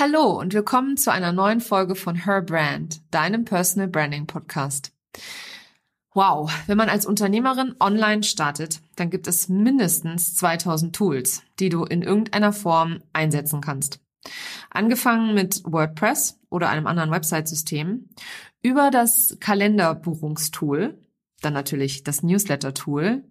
Hallo 0.00 0.40
und 0.40 0.54
willkommen 0.54 0.96
zu 0.96 1.12
einer 1.12 1.30
neuen 1.30 1.60
Folge 1.60 1.94
von 1.94 2.24
Her 2.24 2.40
Brand, 2.40 3.02
deinem 3.10 3.44
Personal 3.44 3.86
Branding 3.86 4.26
Podcast. 4.26 4.92
Wow, 6.14 6.50
wenn 6.66 6.78
man 6.78 6.88
als 6.88 7.04
Unternehmerin 7.04 7.76
online 7.80 8.22
startet, 8.22 8.80
dann 8.96 9.10
gibt 9.10 9.26
es 9.26 9.50
mindestens 9.50 10.34
2000 10.36 10.96
Tools, 10.96 11.42
die 11.58 11.68
du 11.68 11.84
in 11.84 12.00
irgendeiner 12.00 12.54
Form 12.54 13.02
einsetzen 13.12 13.60
kannst. 13.60 14.00
Angefangen 14.70 15.34
mit 15.34 15.60
WordPress 15.64 16.40
oder 16.48 16.70
einem 16.70 16.86
anderen 16.86 17.10
Website-System, 17.10 18.08
über 18.62 18.90
das 18.90 19.36
Kalenderbuchungstool, 19.38 20.96
dann 21.42 21.52
natürlich 21.52 22.04
das 22.04 22.22
Newsletter-Tool, 22.22 23.24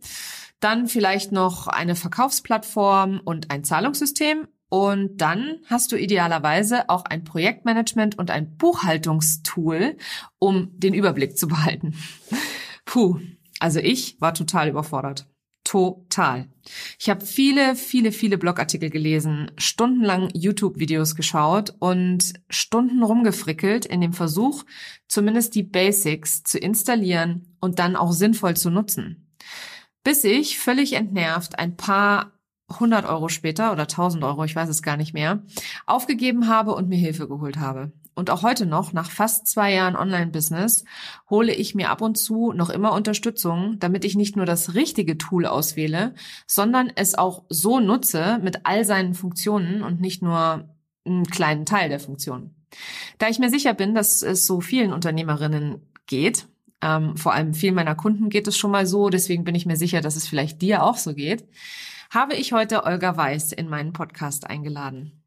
dann 0.60 0.88
vielleicht 0.88 1.32
noch 1.32 1.66
eine 1.66 1.96
Verkaufsplattform 1.96 3.22
und 3.26 3.50
ein 3.50 3.64
Zahlungssystem 3.64 4.48
und 4.70 5.18
dann 5.18 5.58
hast 5.66 5.92
du 5.92 5.98
idealerweise 5.98 6.90
auch 6.90 7.06
ein 7.06 7.24
Projektmanagement 7.24 8.18
und 8.18 8.30
ein 8.32 8.56
Buchhaltungstool, 8.58 9.98
um 10.38 10.70
den 10.80 10.94
Überblick 10.94 11.38
zu 11.38 11.48
behalten. 11.48 11.96
Puh, 12.86 13.20
also 13.60 13.80
ich 13.80 14.22
war 14.22 14.34
total 14.34 14.70
überfordert. 14.70 15.28
Total. 15.64 16.48
Ich 16.98 17.10
habe 17.10 17.24
viele, 17.26 17.76
viele, 17.76 18.12
viele 18.12 18.38
Blogartikel 18.38 18.90
gelesen, 18.90 19.52
stundenlang 19.58 20.30
YouTube-Videos 20.34 21.16
geschaut 21.16 21.76
und 21.80 22.34
Stunden 22.50 23.04
rumgefrickelt 23.04 23.86
in 23.86 24.02
dem 24.02 24.14
Versuch, 24.14 24.64
zumindest 25.08 25.54
die 25.54 25.64
Basics 25.64 26.44
zu 26.44 26.58
installieren 26.58 27.56
und 27.60 27.78
dann 27.78 27.96
auch 27.96 28.14
sinnvoll 28.14 28.56
zu 28.56 28.72
nutzen. 28.72 29.36
Bis 30.04 30.24
ich 30.24 30.58
völlig 30.58 30.94
entnervt 30.94 31.60
ein 31.60 31.76
paar 31.76 32.39
100 32.70 33.06
Euro 33.06 33.30
später 33.30 33.72
oder 33.72 33.84
1000 33.84 34.24
Euro, 34.24 34.44
ich 34.44 34.56
weiß 34.56 34.70
es 34.70 34.84
gar 34.84 34.98
nicht 34.98 35.14
mehr, 35.14 35.44
aufgegeben 35.86 36.48
habe 36.48 36.74
und 36.74 36.90
mir 36.90 36.98
Hilfe 36.98 37.28
geholt 37.28 37.58
habe. 37.58 37.92
Und 38.16 38.30
auch 38.32 38.44
heute 38.44 38.66
noch, 38.66 38.92
nach 38.92 39.10
fast 39.10 39.48
zwei 39.48 39.74
Jahren 39.74 39.96
Online-Business, 39.96 40.84
hole 41.30 41.54
ich 41.54 41.74
mir 41.74 41.90
ab 41.90 42.02
und 42.02 42.18
zu 42.18 42.52
noch 42.52 42.70
immer 42.70 42.92
Unterstützung, 42.92 43.78
damit 43.80 44.04
ich 44.04 44.16
nicht 44.16 44.36
nur 44.36 44.46
das 44.46 44.74
richtige 44.76 45.18
Tool 45.18 45.46
auswähle, 45.46 46.14
sondern 46.46 46.92
es 46.94 47.18
auch 47.18 47.44
so 47.48 47.80
nutze 47.80 48.40
mit 48.44 48.66
all 48.66 48.84
seinen 48.84 49.14
Funktionen 49.14 49.84
und 49.84 50.02
nicht 50.02 50.22
nur 50.22 50.68
einen 51.06 51.26
kleinen 51.28 51.66
Teil 51.66 51.88
der 51.88 52.02
Funktionen. 52.02 52.56
Da 53.20 53.30
ich 53.30 53.40
mir 53.40 53.50
sicher 53.50 53.74
bin, 53.74 53.96
dass 53.96 54.22
es 54.22 54.46
so 54.46 54.60
vielen 54.60 54.92
Unternehmerinnen 54.92 55.82
geht, 56.06 56.48
ähm, 56.82 57.18
vor 57.18 57.34
allem 57.34 57.54
vielen 57.54 57.76
meiner 57.76 57.96
Kunden 57.96 58.30
geht 58.30 58.48
es 58.48 58.58
schon 58.58 58.72
mal 58.72 58.86
so, 58.86 59.10
deswegen 59.10 59.44
bin 59.44 59.56
ich 59.56 59.66
mir 59.66 59.76
sicher, 59.76 60.02
dass 60.02 60.16
es 60.16 60.28
vielleicht 60.28 60.62
dir 60.62 60.84
auch 60.84 60.98
so 60.98 61.14
geht, 61.14 61.46
habe 62.10 62.36
ich 62.36 62.54
heute 62.54 62.86
Olga 62.86 63.16
Weiß 63.16 63.52
in 63.52 63.70
meinen 63.70 63.94
Podcast 63.94 64.50
eingeladen. 64.50 65.24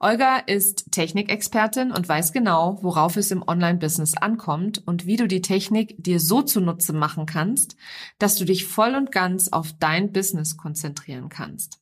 Olga 0.00 0.36
ist 0.36 0.92
Technikexpertin 0.92 1.90
und 1.90 2.08
weiß 2.08 2.32
genau, 2.32 2.78
worauf 2.82 3.16
es 3.16 3.32
im 3.32 3.42
Online-Business 3.46 4.16
ankommt 4.16 4.86
und 4.86 5.06
wie 5.06 5.16
du 5.16 5.26
die 5.26 5.42
Technik 5.42 5.96
dir 5.98 6.20
so 6.20 6.42
zunutze 6.42 6.92
machen 6.92 7.26
kannst, 7.26 7.76
dass 8.18 8.36
du 8.36 8.44
dich 8.44 8.64
voll 8.64 8.94
und 8.94 9.10
ganz 9.10 9.48
auf 9.48 9.72
dein 9.80 10.12
Business 10.12 10.56
konzentrieren 10.56 11.28
kannst. 11.28 11.80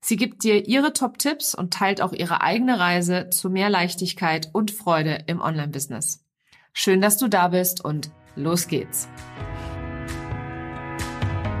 Sie 0.00 0.16
gibt 0.16 0.42
dir 0.42 0.66
ihre 0.66 0.92
Top-Tipps 0.92 1.54
und 1.54 1.72
teilt 1.72 2.00
auch 2.00 2.12
ihre 2.12 2.40
eigene 2.40 2.80
Reise 2.80 3.30
zu 3.30 3.48
mehr 3.48 3.70
Leichtigkeit 3.70 4.50
und 4.52 4.72
Freude 4.72 5.24
im 5.26 5.40
Online-Business. 5.40 6.24
Schön, 6.72 7.00
dass 7.00 7.16
du 7.16 7.28
da 7.28 7.48
bist 7.48 7.84
und 7.84 8.10
los 8.34 8.66
geht's. 8.66 9.08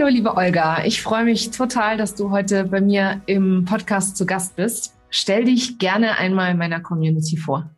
Hallo, 0.00 0.08
liebe 0.08 0.34
Olga. 0.34 0.82
Ich 0.86 1.02
freue 1.02 1.24
mich 1.24 1.50
total, 1.50 1.98
dass 1.98 2.14
du 2.14 2.30
heute 2.30 2.64
bei 2.64 2.80
mir 2.80 3.20
im 3.26 3.66
Podcast 3.66 4.16
zu 4.16 4.24
Gast 4.24 4.56
bist. 4.56 4.94
Stell 5.10 5.44
dich 5.44 5.76
gerne 5.76 6.16
einmal 6.16 6.54
meiner 6.54 6.80
Community 6.80 7.36
vor. 7.36 7.68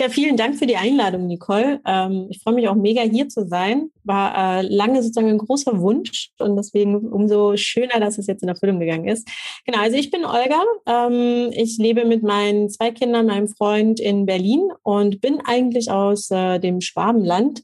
Ja, 0.00 0.08
vielen 0.08 0.38
Dank 0.38 0.56
für 0.56 0.64
die 0.64 0.78
Einladung, 0.78 1.26
Nicole. 1.26 1.78
Ähm, 1.86 2.28
ich 2.30 2.42
freue 2.42 2.54
mich 2.54 2.68
auch 2.70 2.74
mega 2.74 3.02
hier 3.02 3.28
zu 3.28 3.46
sein. 3.46 3.90
War 4.02 4.60
äh, 4.60 4.62
lange 4.62 5.02
sozusagen 5.02 5.28
ein 5.28 5.36
großer 5.36 5.78
Wunsch 5.78 6.30
und 6.38 6.56
deswegen 6.56 6.96
umso 7.12 7.54
schöner, 7.58 8.00
dass 8.00 8.16
es 8.16 8.28
jetzt 8.28 8.42
in 8.42 8.48
Erfüllung 8.48 8.80
gegangen 8.80 9.06
ist. 9.06 9.28
Genau, 9.66 9.82
also 9.82 9.98
ich 9.98 10.10
bin 10.10 10.24
Olga. 10.24 10.62
Ähm, 10.86 11.50
ich 11.52 11.76
lebe 11.76 12.06
mit 12.06 12.22
meinen 12.22 12.70
zwei 12.70 12.92
Kindern, 12.92 13.26
meinem 13.26 13.48
Freund 13.48 14.00
in 14.00 14.24
Berlin 14.24 14.70
und 14.84 15.20
bin 15.20 15.42
eigentlich 15.44 15.90
aus 15.90 16.30
äh, 16.30 16.60
dem 16.60 16.80
Schwabenland 16.80 17.60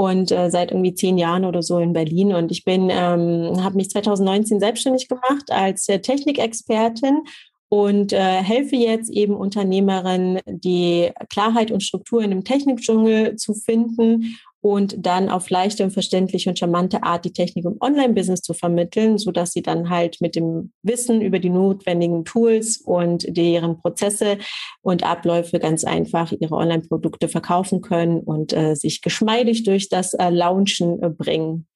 und 0.00 0.32
äh, 0.32 0.50
seit 0.50 0.70
irgendwie 0.70 0.94
zehn 0.94 1.18
Jahren 1.18 1.44
oder 1.44 1.62
so 1.62 1.78
in 1.78 1.92
Berlin. 1.92 2.32
Und 2.32 2.50
ich 2.50 2.64
bin, 2.64 2.88
ähm, 2.90 3.62
habe 3.62 3.76
mich 3.76 3.90
2019 3.90 4.58
selbstständig 4.58 5.08
gemacht 5.08 5.50
als 5.50 5.90
äh, 5.90 6.00
Technikexpertin 6.00 7.24
und 7.68 8.14
äh, 8.14 8.42
helfe 8.42 8.76
jetzt 8.76 9.10
eben 9.10 9.34
Unternehmerinnen, 9.34 10.40
die 10.46 11.10
Klarheit 11.28 11.70
und 11.70 11.82
Struktur 11.82 12.22
in 12.22 12.30
dem 12.30 12.44
Technikdschungel 12.44 13.36
zu 13.36 13.52
finden 13.52 14.38
und 14.62 14.94
dann 15.06 15.30
auf 15.30 15.48
leichte 15.48 15.82
und 15.84 15.90
verständliche 15.90 16.50
und 16.50 16.58
charmante 16.58 17.02
Art 17.02 17.24
die 17.24 17.32
Technik 17.32 17.64
im 17.64 17.76
Online-Business 17.80 18.42
zu 18.42 18.52
vermitteln, 18.52 19.16
so 19.16 19.30
dass 19.30 19.52
sie 19.52 19.62
dann 19.62 19.88
halt 19.88 20.18
mit 20.20 20.36
dem 20.36 20.72
Wissen 20.82 21.22
über 21.22 21.38
die 21.38 21.48
notwendigen 21.48 22.24
Tools 22.26 22.76
und 22.76 23.24
deren 23.26 23.78
Prozesse 23.78 24.36
und 24.82 25.02
Abläufe 25.02 25.58
ganz 25.60 25.84
einfach 25.84 26.32
ihre 26.38 26.54
Online-Produkte 26.54 27.28
verkaufen 27.28 27.80
können 27.80 28.20
und 28.20 28.52
äh, 28.52 28.74
sich 28.74 29.00
geschmeidig 29.00 29.64
durch 29.64 29.88
das 29.88 30.12
äh, 30.12 30.28
Launchen 30.28 31.02
äh, 31.02 31.08
bringen. 31.08 31.66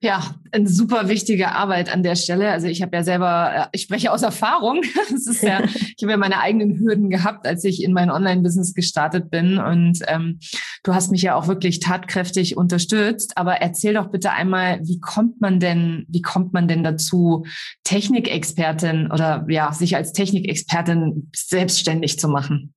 Ja, 0.00 0.22
eine 0.52 0.68
super 0.68 1.08
wichtige 1.08 1.52
Arbeit 1.52 1.92
an 1.92 2.04
der 2.04 2.14
Stelle. 2.14 2.50
Also 2.50 2.68
ich 2.68 2.82
habe 2.82 2.96
ja 2.96 3.02
selber, 3.02 3.52
äh, 3.54 3.66
ich 3.72 3.82
spreche 3.82 4.12
aus 4.12 4.22
Erfahrung. 4.22 4.82
Das 5.10 5.26
ist 5.26 5.42
ja, 5.42 5.62
ich 5.64 6.02
habe 6.02 6.12
ja 6.12 6.16
meine 6.16 6.40
eigenen 6.40 6.78
Hürden 6.78 7.08
gehabt, 7.08 7.46
als 7.46 7.64
ich 7.64 7.82
in 7.82 7.92
mein 7.92 8.10
Online-Business 8.10 8.74
gestartet 8.74 9.30
bin 9.30 9.58
und 9.58 10.00
ähm, 10.06 10.38
du 10.82 10.94
hast 10.94 11.10
mich 11.10 11.22
ja 11.22 11.34
auch 11.34 11.48
wirklich 11.48 11.80
tatkräftig 11.80 12.27
tatkräftig 12.28 12.56
unterstützt. 12.56 13.36
Aber 13.36 13.56
erzähl 13.60 13.94
doch 13.94 14.10
bitte 14.10 14.32
einmal, 14.32 14.80
wie 14.82 15.00
kommt 15.00 15.40
man 15.40 15.60
denn, 15.60 16.06
wie 16.08 16.22
kommt 16.22 16.52
man 16.52 16.68
denn 16.68 16.84
dazu, 16.84 17.44
Technikexpertin 17.84 19.10
oder 19.12 19.46
ja, 19.48 19.72
sich 19.72 19.96
als 19.96 20.12
Technikexpertin 20.12 21.30
selbstständig 21.34 22.18
zu 22.18 22.28
machen? 22.28 22.74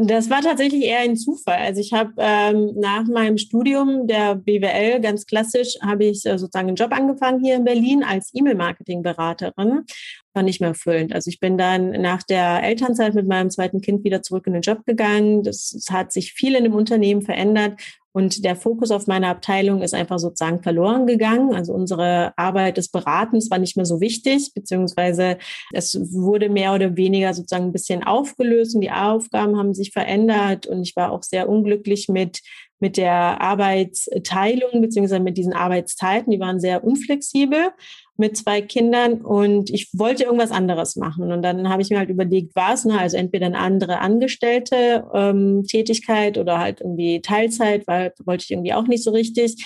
Das 0.00 0.30
war 0.30 0.42
tatsächlich 0.42 0.84
eher 0.84 1.00
ein 1.00 1.16
Zufall. 1.16 1.58
Also 1.58 1.80
ich 1.80 1.92
habe 1.92 2.12
ähm, 2.18 2.70
nach 2.76 3.04
meinem 3.06 3.36
Studium 3.36 4.06
der 4.06 4.36
BWL 4.36 5.00
ganz 5.00 5.26
klassisch 5.26 5.74
habe 5.82 6.04
ich 6.04 6.24
äh, 6.24 6.38
sozusagen 6.38 6.68
einen 6.68 6.76
Job 6.76 6.92
angefangen 6.92 7.42
hier 7.42 7.56
in 7.56 7.64
Berlin 7.64 8.04
als 8.04 8.30
E-Mail-Marketing-Beraterin. 8.32 9.86
War 10.34 10.42
nicht 10.44 10.60
mehr 10.60 10.68
erfüllend. 10.68 11.12
Also 11.12 11.30
ich 11.30 11.40
bin 11.40 11.58
dann 11.58 11.90
nach 12.00 12.22
der 12.22 12.62
Elternzeit 12.62 13.14
mit 13.14 13.26
meinem 13.26 13.50
zweiten 13.50 13.80
Kind 13.80 14.04
wieder 14.04 14.22
zurück 14.22 14.46
in 14.46 14.52
den 14.52 14.62
Job 14.62 14.86
gegangen. 14.86 15.42
Das, 15.42 15.70
das 15.70 15.90
hat 15.90 16.12
sich 16.12 16.32
viel 16.32 16.54
in 16.54 16.62
dem 16.62 16.74
Unternehmen 16.74 17.22
verändert 17.22 17.80
und 18.18 18.44
der 18.44 18.56
Fokus 18.56 18.90
auf 18.90 19.06
meiner 19.06 19.28
Abteilung 19.28 19.80
ist 19.80 19.94
einfach 19.94 20.18
sozusagen 20.18 20.60
verloren 20.60 21.06
gegangen. 21.06 21.54
Also 21.54 21.72
unsere 21.72 22.32
Arbeit 22.36 22.76
des 22.76 22.88
Beratens 22.88 23.48
war 23.48 23.58
nicht 23.58 23.76
mehr 23.76 23.86
so 23.86 24.00
wichtig, 24.00 24.50
beziehungsweise 24.54 25.38
es 25.72 25.96
wurde 26.12 26.48
mehr 26.48 26.74
oder 26.74 26.96
weniger 26.96 27.32
sozusagen 27.32 27.66
ein 27.66 27.72
bisschen 27.72 28.02
aufgelöst 28.02 28.74
und 28.74 28.80
die 28.80 28.90
Aufgaben 28.90 29.56
haben 29.56 29.72
sich 29.72 29.92
verändert. 29.92 30.66
Und 30.66 30.82
ich 30.82 30.96
war 30.96 31.12
auch 31.12 31.22
sehr 31.22 31.48
unglücklich 31.48 32.08
mit 32.08 32.40
mit 32.80 32.96
der 32.96 33.40
Arbeitsteilung 33.40 34.80
beziehungsweise 34.80 35.20
mit 35.20 35.36
diesen 35.36 35.52
Arbeitszeiten. 35.52 36.30
Die 36.30 36.40
waren 36.40 36.60
sehr 36.60 36.84
unflexibel 36.84 37.70
mit 38.16 38.36
zwei 38.36 38.60
Kindern 38.60 39.20
und 39.20 39.70
ich 39.70 39.90
wollte 39.92 40.24
irgendwas 40.24 40.50
anderes 40.50 40.96
machen. 40.96 41.30
Und 41.32 41.42
dann 41.42 41.68
habe 41.68 41.82
ich 41.82 41.90
mir 41.90 41.98
halt 41.98 42.10
überlegt, 42.10 42.54
was, 42.54 42.84
ne? 42.84 42.98
also 42.98 43.16
entweder 43.16 43.46
eine 43.46 43.58
andere 43.58 44.00
Angestellte 44.00 45.04
ähm, 45.14 45.64
Tätigkeit 45.64 46.36
oder 46.36 46.58
halt 46.58 46.80
irgendwie 46.80 47.20
Teilzeit, 47.20 47.86
weil 47.86 48.12
wollte 48.24 48.44
ich 48.44 48.50
irgendwie 48.50 48.74
auch 48.74 48.88
nicht 48.88 49.04
so 49.04 49.12
richtig. 49.12 49.64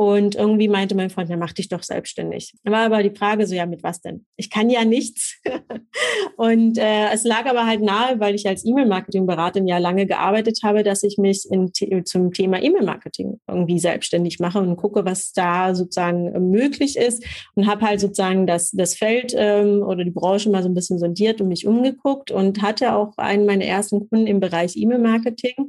Und 0.00 0.34
irgendwie 0.34 0.68
meinte 0.68 0.94
mein 0.94 1.10
Freund, 1.10 1.28
ja, 1.28 1.36
mach 1.36 1.52
dich 1.52 1.68
doch 1.68 1.82
selbstständig. 1.82 2.54
Da 2.64 2.72
war 2.72 2.86
aber 2.86 3.02
die 3.02 3.14
Frage 3.14 3.46
so, 3.46 3.54
ja, 3.54 3.66
mit 3.66 3.82
was 3.82 4.00
denn? 4.00 4.24
Ich 4.38 4.48
kann 4.48 4.70
ja 4.70 4.82
nichts. 4.86 5.38
und 6.38 6.78
äh, 6.78 7.10
es 7.12 7.24
lag 7.24 7.44
aber 7.44 7.66
halt 7.66 7.82
nahe, 7.82 8.18
weil 8.18 8.34
ich 8.34 8.48
als 8.48 8.64
E-Mail-Marketing-Beraterin 8.64 9.68
ja 9.68 9.76
lange 9.76 10.06
gearbeitet 10.06 10.60
habe, 10.64 10.84
dass 10.84 11.02
ich 11.02 11.18
mich 11.18 11.46
in, 11.50 11.72
zum 12.06 12.32
Thema 12.32 12.62
E-Mail-Marketing 12.62 13.40
irgendwie 13.46 13.78
selbstständig 13.78 14.38
mache 14.38 14.60
und 14.60 14.76
gucke, 14.76 15.04
was 15.04 15.32
da 15.32 15.74
sozusagen 15.74 16.50
möglich 16.50 16.96
ist 16.96 17.22
und 17.54 17.66
habe 17.66 17.84
halt 17.84 18.00
sozusagen 18.00 18.46
das, 18.46 18.70
das 18.70 18.94
Feld 18.94 19.34
ähm, 19.36 19.82
oder 19.82 20.04
die 20.04 20.12
Branche 20.12 20.48
mal 20.48 20.62
so 20.62 20.70
ein 20.70 20.74
bisschen 20.74 20.98
sondiert 20.98 21.42
und 21.42 21.48
mich 21.48 21.66
umgeguckt 21.66 22.30
und 22.30 22.62
hatte 22.62 22.94
auch 22.94 23.18
einen 23.18 23.44
meiner 23.44 23.66
ersten 23.66 24.08
Kunden 24.08 24.26
im 24.26 24.40
Bereich 24.40 24.76
E-Mail-Marketing 24.76 25.68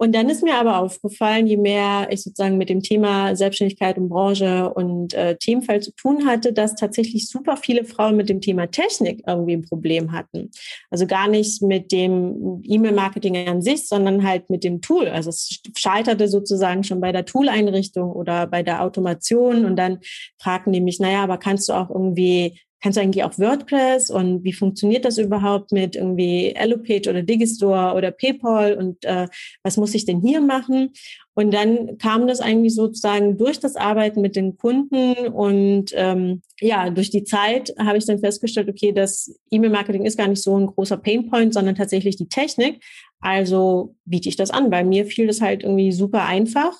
und 0.00 0.14
dann 0.14 0.30
ist 0.30 0.42
mir 0.42 0.54
aber 0.54 0.78
aufgefallen, 0.78 1.46
je 1.46 1.58
mehr 1.58 2.08
ich 2.10 2.22
sozusagen 2.22 2.56
mit 2.56 2.70
dem 2.70 2.82
Thema 2.82 3.36
Selbstständigkeit 3.36 3.98
und 3.98 4.08
Branche 4.08 4.72
und 4.72 5.12
äh, 5.12 5.36
Themenfeld 5.36 5.84
zu 5.84 5.92
tun 5.92 6.24
hatte, 6.26 6.54
dass 6.54 6.74
tatsächlich 6.74 7.28
super 7.28 7.58
viele 7.58 7.84
Frauen 7.84 8.16
mit 8.16 8.30
dem 8.30 8.40
Thema 8.40 8.66
Technik 8.70 9.22
irgendwie 9.26 9.52
ein 9.52 9.68
Problem 9.68 10.12
hatten. 10.12 10.52
Also 10.88 11.06
gar 11.06 11.28
nicht 11.28 11.60
mit 11.60 11.92
dem 11.92 12.62
E-Mail-Marketing 12.64 13.46
an 13.46 13.60
sich, 13.60 13.88
sondern 13.88 14.26
halt 14.26 14.48
mit 14.48 14.64
dem 14.64 14.80
Tool. 14.80 15.06
Also 15.06 15.28
es 15.28 15.60
scheiterte 15.76 16.28
sozusagen 16.28 16.82
schon 16.82 17.02
bei 17.02 17.12
der 17.12 17.26
Tool-Einrichtung 17.26 18.10
oder 18.10 18.46
bei 18.46 18.62
der 18.62 18.82
Automation 18.82 19.66
und 19.66 19.76
dann 19.76 19.98
fragten 20.38 20.72
die 20.72 20.80
mich, 20.80 20.98
naja, 20.98 21.22
aber 21.24 21.36
kannst 21.36 21.68
du 21.68 21.74
auch 21.74 21.90
irgendwie 21.90 22.58
kannst 22.80 22.96
du 22.96 23.02
eigentlich 23.02 23.24
auch 23.24 23.38
WordPress 23.38 24.10
und 24.10 24.44
wie 24.44 24.52
funktioniert 24.52 25.04
das 25.04 25.18
überhaupt 25.18 25.72
mit 25.72 25.96
irgendwie 25.96 26.54
Allopage 26.56 27.08
oder 27.08 27.22
Digistore 27.22 27.94
oder 27.94 28.10
PayPal 28.10 28.74
und 28.74 29.04
äh, 29.04 29.26
was 29.62 29.76
muss 29.76 29.94
ich 29.94 30.04
denn 30.04 30.20
hier 30.20 30.40
machen? 30.40 30.92
Und 31.34 31.52
dann 31.52 31.98
kam 31.98 32.26
das 32.26 32.40
eigentlich 32.40 32.74
sozusagen 32.74 33.38
durch 33.38 33.60
das 33.60 33.76
Arbeiten 33.76 34.20
mit 34.20 34.36
den 34.36 34.56
Kunden 34.56 35.28
und 35.28 35.92
ähm, 35.94 36.42
ja, 36.60 36.90
durch 36.90 37.10
die 37.10 37.24
Zeit 37.24 37.72
habe 37.78 37.98
ich 37.98 38.06
dann 38.06 38.18
festgestellt, 38.18 38.68
okay, 38.68 38.92
das 38.92 39.34
E-Mail-Marketing 39.50 40.04
ist 40.04 40.18
gar 40.18 40.28
nicht 40.28 40.42
so 40.42 40.58
ein 40.58 40.66
großer 40.66 40.96
Painpoint, 40.96 41.54
sondern 41.54 41.76
tatsächlich 41.76 42.16
die 42.16 42.28
Technik. 42.28 42.82
Also 43.20 43.94
biete 44.04 44.28
ich 44.28 44.36
das 44.36 44.50
an. 44.50 44.70
Bei 44.70 44.84
mir 44.84 45.06
fiel 45.06 45.26
das 45.26 45.40
halt 45.40 45.62
irgendwie 45.62 45.92
super 45.92 46.24
einfach 46.24 46.74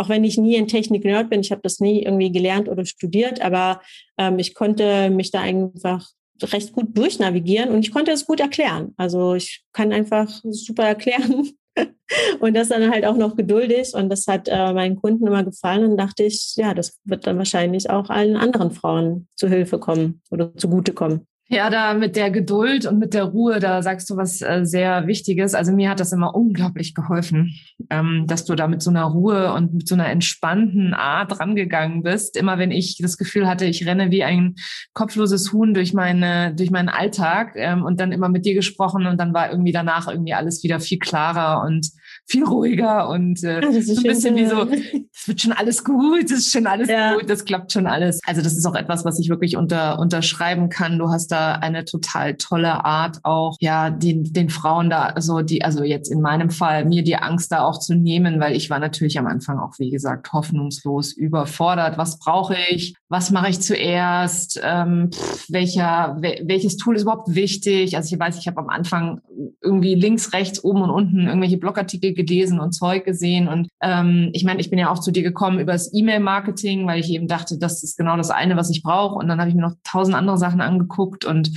auch 0.00 0.08
wenn 0.08 0.24
ich 0.24 0.38
nie 0.38 0.56
in 0.56 0.66
Technik 0.66 1.04
nerd 1.04 1.28
bin, 1.28 1.40
ich 1.40 1.52
habe 1.52 1.60
das 1.62 1.78
nie 1.78 2.02
irgendwie 2.02 2.32
gelernt 2.32 2.68
oder 2.70 2.86
studiert, 2.86 3.42
aber 3.42 3.82
ähm, 4.16 4.38
ich 4.38 4.54
konnte 4.54 5.10
mich 5.10 5.30
da 5.30 5.40
einfach 5.40 6.08
recht 6.42 6.72
gut 6.72 6.96
durchnavigieren 6.96 7.70
und 7.70 7.84
ich 7.84 7.92
konnte 7.92 8.12
es 8.12 8.24
gut 8.24 8.40
erklären. 8.40 8.94
Also 8.96 9.34
ich 9.34 9.62
kann 9.74 9.92
einfach 9.92 10.28
super 10.44 10.84
erklären 10.84 11.50
und 12.40 12.54
das 12.54 12.68
dann 12.68 12.90
halt 12.90 13.04
auch 13.04 13.16
noch 13.16 13.36
geduldig 13.36 13.92
und 13.92 14.08
das 14.08 14.26
hat 14.26 14.48
äh, 14.48 14.72
meinen 14.72 14.96
Kunden 14.96 15.26
immer 15.26 15.44
gefallen 15.44 15.84
und 15.84 15.98
dachte 15.98 16.22
ich, 16.24 16.54
ja, 16.56 16.72
das 16.72 16.98
wird 17.04 17.26
dann 17.26 17.36
wahrscheinlich 17.36 17.90
auch 17.90 18.08
allen 18.08 18.36
anderen 18.36 18.70
Frauen 18.70 19.28
zu 19.36 19.48
Hilfe 19.48 19.78
kommen 19.78 20.22
oder 20.30 20.56
zugutekommen. 20.56 21.26
Ja, 21.52 21.68
da 21.68 21.94
mit 21.94 22.14
der 22.14 22.30
Geduld 22.30 22.86
und 22.86 23.00
mit 23.00 23.12
der 23.12 23.24
Ruhe, 23.24 23.58
da 23.58 23.82
sagst 23.82 24.08
du 24.08 24.16
was 24.16 24.40
äh, 24.40 24.60
sehr 24.62 25.08
Wichtiges. 25.08 25.56
Also 25.56 25.72
mir 25.72 25.90
hat 25.90 25.98
das 25.98 26.12
immer 26.12 26.32
unglaublich 26.32 26.94
geholfen, 26.94 27.56
ähm, 27.90 28.26
dass 28.28 28.44
du 28.44 28.54
da 28.54 28.68
mit 28.68 28.82
so 28.82 28.90
einer 28.90 29.02
Ruhe 29.02 29.52
und 29.54 29.74
mit 29.74 29.88
so 29.88 29.96
einer 29.96 30.08
entspannten 30.08 30.94
Art 30.94 31.40
rangegangen 31.40 32.04
bist. 32.04 32.36
Immer 32.36 32.58
wenn 32.58 32.70
ich 32.70 32.98
das 32.98 33.18
Gefühl 33.18 33.48
hatte, 33.48 33.64
ich 33.64 33.84
renne 33.84 34.12
wie 34.12 34.22
ein 34.22 34.54
kopfloses 34.94 35.52
Huhn 35.52 35.74
durch 35.74 35.92
meine 35.92 36.54
durch 36.54 36.70
meinen 36.70 36.88
Alltag 36.88 37.54
ähm, 37.56 37.82
und 37.82 37.98
dann 37.98 38.12
immer 38.12 38.28
mit 38.28 38.44
dir 38.44 38.54
gesprochen 38.54 39.08
und 39.08 39.18
dann 39.18 39.34
war 39.34 39.50
irgendwie 39.50 39.72
danach 39.72 40.06
irgendwie 40.06 40.34
alles 40.34 40.62
wieder 40.62 40.78
viel 40.78 41.00
klarer 41.00 41.64
und 41.66 41.90
viel 42.30 42.44
ruhiger 42.44 43.08
und 43.08 43.42
äh, 43.42 43.60
so 43.82 43.96
ein 43.96 44.02
bisschen 44.02 44.36
wie 44.36 44.46
so, 44.46 44.62
es 44.68 45.28
wird 45.28 45.40
schon 45.40 45.52
alles 45.52 45.84
gut, 45.84 46.24
es 46.24 46.38
ist 46.38 46.52
schon 46.52 46.66
alles 46.66 46.88
ja. 46.88 47.14
gut, 47.14 47.28
das 47.28 47.44
klappt 47.44 47.72
schon 47.72 47.86
alles. 47.86 48.20
Also 48.24 48.40
das 48.40 48.56
ist 48.56 48.64
auch 48.66 48.76
etwas, 48.76 49.04
was 49.04 49.18
ich 49.18 49.28
wirklich 49.28 49.56
unter 49.56 49.98
unterschreiben 49.98 50.68
kann. 50.68 50.98
Du 50.98 51.08
hast 51.08 51.28
da 51.28 51.54
eine 51.54 51.84
total 51.84 52.36
tolle 52.36 52.84
Art 52.84 53.18
auch, 53.24 53.56
ja, 53.60 53.90
den, 53.90 54.32
den 54.32 54.48
Frauen 54.48 54.90
da, 54.90 55.14
so 55.18 55.40
die, 55.40 55.64
also 55.64 55.82
jetzt 55.82 56.10
in 56.10 56.20
meinem 56.20 56.50
Fall, 56.50 56.84
mir 56.84 57.02
die 57.02 57.16
Angst 57.16 57.50
da 57.50 57.64
auch 57.64 57.80
zu 57.80 57.94
nehmen, 57.94 58.38
weil 58.40 58.56
ich 58.56 58.70
war 58.70 58.78
natürlich 58.78 59.18
am 59.18 59.26
Anfang 59.26 59.58
auch, 59.58 59.74
wie 59.78 59.90
gesagt, 59.90 60.32
hoffnungslos 60.32 61.12
überfordert. 61.12 61.98
Was 61.98 62.18
brauche 62.18 62.56
ich? 62.70 62.94
Was 63.12 63.32
mache 63.32 63.50
ich 63.50 63.60
zuerst? 63.60 64.60
Ähm, 64.62 65.10
welcher, 65.48 66.16
welches 66.20 66.76
Tool 66.76 66.94
ist 66.94 67.02
überhaupt 67.02 67.34
wichtig? 67.34 67.96
Also 67.96 68.14
ich 68.14 68.20
weiß, 68.20 68.38
ich 68.38 68.46
habe 68.46 68.60
am 68.60 68.68
Anfang 68.68 69.20
irgendwie 69.60 69.96
links, 69.96 70.32
rechts, 70.32 70.62
oben 70.62 70.82
und 70.82 70.90
unten 70.90 71.26
irgendwelche 71.26 71.58
Blogartikel 71.58 72.14
gelesen 72.14 72.60
und 72.60 72.70
Zeug 72.70 73.04
gesehen. 73.04 73.48
Und 73.48 73.68
ähm, 73.82 74.30
ich 74.32 74.44
meine, 74.44 74.60
ich 74.60 74.70
bin 74.70 74.78
ja 74.78 74.90
auch 74.90 75.00
zu 75.00 75.10
dir 75.10 75.24
gekommen 75.24 75.58
über 75.58 75.72
das 75.72 75.92
E-Mail-Marketing, 75.92 76.86
weil 76.86 77.00
ich 77.00 77.10
eben 77.10 77.26
dachte, 77.26 77.58
das 77.58 77.82
ist 77.82 77.98
genau 77.98 78.16
das 78.16 78.30
eine, 78.30 78.56
was 78.56 78.70
ich 78.70 78.84
brauche. 78.84 79.16
Und 79.16 79.26
dann 79.26 79.40
habe 79.40 79.50
ich 79.50 79.56
mir 79.56 79.62
noch 79.62 79.74
tausend 79.82 80.14
andere 80.14 80.38
Sachen 80.38 80.60
angeguckt 80.60 81.24
und 81.24 81.50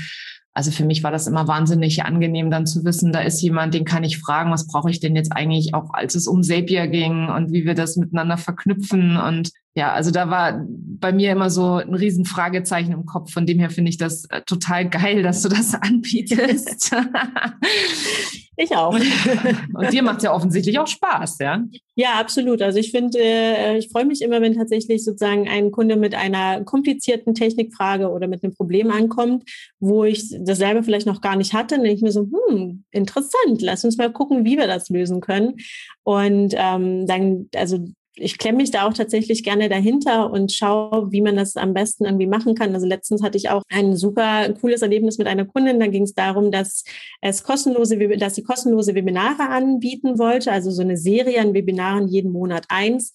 also 0.56 0.70
für 0.70 0.86
mich 0.86 1.04
war 1.04 1.12
das 1.12 1.26
immer 1.26 1.48
wahnsinnig 1.48 2.04
angenehm, 2.04 2.52
dann 2.52 2.68
zu 2.68 2.86
wissen, 2.86 3.12
da 3.12 3.22
ist 3.22 3.42
jemand, 3.42 3.74
den 3.74 3.86
kann 3.86 4.04
ich 4.04 4.20
fragen, 4.20 4.52
was 4.52 4.68
brauche 4.68 4.92
ich 4.92 5.00
denn 5.00 5.16
jetzt 5.16 5.32
eigentlich, 5.32 5.74
auch 5.74 5.94
als 5.94 6.14
es 6.14 6.28
um 6.28 6.44
Zapier 6.44 6.88
ging 6.88 7.28
und 7.28 7.52
wie 7.52 7.66
wir 7.66 7.74
das 7.74 7.96
miteinander 7.96 8.38
verknüpfen. 8.38 9.18
Und 9.18 9.50
ja, 9.76 9.92
also 9.92 10.12
da 10.12 10.30
war 10.30 10.64
bei 10.68 11.12
mir 11.12 11.32
immer 11.32 11.50
so 11.50 11.76
ein 11.76 11.96
riesen 11.96 12.26
Fragezeichen 12.26 12.92
im 12.92 13.06
Kopf. 13.06 13.32
Von 13.32 13.46
dem 13.46 13.60
her 13.60 13.70
finde 13.70 13.90
ich 13.90 13.98
das 13.98 14.26
äh, 14.26 14.42
total 14.42 14.90
geil, 14.90 15.24
dass 15.24 15.42
du 15.42 15.50
das 15.50 15.74
anbietest. 15.82 16.96
Ich 18.56 18.76
auch. 18.76 18.94
Und 19.74 19.92
dir 19.94 20.04
macht 20.04 20.18
es 20.18 20.24
ja 20.24 20.34
offensichtlich 20.34 20.78
auch 20.78 20.88
Spaß, 20.88 21.40
ja? 21.40 21.64
Ja, 21.96 22.20
absolut. 22.20 22.62
Also 22.62 22.78
ich 22.78 22.92
finde, 22.92 23.18
äh, 23.20 23.78
ich 23.78 23.90
freue 23.90 24.06
mich 24.06 24.22
immer, 24.22 24.42
wenn 24.42 24.54
tatsächlich 24.54 25.04
sozusagen 25.04 25.50
ein 25.50 25.72
Kunde 25.72 25.96
mit 25.96 26.14
einer 26.14 26.64
komplizierten 26.64 27.34
Technikfrage 27.34 28.12
oder 28.12 28.28
mit 28.28 28.44
einem 28.44 28.54
Problem 28.54 28.92
ankommt, 28.92 29.44
wo 29.80 30.04
ich 30.04 30.30
das 30.40 30.60
selber 30.60 30.84
vielleicht 30.84 31.08
noch 31.08 31.22
gar 31.22 31.36
nicht 31.36 31.54
hatte. 31.54 31.76
Dann 31.76 31.84
denke 31.84 31.98
ich 31.98 32.04
mir 32.04 32.12
so, 32.12 32.30
hm, 32.50 32.84
interessant, 32.92 33.62
lass 33.62 33.86
uns 33.86 33.98
mal 33.98 34.12
gucken, 34.12 34.46
wie 34.46 34.58
wir 34.58 34.68
das 34.68 34.90
lösen 34.90 35.20
können. 35.20 35.56
Und 36.04 36.54
ähm, 36.56 37.08
dann, 37.08 37.50
also 37.56 37.88
ich 38.16 38.38
klemme 38.38 38.58
mich 38.58 38.70
da 38.70 38.88
auch 38.88 38.94
tatsächlich 38.94 39.44
gerne 39.44 39.70
dahinter 39.70 40.32
und 40.32 40.52
schaue, 40.52 41.12
wie 41.12 41.22
man 41.22 41.36
das 41.36 41.56
am 41.56 41.74
besten 41.74 42.06
irgendwie 42.06 42.28
machen 42.28 42.54
kann. 42.54 42.74
Also 42.74 42.86
letztens 42.86 43.24
hatte 43.24 43.38
ich 43.38 43.50
auch 43.50 43.64
ein 43.70 43.96
super 43.96 44.54
cooles 44.62 44.84
Erlebnis 44.84 45.18
mit 45.18 45.28
einer 45.28 45.46
Kundin. 45.46 45.80
Da 45.80 45.88
ging 45.88 46.04
es 46.04 46.14
darum, 46.14 46.52
dass 46.52 46.84
es 47.22 47.44
kostenlose, 47.44 47.98
dass 48.18 48.36
sie 48.36 48.44
kostenlose 48.44 48.94
Webinare 48.94 49.50
anbieten 49.50 50.20
wollte, 50.20 50.52
also 50.52 50.70
so 50.70 50.84
eine 50.84 50.98
Serie 50.98 51.42
an 51.42 51.56
Webinaren 51.56 52.08
jeden 52.08 52.32
Monat 52.32 52.66
eins. 52.70 53.14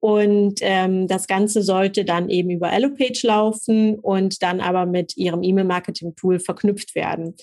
Und 0.00 0.60
ähm, 0.62 1.08
das 1.08 1.26
Ganze 1.26 1.62
sollte 1.62 2.04
dann 2.06 2.30
eben 2.30 2.50
über 2.50 2.70
Allopage 2.70 3.26
laufen 3.26 3.98
und 3.98 4.42
dann 4.42 4.60
aber 4.60 4.86
mit 4.86 5.16
ihrem 5.16 5.42
E-Mail-Marketing-Tool 5.42 6.38
verknüpft 6.40 6.94
werden. 6.94 7.34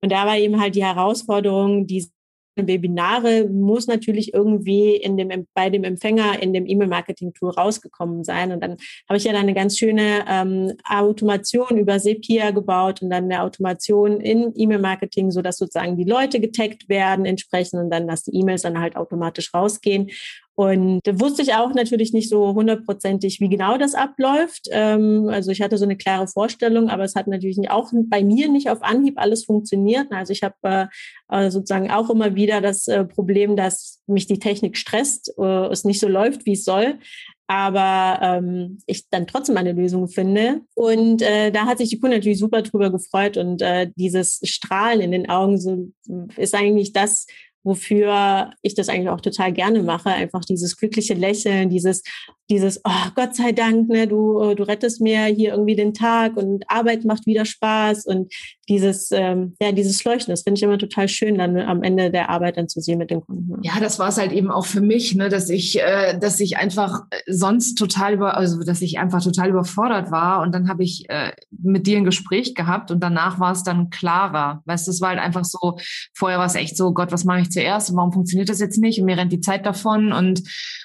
Und 0.00 0.12
da 0.12 0.26
war 0.26 0.38
eben 0.38 0.60
halt 0.60 0.76
die 0.76 0.84
Herausforderung, 0.84 1.86
diese 1.86 2.08
Webinare 2.56 3.48
muss 3.48 3.86
natürlich 3.86 4.32
irgendwie 4.32 4.96
in 4.96 5.16
dem, 5.16 5.46
bei 5.54 5.70
dem 5.70 5.84
Empfänger 5.84 6.40
in 6.42 6.52
dem 6.52 6.66
E-Mail-Marketing-Tool 6.66 7.50
rausgekommen 7.50 8.24
sein. 8.24 8.52
Und 8.52 8.62
dann 8.62 8.76
habe 9.08 9.16
ich 9.16 9.24
ja 9.24 9.32
dann 9.32 9.42
eine 9.42 9.54
ganz 9.54 9.78
schöne 9.78 10.24
ähm, 10.28 10.72
Automation 10.88 11.78
über 11.78 11.98
Zapier 11.98 12.52
gebaut 12.52 13.02
und 13.02 13.10
dann 13.10 13.24
eine 13.24 13.42
Automation 13.42 14.20
in 14.20 14.52
E-Mail-Marketing, 14.54 15.30
so 15.30 15.42
dass 15.42 15.58
sozusagen 15.58 15.96
die 15.96 16.04
Leute 16.04 16.40
getaggt 16.40 16.88
werden 16.88 17.24
entsprechend 17.24 17.80
und 17.80 17.90
dann, 17.90 18.06
dass 18.06 18.22
die 18.22 18.36
E-Mails 18.36 18.62
dann 18.62 18.78
halt 18.78 18.96
automatisch 18.96 19.52
rausgehen. 19.52 20.10
Und 20.56 21.00
wusste 21.20 21.42
ich 21.42 21.54
auch 21.54 21.74
natürlich 21.74 22.12
nicht 22.12 22.28
so 22.28 22.54
hundertprozentig, 22.54 23.40
wie 23.40 23.48
genau 23.48 23.76
das 23.76 23.94
abläuft. 23.94 24.68
Ähm, 24.70 25.28
also 25.28 25.50
ich 25.50 25.60
hatte 25.60 25.78
so 25.78 25.84
eine 25.84 25.96
klare 25.96 26.28
Vorstellung, 26.28 26.90
aber 26.90 27.04
es 27.04 27.16
hat 27.16 27.26
natürlich 27.26 27.70
auch 27.70 27.90
bei 28.08 28.22
mir 28.22 28.48
nicht 28.48 28.70
auf 28.70 28.82
Anhieb 28.82 29.18
alles 29.18 29.44
funktioniert. 29.44 30.12
Also 30.12 30.32
ich 30.32 30.42
habe 30.42 30.54
äh, 30.62 30.86
äh, 31.28 31.50
sozusagen 31.50 31.90
auch 31.90 32.08
immer 32.08 32.36
wieder 32.36 32.60
das 32.60 32.86
äh, 32.86 33.04
Problem, 33.04 33.56
dass 33.56 34.00
mich 34.06 34.26
die 34.26 34.38
Technik 34.38 34.76
stresst, 34.76 35.32
es 35.38 35.84
nicht 35.84 35.98
so 35.98 36.08
läuft, 36.08 36.44
wie 36.44 36.52
es 36.52 36.64
soll 36.64 36.98
aber 37.46 38.20
ähm, 38.22 38.78
ich 38.86 39.08
dann 39.10 39.26
trotzdem 39.26 39.56
eine 39.56 39.72
Lösung 39.72 40.08
finde. 40.08 40.62
Und 40.74 41.20
äh, 41.22 41.50
da 41.50 41.66
hat 41.66 41.78
sich 41.78 41.90
die 41.90 42.00
Kunde 42.00 42.16
natürlich 42.16 42.38
super 42.38 42.62
drüber 42.62 42.90
gefreut 42.90 43.36
und 43.36 43.60
äh, 43.60 43.90
dieses 43.96 44.40
Strahlen 44.44 45.00
in 45.00 45.12
den 45.12 45.28
Augen 45.28 45.58
so, 45.58 45.90
ist 46.36 46.54
eigentlich 46.54 46.92
das, 46.92 47.26
wofür 47.64 48.50
ich 48.62 48.74
das 48.74 48.88
eigentlich 48.88 49.08
auch 49.08 49.20
total 49.20 49.52
gerne 49.52 49.82
mache. 49.82 50.10
Einfach 50.10 50.44
dieses 50.44 50.76
glückliche 50.76 51.14
Lächeln, 51.14 51.70
dieses, 51.70 52.02
dieses, 52.50 52.80
oh 52.84 53.10
Gott 53.14 53.34
sei 53.34 53.52
Dank, 53.52 53.88
ne, 53.88 54.06
du, 54.06 54.54
du 54.54 54.62
rettest 54.64 55.00
mir 55.00 55.24
hier 55.24 55.52
irgendwie 55.52 55.76
den 55.76 55.94
Tag 55.94 56.36
und 56.36 56.64
Arbeit 56.68 57.04
macht 57.04 57.26
wieder 57.26 57.46
Spaß 57.46 58.04
und 58.04 58.32
dieses, 58.68 59.10
ähm, 59.12 59.56
ja, 59.60 59.72
dieses 59.72 60.04
Leuchten, 60.04 60.32
das 60.32 60.42
finde 60.42 60.58
ich 60.58 60.62
immer 60.62 60.78
total 60.78 61.08
schön, 61.08 61.38
dann 61.38 61.58
am 61.58 61.82
Ende 61.82 62.10
der 62.10 62.28
Arbeit 62.28 62.56
dann 62.58 62.68
zu 62.68 62.80
sehen 62.80 62.98
mit 62.98 63.10
den 63.10 63.22
Kunden. 63.22 63.62
Ja, 63.62 63.80
das 63.80 63.98
war 63.98 64.08
es 64.08 64.18
halt 64.18 64.32
eben 64.32 64.50
auch 64.50 64.66
für 64.66 64.80
mich, 64.80 65.14
ne, 65.14 65.28
dass 65.28 65.48
ich, 65.48 65.80
äh, 65.80 66.18
dass 66.18 66.40
ich 66.40 66.58
einfach 66.58 67.04
sonst 67.26 67.76
total 67.76 68.14
über, 68.14 68.36
also 68.36 68.62
dass 68.62 68.82
ich 68.82 68.98
einfach 68.98 69.22
total 69.22 69.48
überfordert 69.50 70.10
war 70.10 70.42
und 70.42 70.54
dann 70.54 70.68
habe 70.68 70.84
ich 70.84 71.08
äh, 71.08 71.32
mit 71.50 71.86
dir 71.86 71.96
ein 71.96 72.04
Gespräch 72.04 72.54
gehabt 72.54 72.90
und 72.90 73.00
danach 73.00 73.40
war 73.40 73.52
es 73.52 73.62
dann 73.62 73.88
klarer. 73.88 74.62
Weißt 74.66 74.86
du, 74.86 74.90
es 74.90 75.00
war 75.00 75.10
halt 75.10 75.20
einfach 75.20 75.44
so, 75.44 75.78
vorher 76.14 76.38
war 76.38 76.46
es 76.46 76.54
echt 76.54 76.76
so, 76.76 76.92
Gott, 76.92 77.10
was 77.10 77.24
mache 77.24 77.40
ich 77.40 77.50
zuerst 77.54 77.90
und 77.90 77.96
warum 77.96 78.12
funktioniert 78.12 78.50
das 78.50 78.60
jetzt 78.60 78.78
nicht 78.78 79.00
und 79.00 79.06
mir 79.06 79.16
rennt 79.16 79.32
die 79.32 79.40
Zeit 79.40 79.64
davon 79.64 80.12
und 80.12 80.42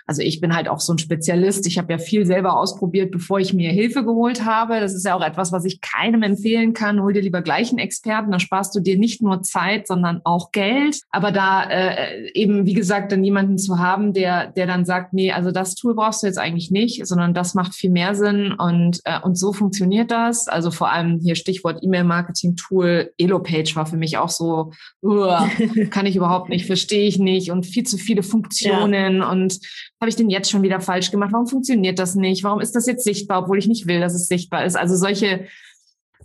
also 0.10 0.24
ich 0.24 0.42
bin 0.42 0.56
halt 0.56 0.68
auch 0.68 0.80
so 0.80 0.92
ein 0.92 0.98
Spezialist. 0.98 1.68
Ich 1.68 1.78
habe 1.78 1.94
ja 1.94 2.00
viel 2.00 2.26
selber 2.26 2.58
ausprobiert, 2.58 3.12
bevor 3.12 3.40
ich 3.40 3.54
mir 3.54 3.70
Hilfe 3.70 4.04
geholt 4.04 4.44
habe. 4.44 4.80
Das 4.80 4.96
ist 4.96 5.06
ja 5.06 5.14
auch 5.14 5.22
etwas, 5.22 5.52
was 5.52 5.66
ich 5.66 5.82
keinem 5.82 6.24
empfehlen 6.24 6.74
kann. 6.74 7.00
Hol 7.04 7.14
dir 7.14 7.22
lieber 7.22 7.44
gleich 7.44 7.70
einen 7.70 7.78
Experten, 7.78 8.32
dann 8.32 8.40
sparst 8.40 8.74
du 8.76 8.80
dir 8.80 8.98
nicht 8.98 9.22
nur 9.22 9.44
Zeit, 9.44 9.86
sondern 9.86 10.22
auch 10.24 10.52
Geld. 10.52 11.02
Aber 11.12 11.32
da 11.32 11.64
äh, 11.70 12.32
eben, 12.34 12.66
wie 12.66 12.74
gesagt, 12.74 13.12
dann 13.12 13.24
jemanden 13.24 13.60
zu 13.60 13.78
haben, 13.78 14.14
der, 14.14 14.48
der 14.48 14.66
dann 14.66 14.84
sagt, 14.84 15.14
nee, 15.14 15.32
also 15.32 15.52
das 15.52 15.76
Tool 15.76 15.94
brauchst 15.94 16.24
du 16.24 16.28
jetzt 16.28 16.40
eigentlich 16.40 16.72
nicht, 16.72 17.06
sondern 17.06 17.36
das 17.36 17.54
macht 17.54 17.76
viel 17.76 17.92
mehr 17.92 18.16
Sinn 18.16 18.54
und, 18.54 19.02
äh, 19.04 19.20
und 19.22 19.38
so 19.38 19.54
funktioniert 19.54 20.10
das. 20.10 20.48
Also 20.48 20.72
vor 20.72 20.92
allem 20.92 21.20
hier 21.20 21.36
Stichwort 21.36 21.84
E-Mail-Marketing-Tool, 21.84 23.12
Elopage 23.20 23.76
war 23.76 23.86
für 23.86 23.98
mich 23.98 24.18
auch 24.18 24.30
so, 24.30 24.72
uh, 25.04 25.36
kann 25.92 26.08
ich 26.08 26.16
überhaupt 26.16 26.50
nicht, 26.50 26.59
verstehe 26.66 27.08
ich 27.08 27.20
nicht 27.20 27.52
und 27.52 27.66
viel 27.66 27.84
zu 27.84 27.98
viele 27.98 28.24
Funktionen 28.24 29.18
ja. 29.18 29.32
und 29.32 29.60
habe 30.00 30.10
ich 30.10 30.16
den 30.16 30.30
jetzt 30.30 30.50
schon 30.50 30.64
wieder 30.64 30.80
falsch 30.82 31.12
gemacht? 31.12 31.32
Warum 31.34 31.48
funktioniert 31.48 32.00
das 32.00 32.16
nicht? 32.16 32.44
Warum 32.44 32.62
ist 32.62 32.76
das 32.76 32.86
jetzt 32.86 33.04
sichtbar, 33.04 33.44
obwohl 33.44 33.58
ich 33.58 33.68
nicht 33.68 33.88
will, 33.88 34.00
dass 34.00 34.14
es 34.14 34.28
sichtbar 34.28 34.66
ist? 34.66 34.76
Also 34.76 34.96
solche 34.96 35.48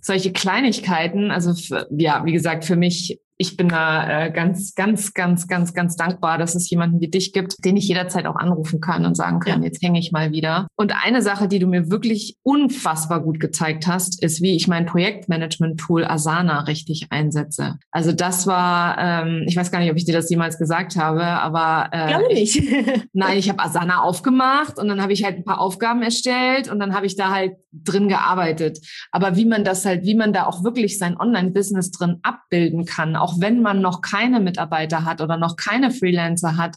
solche 0.05 0.33
Kleinigkeiten, 0.33 1.31
also 1.31 1.55
für, 1.55 1.89
ja, 1.91 2.25
wie 2.27 2.33
gesagt, 2.33 2.67
für 2.67 2.77
mich 2.77 3.19
ich 3.37 3.57
bin 3.57 3.69
da 3.69 4.27
äh, 4.27 4.31
ganz, 4.31 4.75
ganz, 4.75 5.13
ganz, 5.13 5.49
ganz, 5.49 5.75
ganz 5.75 5.97
dankbar, 5.97 6.39
dass 6.39 6.55
es 6.55 6.71
jemanden 6.71 7.01
wie 7.01 7.09
dich 7.09 7.33
gibt, 7.33 7.65
den 7.65 7.77
ich 7.77 7.89
jederzeit 7.89 8.27
auch 8.27 8.37
anrufen 8.37 8.81
kann 8.81 9.05
und 9.05 9.17
sagen 9.17 9.41
kann, 9.41 9.63
ja. 9.63 9.69
jetzt 9.69 9.83
hänge 9.83 9.99
ich 9.99 10.13
mal 10.13 10.31
wieder. 10.31 10.69
Und 10.77 10.93
eine 11.05 11.23
Sache, 11.23 11.49
die 11.49 11.59
du 11.59 11.67
mir 11.67 11.91
wirklich 11.91 12.37
unfassbar 12.43 13.21
gut 13.21 13.41
gezeigt 13.41 13.87
hast, 13.87 14.23
ist, 14.23 14.41
wie 14.41 14.55
ich 14.55 14.69
mein 14.69 14.87
Projektmanagement-Tool 14.87 16.05
Asana 16.05 16.61
richtig 16.61 17.09
einsetze. 17.11 17.79
Also 17.91 18.13
das 18.13 18.47
war, 18.47 18.99
ähm, 18.99 19.45
ich 19.47 19.57
weiß 19.57 19.71
gar 19.73 19.81
nicht, 19.81 19.91
ob 19.91 19.97
ich 19.97 20.05
dir 20.05 20.15
das 20.15 20.31
jemals 20.31 20.59
gesagt 20.59 20.97
habe, 20.97 21.25
aber 21.25 21.89
äh, 21.93 22.09
Glaube 22.09 22.33
nicht. 22.33 22.57
Ich, 22.57 23.09
nein, 23.13 23.39
ich 23.39 23.49
habe 23.49 23.63
Asana 23.63 24.03
aufgemacht 24.03 24.79
und 24.79 24.89
dann 24.89 25.03
habe 25.03 25.13
ich 25.13 25.25
halt 25.25 25.37
ein 25.37 25.45
paar 25.45 25.61
Aufgaben 25.61 26.03
erstellt 26.03 26.71
und 26.71 26.79
dann 26.79 26.95
habe 26.95 27.07
ich 27.07 27.17
da 27.17 27.31
halt 27.31 27.55
drin 27.83 28.09
gearbeitet. 28.09 28.79
Aber 29.11 29.37
wie 29.37 29.45
man 29.45 29.65
das 29.65 29.85
halt, 29.85 30.05
wie 30.05 30.15
man 30.15 30.33
da 30.33 30.47
auch 30.47 30.65
wirklich 30.65 30.99
sein 30.99 31.19
Online-Business 31.19 31.91
drin 31.91 32.19
abbilden 32.23 32.85
kann, 32.85 33.17
auch 33.17 33.41
wenn 33.41 33.63
man 33.63 33.81
noch 33.81 34.01
keine 34.01 34.41
Mitarbeiter 34.41 35.05
hat 35.05 35.21
oder 35.21 35.37
noch 35.37 35.57
keine 35.57 35.91
Freelancer 35.91 36.57
hat, 36.57 36.77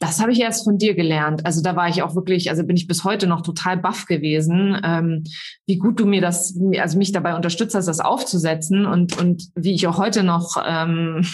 das 0.00 0.20
habe 0.20 0.32
ich 0.32 0.40
erst 0.40 0.64
von 0.64 0.78
dir 0.78 0.94
gelernt. 0.94 1.44
Also 1.44 1.62
da 1.62 1.76
war 1.76 1.88
ich 1.88 2.02
auch 2.02 2.14
wirklich, 2.14 2.50
also 2.50 2.64
bin 2.64 2.76
ich 2.76 2.86
bis 2.86 3.04
heute 3.04 3.26
noch 3.26 3.42
total 3.42 3.76
baff 3.76 4.06
gewesen, 4.06 4.80
ähm, 4.82 5.24
wie 5.66 5.76
gut 5.76 6.00
du 6.00 6.06
mir 6.06 6.20
das, 6.20 6.58
also 6.78 6.98
mich 6.98 7.12
dabei 7.12 7.36
unterstützt 7.36 7.74
hast, 7.74 7.86
das 7.86 8.00
aufzusetzen 8.00 8.86
und, 8.86 9.18
und 9.18 9.48
wie 9.54 9.74
ich 9.74 9.86
auch 9.86 9.98
heute 9.98 10.22
noch 10.22 10.56
ähm, 10.66 11.26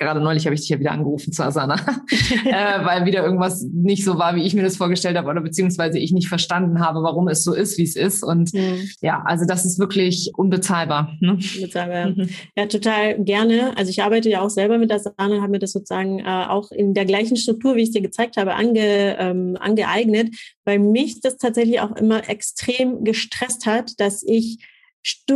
gerade 0.00 0.20
neulich 0.20 0.46
habe 0.46 0.54
ich 0.54 0.62
dich 0.62 0.70
ja 0.70 0.80
wieder 0.80 0.92
angerufen 0.92 1.32
zu 1.32 1.44
Asana, 1.44 1.76
äh, 2.46 2.84
weil 2.84 3.04
wieder 3.04 3.22
irgendwas 3.22 3.62
nicht 3.62 4.04
so 4.04 4.18
war, 4.18 4.34
wie 4.34 4.42
ich 4.42 4.54
mir 4.54 4.62
das 4.62 4.76
vorgestellt 4.76 5.16
habe 5.16 5.28
oder 5.28 5.42
beziehungsweise 5.42 5.98
ich 5.98 6.12
nicht 6.12 6.28
verstanden 6.28 6.80
habe, 6.80 7.02
warum 7.02 7.28
es 7.28 7.44
so 7.44 7.54
ist, 7.54 7.78
wie 7.78 7.84
es 7.84 7.96
ist. 7.96 8.24
Und 8.24 8.52
mhm. 8.54 8.88
ja, 9.02 9.22
also 9.26 9.44
das 9.46 9.64
ist 9.64 9.78
wirklich 9.78 10.32
unbezahlbar. 10.36 11.16
Ne? 11.20 11.38
Unbezahlbar. 11.56 12.10
Mhm. 12.10 12.28
Ja, 12.56 12.66
total 12.66 13.22
gerne. 13.22 13.76
Also 13.76 13.90
ich 13.90 14.02
arbeite 14.02 14.30
ja 14.30 14.40
auch 14.40 14.50
selber 14.50 14.78
mit 14.78 14.90
Asana, 14.90 15.42
habe 15.42 15.50
mir 15.50 15.58
das 15.58 15.72
sozusagen 15.72 16.20
äh, 16.20 16.24
auch 16.24 16.72
in 16.72 16.94
der 16.94 17.04
gleichen 17.04 17.36
Struktur, 17.36 17.76
wie 17.76 17.82
ich 17.82 17.88
es 17.88 17.94
dir 17.94 18.02
gezeigt 18.02 18.38
habe, 18.38 18.54
ange, 18.54 19.18
ähm, 19.18 19.56
angeeignet, 19.60 20.34
weil 20.64 20.78
mich 20.78 21.20
das 21.20 21.36
tatsächlich 21.36 21.80
auch 21.80 21.94
immer 21.96 22.28
extrem 22.28 23.04
gestresst 23.04 23.66
hat, 23.66 24.00
dass 24.00 24.22
ich 24.22 24.64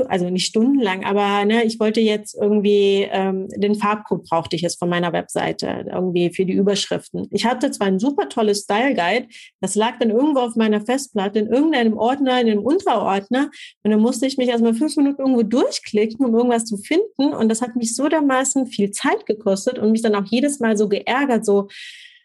also 0.09 0.28
nicht 0.28 0.47
stundenlang, 0.47 1.04
aber 1.04 1.44
ne, 1.44 1.64
ich 1.64 1.80
wollte 1.80 2.00
jetzt 2.00 2.35
irgendwie 2.35 3.09
ähm, 3.11 3.49
den 3.56 3.75
Farbcode 3.75 4.25
brauchte 4.25 4.56
ich 4.56 4.62
jetzt 4.62 4.78
von 4.78 4.88
meiner 4.88 5.12
Webseite 5.12 5.87
irgendwie 5.90 6.30
für 6.30 6.44
die 6.44 6.52
Überschriften. 6.52 7.28
Ich 7.30 7.47
hatte 7.47 7.71
zwar 7.71 7.87
ein 7.87 7.99
super 7.99 8.28
tolles 8.28 8.62
Style 8.62 8.94
Guide, 8.94 9.28
das 9.61 9.75
lag 9.75 9.99
dann 9.99 10.11
irgendwo 10.11 10.40
auf 10.40 10.56
meiner 10.56 10.80
Festplatte 10.80 11.38
in 11.38 11.47
irgendeinem 11.47 11.97
Ordner, 11.97 12.40
in 12.40 12.50
einem 12.50 12.62
Unterordner 12.62 13.50
und 13.83 13.90
dann 13.90 14.00
musste 14.00 14.26
ich 14.26 14.37
mich 14.37 14.49
erstmal 14.49 14.75
fünf 14.75 14.97
Minuten 14.97 15.23
irgendwo 15.23 15.42
durchklicken, 15.42 16.26
um 16.26 16.35
irgendwas 16.35 16.66
zu 16.66 16.76
finden 16.76 17.33
und 17.33 17.49
das 17.49 17.62
hat 17.62 17.76
mich 17.76 17.94
so 17.94 18.09
dermaßen 18.09 18.66
viel 18.66 18.90
Zeit 18.90 19.25
gekostet 19.26 19.78
und 19.78 19.92
mich 19.92 20.02
dann 20.02 20.14
auch 20.14 20.26
jedes 20.26 20.61
Mal 20.61 20.76
so 20.76 20.88
geärgert, 20.88 21.44
so 21.47 21.68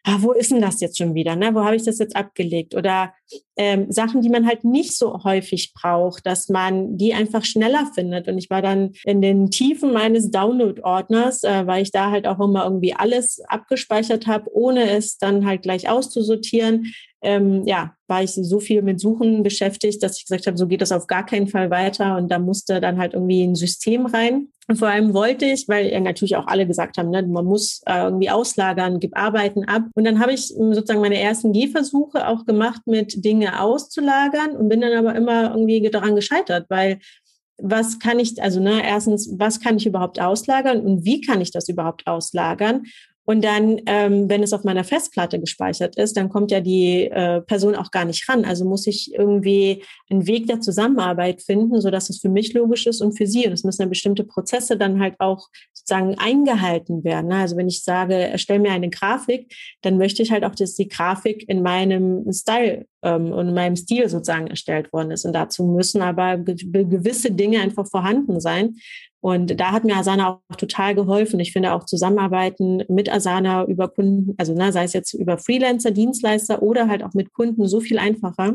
ah, 0.04 0.18
wo 0.20 0.32
ist 0.32 0.52
denn 0.52 0.62
das 0.62 0.82
jetzt 0.82 0.98
schon 0.98 1.14
wieder? 1.14 1.36
Ne? 1.36 1.54
Wo 1.54 1.64
habe 1.64 1.76
ich 1.76 1.84
das 1.84 2.00
jetzt 2.00 2.16
abgelegt? 2.16 2.76
Oder 2.76 3.14
ähm, 3.56 3.92
Sachen, 3.92 4.22
die 4.22 4.30
man 4.30 4.48
halt 4.48 4.64
nicht 4.64 4.98
so 4.98 5.24
häufig 5.24 5.74
braucht, 5.74 6.26
dass 6.26 6.50
man 6.50 6.98
die 6.98 7.14
einfach 7.14 7.44
schneller 7.46 7.92
findet. 7.94 8.28
Und 8.28 8.38
ich 8.38 8.50
war 8.50 8.62
dann 8.62 8.92
in 9.04 9.22
den 9.22 9.52
Tiefen 9.52 9.94
meines 9.94 10.32
Download-Ordners, 10.32 11.44
äh, 11.44 11.68
weil 11.68 11.84
ich 11.84 11.92
da 11.92 12.12
halt 12.12 12.28
auch 12.28 12.40
immer 12.40 12.64
irgendwie 12.64 12.94
alles 12.94 13.42
abgespeichert 13.48 14.28
habe, 14.28 14.50
ohne 14.54 14.90
es 14.92 15.18
dann 15.18 15.46
halt 15.46 15.62
gleich 15.62 15.90
auszusortieren. 15.90 16.94
Ähm, 17.22 17.64
ja, 17.66 17.96
war 18.08 18.24
ich 18.24 18.32
so 18.32 18.60
viel 18.60 18.82
mit 18.82 19.00
Suchen 19.00 19.44
beschäftigt, 19.44 20.02
dass 20.02 20.18
ich 20.18 20.26
gesagt 20.26 20.48
habe, 20.48 20.58
so 20.58 20.68
geht 20.68 20.82
das 20.82 20.92
auf 20.92 21.08
gar 21.08 21.26
keinen 21.26 21.48
Fall 21.48 21.70
weiter. 21.70 22.16
Und 22.18 22.30
da 22.30 22.40
musste 22.40 22.80
dann 22.80 22.98
halt 22.98 23.14
irgendwie 23.14 23.44
ein 23.44 23.56
System 23.56 24.06
rein. 24.06 24.48
Und 24.70 24.78
vor 24.78 24.88
allem 24.88 25.16
wollte 25.16 25.46
ich, 25.46 25.68
weil 25.68 25.88
ja 25.92 26.00
natürlich 26.00 26.36
auch 26.36 26.46
alle 26.46 26.68
gesagt 26.68 27.00
haben, 27.00 27.10
ne, 27.10 27.24
man 27.24 27.46
muss 27.46 27.82
äh, 27.88 28.04
irgendwie 28.04 28.30
auslagern, 28.30 29.00
gib 29.00 29.18
Arbeiten 29.18 29.64
ab. 29.66 29.82
Und 29.96 30.04
dann 30.04 30.20
habe 30.20 30.32
ich 30.32 30.50
sozusagen 30.50 31.02
meine 31.02 31.20
ersten 31.20 31.54
Gehversuche 31.54 32.28
auch 32.28 32.46
gemacht 32.46 32.84
mit 32.86 33.19
Dinge 33.22 33.62
auszulagern 33.62 34.56
und 34.56 34.70
bin 34.70 34.82
dann 34.82 34.94
aber 34.94 35.16
immer 35.16 35.52
irgendwie 35.52 35.90
daran 35.90 36.16
gescheitert, 36.16 36.66
weil 36.70 37.00
was 37.62 38.00
kann 38.00 38.20
ich, 38.20 38.42
also 38.42 38.60
ne, 38.60 38.82
erstens, 38.86 39.30
was 39.38 39.60
kann 39.60 39.78
ich 39.78 39.86
überhaupt 39.86 40.20
auslagern 40.20 40.80
und 40.82 41.06
wie 41.06 41.22
kann 41.22 41.42
ich 41.42 41.52
das 41.52 41.68
überhaupt 41.68 42.08
auslagern? 42.08 42.84
Und 43.30 43.46
dann, 43.46 43.80
ähm, 43.86 44.28
wenn 44.28 44.42
es 44.42 44.54
auf 44.54 44.64
meiner 44.64 44.84
Festplatte 44.84 45.40
gespeichert 45.40 45.98
ist, 45.98 46.18
dann 46.18 46.30
kommt 46.30 46.50
ja 46.50 46.62
die 46.62 47.04
äh, 47.12 47.42
Person 47.42 47.76
auch 47.76 47.92
gar 47.92 48.04
nicht 48.04 48.28
ran. 48.28 48.44
Also 48.44 48.66
muss 48.66 48.88
ich 48.88 49.14
irgendwie 49.14 49.84
einen 50.10 50.26
Weg 50.26 50.48
der 50.48 50.62
Zusammenarbeit 50.62 51.44
finden, 51.44 51.80
so 51.80 51.92
dass 51.92 52.10
es 52.10 52.22
für 52.22 52.30
mich 52.30 52.54
logisch 52.56 52.88
ist 52.88 53.02
und 53.02 53.16
für 53.16 53.28
sie. 53.28 53.46
Und 53.46 53.54
es 53.54 53.64
müssen 53.64 53.84
ja 53.84 53.88
bestimmte 53.88 54.24
Prozesse 54.24 54.78
dann 54.78 55.00
halt 55.00 55.14
auch 55.20 55.48
sozusagen 55.74 56.16
eingehalten 56.18 57.04
werden. 57.04 57.28
Ne? 57.28 57.36
Also 57.36 57.56
wenn 57.56 57.68
ich 57.68 57.84
sage, 57.84 58.16
erstell 58.16 58.58
mir 58.58 58.72
eine 58.72 58.90
Grafik, 58.90 59.54
dann 59.84 60.00
möchte 60.00 60.24
ich 60.24 60.32
halt 60.32 60.44
auch, 60.44 60.56
dass 60.56 60.74
die 60.74 60.88
Grafik 60.88 61.48
in 61.48 61.62
meinem 61.62 62.26
Style 62.34 62.88
ähm, 63.04 63.32
und 63.32 63.50
in 63.50 63.54
meinem 63.54 63.76
Stil 63.76 64.10
sozusagen 64.10 64.48
erstellt 64.48 64.92
worden 64.92 65.12
ist. 65.12 65.26
Und 65.26 65.34
dazu 65.34 65.66
müssen 65.66 66.02
aber 66.02 66.40
gewisse 66.40 67.30
Dinge 67.30 67.60
einfach 67.60 67.86
vorhanden 67.86 68.40
sein. 68.40 68.78
Und 69.22 69.60
da 69.60 69.72
hat 69.72 69.84
mir 69.84 69.98
Asana 69.98 70.40
auch 70.50 70.56
total 70.56 70.96
geholfen. 70.96 71.40
Ich 71.40 71.52
finde 71.52 71.74
auch 71.74 71.86
Zusammenarbeiten 71.86 72.84
mit 72.88 73.12
Asana 73.12 73.66
über 73.66 73.90
Kunden, 73.90 74.34
also 74.38 74.54
na, 74.56 74.72
sei 74.72 74.86
es 74.86 74.94
jetzt 74.94 75.14
über 75.14 75.38
Freelancer, 75.38 75.92
Dienstleister 75.92 76.62
oder 76.62 76.88
halt 76.88 77.04
auch 77.04 77.14
mit 77.14 77.34
Kunden 77.34 77.68
so 77.68 77.82
viel 77.82 78.00
einfacher. 78.00 78.54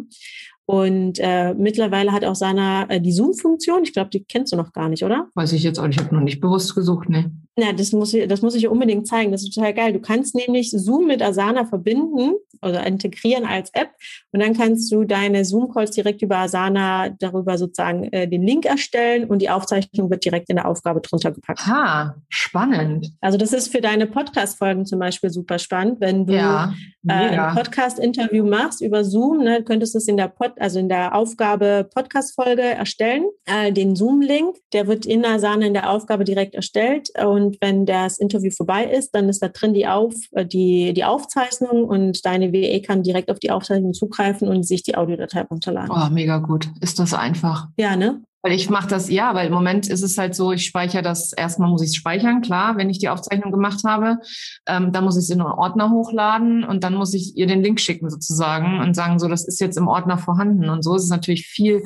Und 0.67 1.19
äh, 1.21 1.53
mittlerweile 1.53 2.13
hat 2.13 2.25
auch 2.25 2.35
Sana 2.35 2.89
äh, 2.89 3.01
die 3.01 3.13
Zoom-Funktion. 3.13 3.83
Ich 3.83 3.93
glaube, 3.93 4.09
die 4.09 4.25
kennst 4.25 4.53
du 4.53 4.57
noch 4.57 4.73
gar 4.73 4.89
nicht, 4.89 5.05
oder? 5.05 5.29
Weiß 5.35 5.53
ich 5.53 5.63
jetzt 5.63 5.79
auch. 5.79 5.87
Ich 5.87 5.99
habe 5.99 6.15
noch 6.15 6.23
nicht 6.23 6.41
bewusst 6.41 6.75
gesucht, 6.75 7.11
ne? 7.11 7.31
Ja, 7.57 7.73
das 7.73 7.93
muss 7.93 8.13
ich, 8.13 8.27
das 8.27 8.43
muss 8.43 8.57
ich 8.57 8.67
unbedingt 8.67 9.07
zeigen. 9.07 9.31
Das 9.31 9.43
ist 9.43 9.55
total 9.55 9.75
geil. 9.75 9.93
Du 9.93 10.01
kannst 10.01 10.35
nämlich 10.35 10.73
Zoom 10.73 11.07
mit 11.07 11.23
Asana 11.23 11.65
verbinden 11.65 12.35
oder 12.63 12.85
integrieren 12.87 13.45
als 13.45 13.71
App 13.75 13.91
und 14.33 14.41
dann 14.41 14.57
kannst 14.57 14.91
du 14.91 15.05
deine 15.05 15.45
Zoom-Calls 15.45 15.93
direkt 15.93 16.23
über 16.23 16.39
Asana 16.39 17.11
darüber 17.11 17.59
sozusagen 17.59 18.05
äh, 18.13 18.27
den 18.27 18.43
Link 18.43 18.65
erstellen 18.65 19.25
und 19.25 19.41
die 19.41 19.51
Aufzeichnung 19.51 20.11
wird 20.11 20.25
direkt 20.25 20.51
in 20.51 20.57
der 20.57 20.67
Aufgabe 20.67 21.01
drunter 21.01 21.31
gepackt. 21.31 21.67
Ha, 21.67 22.17
spannend. 22.29 23.13
Also 23.21 23.39
das 23.39 23.53
ist 23.53 23.71
für 23.71 23.81
deine 23.81 24.07
Podcast-Folgen 24.07 24.87
zum 24.87 24.99
Beispiel 24.99 25.31
super 25.31 25.59
spannend, 25.59 26.01
wenn 26.01 26.27
du 26.27 26.35
ja, 26.35 26.75
äh, 27.07 27.13
ein 27.13 27.55
Podcast-Interview 27.55 28.45
machst 28.45 28.81
über 28.81 29.05
Zoom, 29.05 29.45
ne, 29.45 29.63
könntest 29.63 29.95
du 29.95 29.99
es 29.99 30.09
in 30.09 30.17
der 30.17 30.29
Pod 30.29 30.53
also 30.59 30.79
in 30.79 30.89
der 30.89 31.15
Aufgabe 31.15 31.89
Podcast-Folge 31.95 32.63
erstellen, 32.63 33.25
äh, 33.47 33.73
den 33.73 33.95
Zoom-Link, 33.95 34.57
der 34.73 34.87
wird 34.87 35.07
in 35.07 35.25
Asana 35.25 35.67
in 35.67 35.75
der 35.75 35.91
Aufgabe 35.91 36.25
direkt 36.25 36.55
erstellt 36.55 37.11
und 37.23 37.44
und 37.45 37.59
wenn 37.61 37.87
das 37.87 38.19
Interview 38.19 38.51
vorbei 38.51 38.85
ist, 38.85 39.15
dann 39.15 39.29
ist 39.29 39.43
da 39.43 39.49
drin 39.49 39.75
die, 39.75 39.87
Auf, 39.87 40.15
äh, 40.33 40.47
die, 40.47 40.93
die 40.95 41.05
Aufzeichnung 41.05 41.85
und 41.85 42.25
deine 42.25 42.53
WE 42.53 42.81
kann 42.81 43.03
direkt 43.03 43.31
auf 43.31 43.39
die 43.39 43.51
Aufzeichnung 43.51 43.93
zugreifen 43.93 44.49
und 44.49 44.65
sich 44.65 44.83
die 44.83 44.97
Audiodatei 44.97 45.43
runterladen. 45.43 45.91
Oh, 45.91 46.13
mega 46.13 46.39
gut. 46.39 46.69
Ist 46.81 46.99
das 46.99 47.15
einfach? 47.15 47.69
Ja, 47.77 47.97
ne? 47.97 48.23
Weil 48.43 48.53
ich 48.53 48.69
mache 48.69 48.89
das, 48.89 49.09
ja, 49.09 49.35
weil 49.35 49.47
im 49.47 49.55
Moment 49.55 49.89
ist 49.89 50.03
es 50.03 50.19
halt 50.19 50.35
so, 50.35 50.53
ich 50.53 50.67
speichere 50.67 51.01
das, 51.01 51.33
erstmal 51.33 51.71
muss 51.71 51.81
ich 51.81 51.89
es 51.89 51.95
speichern, 51.95 52.43
klar, 52.43 52.77
wenn 52.77 52.91
ich 52.91 52.99
die 52.99 53.09
Aufzeichnung 53.09 53.51
gemacht 53.51 53.81
habe. 53.87 54.19
Ähm, 54.67 54.93
dann 54.93 55.05
muss 55.05 55.17
ich 55.17 55.25
es 55.25 55.31
in 55.31 55.41
einen 55.41 55.51
Ordner 55.51 55.91
hochladen 55.91 56.63
und 56.63 56.85
dann 56.85 56.95
muss 56.95 57.15
ich 57.15 57.39
ihr 57.39 57.47
den 57.47 57.63
Link 57.63 57.81
schicken 57.81 58.11
sozusagen 58.11 58.81
und 58.81 58.95
sagen, 58.95 59.19
so, 59.19 59.29
das 59.29 59.47
ist 59.47 59.61
jetzt 59.61 59.79
im 59.79 59.89
Ordner 59.89 60.19
vorhanden. 60.19 60.69
Und 60.69 60.83
so 60.83 60.95
ist 60.95 61.05
es 61.05 61.11
natürlich 61.11 61.47
viel, 61.47 61.83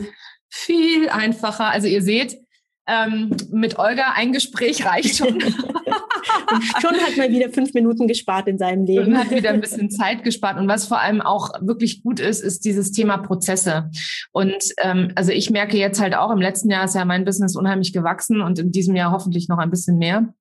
viel 0.49 1.09
einfacher. 1.09 1.67
Also 1.67 1.87
ihr 1.87 2.03
seht, 2.03 2.37
ähm, 2.89 3.31
mit 3.51 3.79
Olga 3.79 4.15
ein 4.17 4.33
Gespräch 4.33 4.85
reicht 4.85 5.17
schon. 5.17 5.35
und 5.35 5.45
schon 6.81 6.95
hat 6.95 7.17
man 7.17 7.31
wieder 7.31 7.51
fünf 7.51 7.75
Minuten 7.75 8.07
gespart 8.07 8.49
in 8.49 8.59
seinem 8.59 8.85
Leben. 8.85 9.09
Und 9.09 9.19
hat 9.19 9.31
wieder 9.31 9.51
ein 9.51 9.61
bisschen 9.61 9.91
Zeit 9.91 10.25
gespart. 10.25 10.59
Und 10.59 10.69
was 10.69 10.87
vor 10.87 11.01
allem 11.01 11.21
auch 11.21 11.51
wirklich 11.61 12.03
gut 12.03 12.21
ist, 12.21 12.41
ist 12.41 12.65
dieses 12.65 12.93
Thema 12.93 13.19
Prozesse. 13.19 13.91
Und 14.33 14.73
ähm, 14.79 15.13
also 15.15 15.33
ich 15.33 15.51
merke 15.51 15.77
jetzt 15.77 16.01
halt 16.01 16.15
auch, 16.15 16.31
im 16.31 16.41
letzten 16.41 16.71
Jahr 16.71 16.85
ist 16.85 16.95
ja 16.95 17.05
mein 17.05 17.25
Business 17.25 17.57
unheimlich 17.57 17.93
gewachsen 17.93 18.41
und 18.41 18.59
in 18.59 18.73
diesem 18.73 18.97
Jahr 18.97 19.13
hoffentlich 19.13 19.49
noch 19.49 19.59
ein 19.59 19.71
bisschen 19.71 19.99
mehr. 19.99 20.33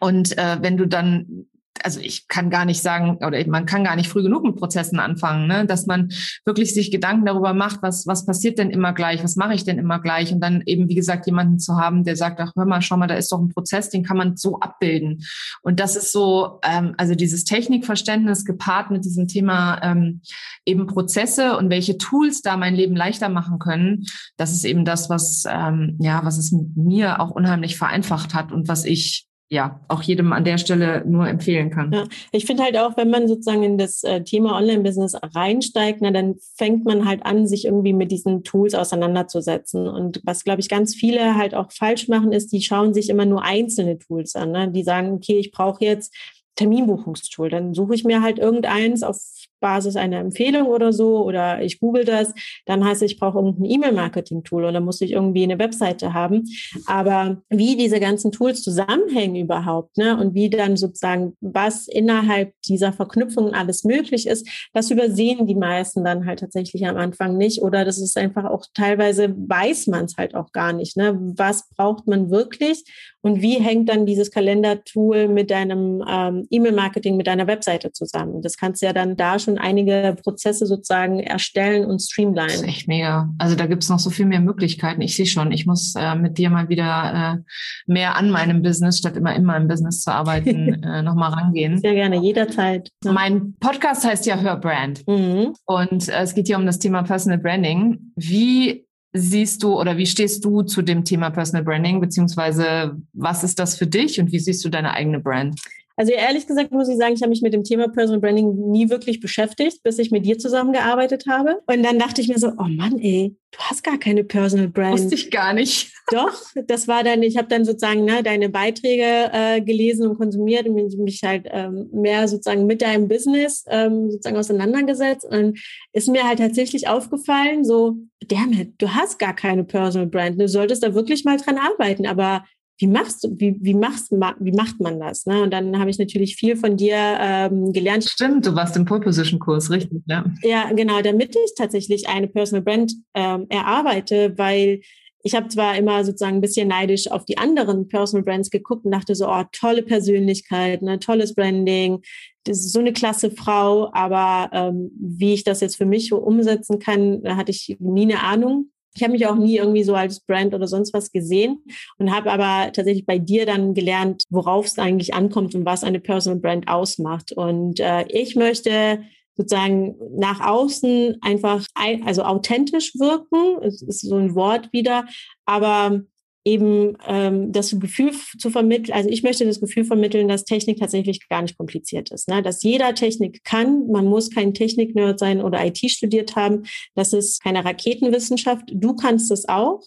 Und 0.00 0.36
äh, 0.38 0.58
wenn 0.60 0.76
du 0.76 0.86
dann 0.86 1.46
also 1.82 2.00
ich 2.00 2.28
kann 2.28 2.50
gar 2.50 2.64
nicht 2.64 2.82
sagen, 2.82 3.18
oder 3.24 3.44
man 3.48 3.66
kann 3.66 3.84
gar 3.84 3.96
nicht 3.96 4.08
früh 4.08 4.22
genug 4.22 4.44
mit 4.44 4.56
Prozessen 4.56 4.98
anfangen, 4.98 5.46
ne? 5.46 5.66
dass 5.66 5.86
man 5.86 6.10
wirklich 6.44 6.72
sich 6.72 6.90
Gedanken 6.90 7.26
darüber 7.26 7.52
macht, 7.52 7.82
was, 7.82 8.06
was 8.06 8.24
passiert 8.26 8.58
denn 8.58 8.70
immer 8.70 8.92
gleich, 8.92 9.24
was 9.24 9.36
mache 9.36 9.54
ich 9.54 9.64
denn 9.64 9.78
immer 9.78 9.98
gleich 10.00 10.32
und 10.32 10.40
dann 10.40 10.62
eben, 10.66 10.88
wie 10.88 10.94
gesagt, 10.94 11.26
jemanden 11.26 11.58
zu 11.58 11.76
haben, 11.76 12.04
der 12.04 12.16
sagt, 12.16 12.40
ach 12.40 12.52
hör 12.54 12.64
mal, 12.64 12.80
schau 12.80 12.96
mal, 12.96 13.06
da 13.06 13.14
ist 13.14 13.32
doch 13.32 13.40
ein 13.40 13.48
Prozess, 13.48 13.90
den 13.90 14.04
kann 14.04 14.16
man 14.16 14.36
so 14.36 14.60
abbilden. 14.60 15.24
Und 15.62 15.80
das 15.80 15.96
ist 15.96 16.12
so, 16.12 16.60
ähm, 16.62 16.94
also 16.96 17.14
dieses 17.14 17.44
Technikverständnis 17.44 18.44
gepaart 18.44 18.90
mit 18.90 19.04
diesem 19.04 19.26
Thema 19.26 19.80
ähm, 19.82 20.20
eben 20.64 20.86
Prozesse 20.86 21.56
und 21.56 21.70
welche 21.70 21.98
Tools 21.98 22.42
da 22.42 22.56
mein 22.56 22.74
Leben 22.74 22.94
leichter 22.94 23.28
machen 23.28 23.58
können, 23.58 24.04
das 24.36 24.52
ist 24.52 24.64
eben 24.64 24.84
das, 24.84 25.10
was, 25.10 25.44
ähm, 25.48 25.98
ja, 26.00 26.24
was 26.24 26.38
es 26.38 26.54
mir 26.76 27.20
auch 27.20 27.30
unheimlich 27.30 27.76
vereinfacht 27.76 28.34
hat 28.34 28.52
und 28.52 28.68
was 28.68 28.84
ich 28.84 29.26
ja, 29.54 29.80
auch 29.86 30.02
jedem 30.02 30.32
an 30.32 30.44
der 30.44 30.58
Stelle 30.58 31.04
nur 31.06 31.28
empfehlen 31.28 31.70
kann. 31.70 31.92
Ja, 31.92 32.04
ich 32.32 32.44
finde 32.44 32.64
halt 32.64 32.76
auch, 32.76 32.96
wenn 32.96 33.08
man 33.08 33.28
sozusagen 33.28 33.62
in 33.62 33.78
das 33.78 34.02
äh, 34.02 34.22
Thema 34.22 34.56
Online-Business 34.56 35.16
reinsteigt, 35.22 36.00
na, 36.02 36.10
dann 36.10 36.34
fängt 36.56 36.84
man 36.84 37.06
halt 37.06 37.24
an, 37.24 37.46
sich 37.46 37.64
irgendwie 37.64 37.92
mit 37.92 38.10
diesen 38.10 38.42
Tools 38.42 38.74
auseinanderzusetzen. 38.74 39.86
Und 39.86 40.20
was, 40.24 40.42
glaube 40.42 40.60
ich, 40.60 40.68
ganz 40.68 40.94
viele 40.96 41.36
halt 41.36 41.54
auch 41.54 41.70
falsch 41.70 42.08
machen, 42.08 42.32
ist, 42.32 42.52
die 42.52 42.62
schauen 42.62 42.92
sich 42.92 43.08
immer 43.08 43.26
nur 43.26 43.44
einzelne 43.44 43.98
Tools 43.98 44.34
an. 44.34 44.50
Ne? 44.50 44.70
Die 44.70 44.82
sagen, 44.82 45.12
okay, 45.12 45.38
ich 45.38 45.52
brauche 45.52 45.84
jetzt 45.84 46.12
Terminbuchungstool. 46.56 47.48
Dann 47.48 47.74
suche 47.74 47.94
ich 47.94 48.04
mir 48.04 48.22
halt 48.22 48.40
irgendeins 48.40 49.04
auf 49.04 49.18
Basis 49.60 49.96
einer 49.96 50.18
Empfehlung 50.18 50.66
oder 50.66 50.92
so 50.92 51.24
oder 51.24 51.62
ich 51.62 51.80
google 51.80 52.04
das, 52.04 52.34
dann 52.66 52.84
heißt 52.84 53.02
es, 53.02 53.12
ich 53.12 53.18
brauche 53.18 53.38
irgendein 53.38 53.70
E-Mail-Marketing-Tool 53.70 54.64
oder 54.64 54.80
muss 54.80 55.00
ich 55.00 55.12
irgendwie 55.12 55.42
eine 55.42 55.58
Webseite 55.58 56.12
haben. 56.12 56.44
Aber 56.86 57.42
wie 57.48 57.76
diese 57.76 58.00
ganzen 58.00 58.32
Tools 58.32 58.62
zusammenhängen 58.62 59.36
überhaupt 59.36 59.96
ne, 59.96 60.18
und 60.18 60.34
wie 60.34 60.50
dann 60.50 60.76
sozusagen, 60.76 61.34
was 61.40 61.88
innerhalb 61.88 62.52
dieser 62.68 62.92
Verknüpfungen 62.92 63.54
alles 63.54 63.84
möglich 63.84 64.26
ist, 64.26 64.46
das 64.72 64.90
übersehen 64.90 65.46
die 65.46 65.54
meisten 65.54 66.04
dann 66.04 66.26
halt 66.26 66.40
tatsächlich 66.40 66.86
am 66.86 66.96
Anfang 66.96 67.36
nicht 67.36 67.62
oder 67.62 67.84
das 67.84 67.98
ist 67.98 68.16
einfach 68.16 68.44
auch 68.44 68.66
teilweise 68.74 69.34
weiß 69.36 69.86
man 69.86 70.04
es 70.04 70.16
halt 70.16 70.34
auch 70.34 70.52
gar 70.52 70.72
nicht. 70.72 70.96
Ne? 70.96 71.18
Was 71.36 71.68
braucht 71.70 72.06
man 72.06 72.30
wirklich 72.30 72.84
und 73.22 73.40
wie 73.40 73.54
hängt 73.54 73.88
dann 73.88 74.04
dieses 74.04 74.30
Kalendertool 74.30 75.28
mit 75.28 75.50
deinem 75.50 76.04
ähm, 76.06 76.46
E-Mail-Marketing, 76.50 77.16
mit 77.16 77.26
deiner 77.26 77.46
Webseite 77.46 77.90
zusammen? 77.92 78.42
Das 78.42 78.58
kannst 78.58 78.82
du 78.82 78.86
ja 78.86 78.92
dann 78.92 79.16
da 79.16 79.38
schon 79.38 79.53
einige 79.58 80.16
Prozesse 80.22 80.66
sozusagen 80.66 81.20
erstellen 81.20 81.84
und 81.84 82.00
streamline. 82.00 82.48
Das 82.48 82.56
ist 82.56 82.68
echt 82.68 82.88
mega. 82.88 83.30
Also 83.38 83.56
da 83.56 83.66
gibt 83.66 83.82
es 83.82 83.88
noch 83.88 83.98
so 83.98 84.10
viel 84.10 84.26
mehr 84.26 84.40
Möglichkeiten. 84.40 85.00
Ich 85.00 85.16
sehe 85.16 85.26
schon, 85.26 85.52
ich 85.52 85.66
muss 85.66 85.94
äh, 85.96 86.14
mit 86.14 86.38
dir 86.38 86.50
mal 86.50 86.68
wieder 86.68 87.38
äh, 87.38 87.42
mehr 87.86 88.16
an 88.16 88.30
meinem 88.30 88.62
Business, 88.62 88.98
statt 88.98 89.16
immer 89.16 89.34
in 89.34 89.44
meinem 89.44 89.68
Business 89.68 90.02
zu 90.02 90.12
arbeiten, 90.12 90.82
äh, 90.82 91.02
nochmal 91.02 91.32
rangehen. 91.32 91.78
Sehr 91.78 91.94
gerne, 91.94 92.20
jederzeit. 92.20 92.90
Ja. 93.04 93.12
Mein 93.12 93.54
Podcast 93.60 94.04
heißt 94.04 94.26
ja 94.26 94.38
Hör 94.40 94.56
Brand. 94.56 95.06
Mhm. 95.06 95.54
Und 95.64 96.08
äh, 96.08 96.22
es 96.22 96.34
geht 96.34 96.46
hier 96.46 96.58
um 96.58 96.66
das 96.66 96.78
Thema 96.78 97.02
Personal 97.02 97.38
Branding. 97.38 98.12
Wie 98.16 98.84
siehst 99.14 99.62
du 99.62 99.78
oder 99.80 99.96
wie 99.96 100.06
stehst 100.06 100.44
du 100.44 100.62
zu 100.62 100.82
dem 100.82 101.04
Thema 101.04 101.30
Personal 101.30 101.64
Branding, 101.64 102.00
beziehungsweise 102.00 102.96
was 103.12 103.44
ist 103.44 103.58
das 103.58 103.76
für 103.76 103.86
dich 103.86 104.20
und 104.20 104.32
wie 104.32 104.40
siehst 104.40 104.64
du 104.64 104.68
deine 104.68 104.92
eigene 104.92 105.20
Brand? 105.20 105.60
Also 105.96 106.12
ehrlich 106.12 106.46
gesagt 106.46 106.72
muss 106.72 106.88
ich 106.88 106.96
sagen, 106.96 107.14
ich 107.14 107.22
habe 107.22 107.30
mich 107.30 107.42
mit 107.42 107.54
dem 107.54 107.62
Thema 107.62 107.88
Personal 107.88 108.20
Branding 108.20 108.70
nie 108.70 108.90
wirklich 108.90 109.20
beschäftigt, 109.20 109.82
bis 109.82 109.98
ich 109.98 110.10
mit 110.10 110.26
dir 110.26 110.38
zusammengearbeitet 110.38 111.24
habe. 111.28 111.60
Und 111.66 111.82
dann 111.84 111.98
dachte 111.98 112.20
ich 112.20 112.28
mir 112.28 112.38
so, 112.38 112.48
oh 112.58 112.68
Mann, 112.68 112.98
ey, 112.98 113.36
du 113.52 113.58
hast 113.60 113.84
gar 113.84 113.98
keine 113.98 114.24
Personal 114.24 114.68
Brand. 114.68 114.98
Wusste 114.98 115.14
ich 115.14 115.30
gar 115.30 115.52
nicht. 115.52 115.92
Doch, 116.10 116.34
das 116.66 116.88
war 116.88 117.04
dann, 117.04 117.22
ich 117.22 117.36
habe 117.36 117.48
dann 117.48 117.64
sozusagen 117.64 118.04
ne, 118.04 118.22
deine 118.22 118.48
Beiträge 118.48 119.30
äh, 119.32 119.60
gelesen 119.60 120.08
und 120.08 120.18
konsumiert 120.18 120.66
und 120.66 120.98
mich 120.98 121.22
halt 121.24 121.46
ähm, 121.50 121.88
mehr 121.92 122.26
sozusagen 122.28 122.66
mit 122.66 122.82
deinem 122.82 123.08
Business 123.08 123.64
ähm, 123.68 124.10
sozusagen 124.10 124.36
auseinandergesetzt. 124.36 125.24
Und 125.24 125.60
ist 125.92 126.08
mir 126.08 126.26
halt 126.26 126.40
tatsächlich 126.40 126.88
aufgefallen, 126.88 127.64
so, 127.64 127.96
damn 128.26 128.52
it, 128.52 128.74
du 128.78 128.90
hast 128.90 129.18
gar 129.18 129.34
keine 129.34 129.64
Personal 129.64 130.08
Brand. 130.08 130.40
Du 130.40 130.48
solltest 130.48 130.82
da 130.82 130.94
wirklich 130.94 131.24
mal 131.24 131.36
dran 131.36 131.58
arbeiten. 131.58 132.06
Aber 132.06 132.44
wie 132.84 132.90
machst 132.90 133.24
du, 133.24 133.34
wie, 133.38 133.56
wie 133.60 133.72
machst, 133.72 134.12
wie 134.12 134.52
macht 134.52 134.78
man 134.78 135.00
das? 135.00 135.24
Ne? 135.24 135.42
Und 135.42 135.50
dann 135.52 135.78
habe 135.78 135.88
ich 135.88 135.98
natürlich 135.98 136.36
viel 136.36 136.54
von 136.54 136.76
dir 136.76 136.96
ähm, 136.98 137.72
gelernt. 137.72 138.04
Stimmt, 138.04 138.44
du 138.44 138.54
warst 138.54 138.76
im 138.76 138.84
Pole 138.84 139.00
Position 139.00 139.40
Kurs, 139.40 139.70
richtig, 139.70 140.02
ja. 140.04 140.26
Ja, 140.42 140.70
genau, 140.72 141.00
damit 141.00 141.34
ich 141.34 141.54
tatsächlich 141.56 142.10
eine 142.10 142.28
Personal 142.28 142.62
Brand 142.62 142.92
ähm, 143.14 143.46
erarbeite, 143.48 144.34
weil 144.36 144.80
ich 145.22 145.34
habe 145.34 145.48
zwar 145.48 145.78
immer 145.78 146.04
sozusagen 146.04 146.36
ein 146.36 146.42
bisschen 146.42 146.68
neidisch 146.68 147.10
auf 147.10 147.24
die 147.24 147.38
anderen 147.38 147.88
Personal 147.88 148.22
Brands 148.22 148.50
geguckt 148.50 148.84
und 148.84 148.92
dachte 148.92 149.14
so, 149.14 149.30
oh, 149.30 149.44
tolle 149.50 149.82
Persönlichkeit, 149.82 150.82
ne, 150.82 150.98
tolles 150.98 151.34
Branding, 151.34 152.02
das 152.44 152.58
ist 152.58 152.74
so 152.74 152.80
eine 152.80 152.92
klasse 152.92 153.30
Frau, 153.30 153.90
aber 153.94 154.50
ähm, 154.52 154.90
wie 155.00 155.32
ich 155.32 155.42
das 155.42 155.62
jetzt 155.62 155.76
für 155.76 155.86
mich 155.86 156.10
so 156.10 156.18
umsetzen 156.18 156.78
kann, 156.80 157.22
da 157.22 157.36
hatte 157.36 157.50
ich 157.50 157.78
nie 157.80 158.02
eine 158.02 158.22
Ahnung. 158.22 158.68
Ich 158.94 159.02
habe 159.02 159.12
mich 159.12 159.26
auch 159.26 159.34
nie 159.34 159.56
irgendwie 159.56 159.82
so 159.82 159.94
als 159.94 160.20
Brand 160.20 160.54
oder 160.54 160.68
sonst 160.68 160.94
was 160.94 161.10
gesehen 161.10 161.64
und 161.98 162.14
habe 162.14 162.30
aber 162.30 162.72
tatsächlich 162.72 163.06
bei 163.06 163.18
dir 163.18 163.44
dann 163.44 163.74
gelernt, 163.74 164.22
worauf 164.30 164.66
es 164.66 164.78
eigentlich 164.78 165.14
ankommt 165.14 165.54
und 165.54 165.64
was 165.64 165.84
eine 165.84 166.00
Personal 166.00 166.40
Brand 166.40 166.68
ausmacht. 166.68 167.32
Und 167.32 167.80
äh, 167.80 168.04
ich 168.08 168.36
möchte 168.36 169.00
sozusagen 169.36 169.96
nach 170.16 170.40
außen 170.40 171.18
einfach, 171.20 171.66
ein, 171.74 172.06
also 172.06 172.22
authentisch 172.22 172.94
wirken, 172.94 173.62
es 173.62 173.82
ist 173.82 174.02
so 174.02 174.16
ein 174.16 174.34
Wort 174.34 174.72
wieder, 174.72 175.06
aber 175.44 176.02
eben 176.44 176.96
ähm, 177.06 177.52
das 177.52 177.78
Gefühl 177.78 178.12
zu 178.38 178.50
vermitteln, 178.50 178.94
also 178.94 179.08
ich 179.08 179.22
möchte 179.22 179.46
das 179.46 179.60
Gefühl 179.60 179.84
vermitteln, 179.84 180.28
dass 180.28 180.44
Technik 180.44 180.78
tatsächlich 180.78 181.26
gar 181.28 181.42
nicht 181.42 181.56
kompliziert 181.56 182.10
ist, 182.10 182.28
ne? 182.28 182.42
dass 182.42 182.62
jeder 182.62 182.94
Technik 182.94 183.44
kann, 183.44 183.86
man 183.88 184.04
muss 184.04 184.30
kein 184.30 184.52
Technik-Nerd 184.52 185.18
sein 185.18 185.40
oder 185.40 185.64
IT 185.64 185.78
studiert 185.90 186.36
haben, 186.36 186.64
das 186.94 187.12
ist 187.12 187.42
keine 187.42 187.64
Raketenwissenschaft, 187.64 188.64
du 188.72 188.94
kannst 188.94 189.30
es 189.30 189.48
auch 189.48 189.80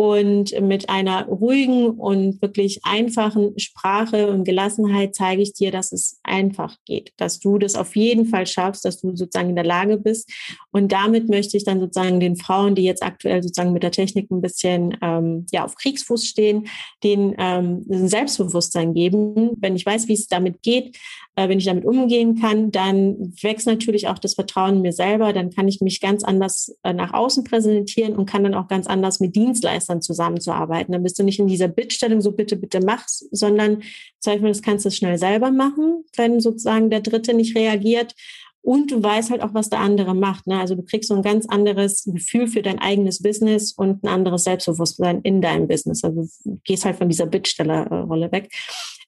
und 0.00 0.58
mit 0.62 0.88
einer 0.88 1.26
ruhigen 1.26 1.90
und 1.90 2.40
wirklich 2.40 2.80
einfachen 2.84 3.52
Sprache 3.58 4.30
und 4.30 4.44
Gelassenheit 4.44 5.14
zeige 5.14 5.42
ich 5.42 5.52
dir, 5.52 5.70
dass 5.70 5.92
es 5.92 6.18
einfach 6.22 6.78
geht, 6.86 7.12
dass 7.18 7.38
du 7.38 7.58
das 7.58 7.74
auf 7.74 7.94
jeden 7.96 8.24
Fall 8.24 8.46
schaffst, 8.46 8.86
dass 8.86 9.02
du 9.02 9.14
sozusagen 9.14 9.50
in 9.50 9.56
der 9.56 9.64
Lage 9.66 9.98
bist. 9.98 10.32
Und 10.70 10.90
damit 10.90 11.28
möchte 11.28 11.58
ich 11.58 11.64
dann 11.64 11.80
sozusagen 11.80 12.18
den 12.18 12.36
Frauen, 12.36 12.74
die 12.74 12.84
jetzt 12.84 13.02
aktuell 13.02 13.42
sozusagen 13.42 13.74
mit 13.74 13.82
der 13.82 13.90
Technik 13.90 14.30
ein 14.30 14.40
bisschen 14.40 14.96
ähm, 15.02 15.44
ja, 15.52 15.66
auf 15.66 15.74
Kriegsfuß 15.74 16.24
stehen, 16.24 16.68
den 17.04 17.34
ähm, 17.36 17.84
ein 17.90 18.08
Selbstbewusstsein 18.08 18.94
geben. 18.94 19.50
Wenn 19.58 19.76
ich 19.76 19.84
weiß, 19.84 20.08
wie 20.08 20.14
es 20.14 20.28
damit 20.28 20.62
geht, 20.62 20.96
äh, 21.36 21.46
wenn 21.50 21.58
ich 21.58 21.66
damit 21.66 21.84
umgehen 21.84 22.40
kann, 22.40 22.70
dann 22.70 23.34
wächst 23.42 23.66
natürlich 23.66 24.08
auch 24.08 24.18
das 24.18 24.32
Vertrauen 24.32 24.76
in 24.76 24.80
mir 24.80 24.92
selber. 24.92 25.34
Dann 25.34 25.50
kann 25.50 25.68
ich 25.68 25.82
mich 25.82 26.00
ganz 26.00 26.24
anders 26.24 26.74
äh, 26.84 26.94
nach 26.94 27.12
außen 27.12 27.44
präsentieren 27.44 28.16
und 28.16 28.24
kann 28.24 28.44
dann 28.44 28.54
auch 28.54 28.68
ganz 28.68 28.86
anders 28.86 29.20
mit 29.20 29.36
Dienstleistern 29.36 29.89
zusammenzuarbeiten. 29.98 30.92
Dann 30.92 31.02
bist 31.02 31.18
du 31.18 31.22
nicht 31.22 31.38
in 31.38 31.46
dieser 31.46 31.68
Bittstellung, 31.68 32.20
so 32.20 32.32
bitte, 32.32 32.56
bitte 32.56 32.80
mach's, 32.80 33.26
sondern 33.30 33.82
Zweifel, 34.20 34.48
das 34.48 34.62
kannst 34.62 34.86
du 34.86 34.90
schnell 34.90 35.18
selber 35.18 35.50
machen, 35.50 36.04
wenn 36.16 36.40
sozusagen 36.40 36.90
der 36.90 37.00
Dritte 37.00 37.34
nicht 37.34 37.56
reagiert. 37.56 38.14
Und 38.62 38.90
du 38.90 39.02
weißt 39.02 39.30
halt 39.30 39.42
auch, 39.42 39.54
was 39.54 39.70
der 39.70 39.80
andere 39.80 40.14
macht. 40.14 40.46
Ne? 40.46 40.58
Also 40.58 40.74
du 40.74 40.82
kriegst 40.82 41.08
so 41.08 41.14
ein 41.14 41.22
ganz 41.22 41.46
anderes 41.46 42.04
Gefühl 42.04 42.46
für 42.46 42.62
dein 42.62 42.78
eigenes 42.78 43.22
Business 43.22 43.72
und 43.72 44.04
ein 44.04 44.08
anderes 44.08 44.44
Selbstbewusstsein 44.44 45.22
in 45.22 45.40
deinem 45.40 45.66
Business. 45.66 46.04
Also 46.04 46.28
du 46.44 46.60
gehst 46.64 46.84
halt 46.84 46.96
von 46.96 47.08
dieser 47.08 47.26
Bittstellerrolle 47.26 48.30
weg. 48.32 48.50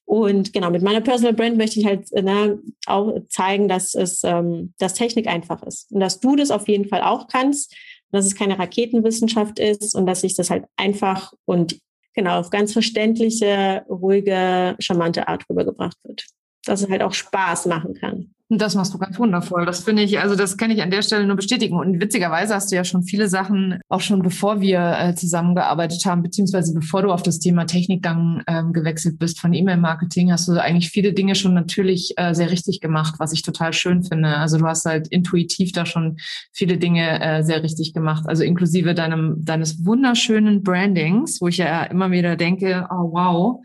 Und 0.05 0.53
genau, 0.53 0.69
mit 0.69 0.81
meiner 0.81 1.01
Personal 1.01 1.33
Brand 1.33 1.57
möchte 1.57 1.79
ich 1.79 1.85
halt 1.85 2.11
ne, 2.11 2.59
auch 2.87 3.13
zeigen, 3.29 3.67
dass 3.67 3.95
es 3.95 4.21
ähm, 4.23 4.73
dass 4.77 4.95
Technik 4.95 5.27
einfach 5.27 5.63
ist 5.63 5.91
und 5.91 6.01
dass 6.01 6.19
du 6.19 6.35
das 6.35 6.51
auf 6.51 6.67
jeden 6.67 6.87
Fall 6.87 7.01
auch 7.01 7.27
kannst, 7.27 7.73
dass 8.13 8.25
es 8.25 8.35
keine 8.35 8.59
Raketenwissenschaft 8.59 9.59
ist 9.59 9.95
und 9.95 10.05
dass 10.05 10.21
sich 10.21 10.35
das 10.35 10.49
halt 10.49 10.65
einfach 10.77 11.33
und 11.45 11.79
genau 12.13 12.39
auf 12.39 12.51
ganz 12.51 12.71
verständliche, 12.71 13.83
ruhige, 13.89 14.75
charmante 14.79 15.27
Art 15.27 15.43
rübergebracht 15.49 15.97
wird. 16.03 16.25
Dass 16.65 16.81
es 16.81 16.89
halt 16.89 17.03
auch 17.03 17.13
Spaß 17.13 17.65
machen 17.65 17.93
kann. 17.95 18.33
Das 18.57 18.75
machst 18.75 18.93
du 18.93 18.97
ganz 18.97 19.17
wundervoll. 19.17 19.65
Das 19.65 19.83
finde 19.83 20.03
ich, 20.03 20.19
also 20.19 20.35
das 20.35 20.57
kann 20.57 20.69
ich 20.69 20.81
an 20.81 20.91
der 20.91 21.01
Stelle 21.01 21.25
nur 21.25 21.35
bestätigen. 21.35 21.75
Und 21.75 22.01
witzigerweise 22.01 22.53
hast 22.53 22.71
du 22.71 22.75
ja 22.75 22.83
schon 22.83 23.03
viele 23.03 23.27
Sachen, 23.27 23.79
auch 23.89 24.01
schon 24.01 24.21
bevor 24.21 24.61
wir 24.61 24.97
äh, 24.99 25.15
zusammengearbeitet 25.15 26.05
haben, 26.05 26.21
beziehungsweise 26.21 26.73
bevor 26.73 27.01
du 27.01 27.11
auf 27.11 27.23
das 27.23 27.39
Thema 27.39 27.65
Technik 27.65 28.03
dann 28.03 28.43
ähm, 28.47 28.73
gewechselt 28.73 29.17
bist 29.17 29.39
von 29.39 29.53
E-Mail-Marketing, 29.53 30.31
hast 30.31 30.47
du 30.47 30.61
eigentlich 30.61 30.89
viele 30.89 31.13
Dinge 31.13 31.35
schon 31.35 31.53
natürlich 31.53 32.13
äh, 32.17 32.33
sehr 32.33 32.51
richtig 32.51 32.81
gemacht, 32.81 33.15
was 33.17 33.33
ich 33.33 33.41
total 33.41 33.73
schön 33.73 34.03
finde. 34.03 34.37
Also 34.37 34.57
du 34.57 34.65
hast 34.65 34.85
halt 34.85 35.07
intuitiv 35.07 35.71
da 35.71 35.85
schon 35.85 36.17
viele 36.51 36.77
Dinge 36.77 37.21
äh, 37.21 37.43
sehr 37.43 37.63
richtig 37.63 37.93
gemacht. 37.93 38.25
Also 38.27 38.43
inklusive 38.43 38.93
deinem, 38.93 39.43
deines 39.43 39.85
wunderschönen 39.85 40.63
Brandings, 40.63 41.39
wo 41.41 41.47
ich 41.47 41.57
ja 41.57 41.83
immer 41.83 42.11
wieder 42.11 42.35
denke, 42.35 42.87
oh 42.91 43.11
wow, 43.13 43.61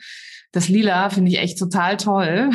das 0.53 0.69
Lila 0.69 1.11
finde 1.11 1.31
ich 1.31 1.39
echt 1.39 1.59
total 1.59 1.97
toll. 1.97 2.51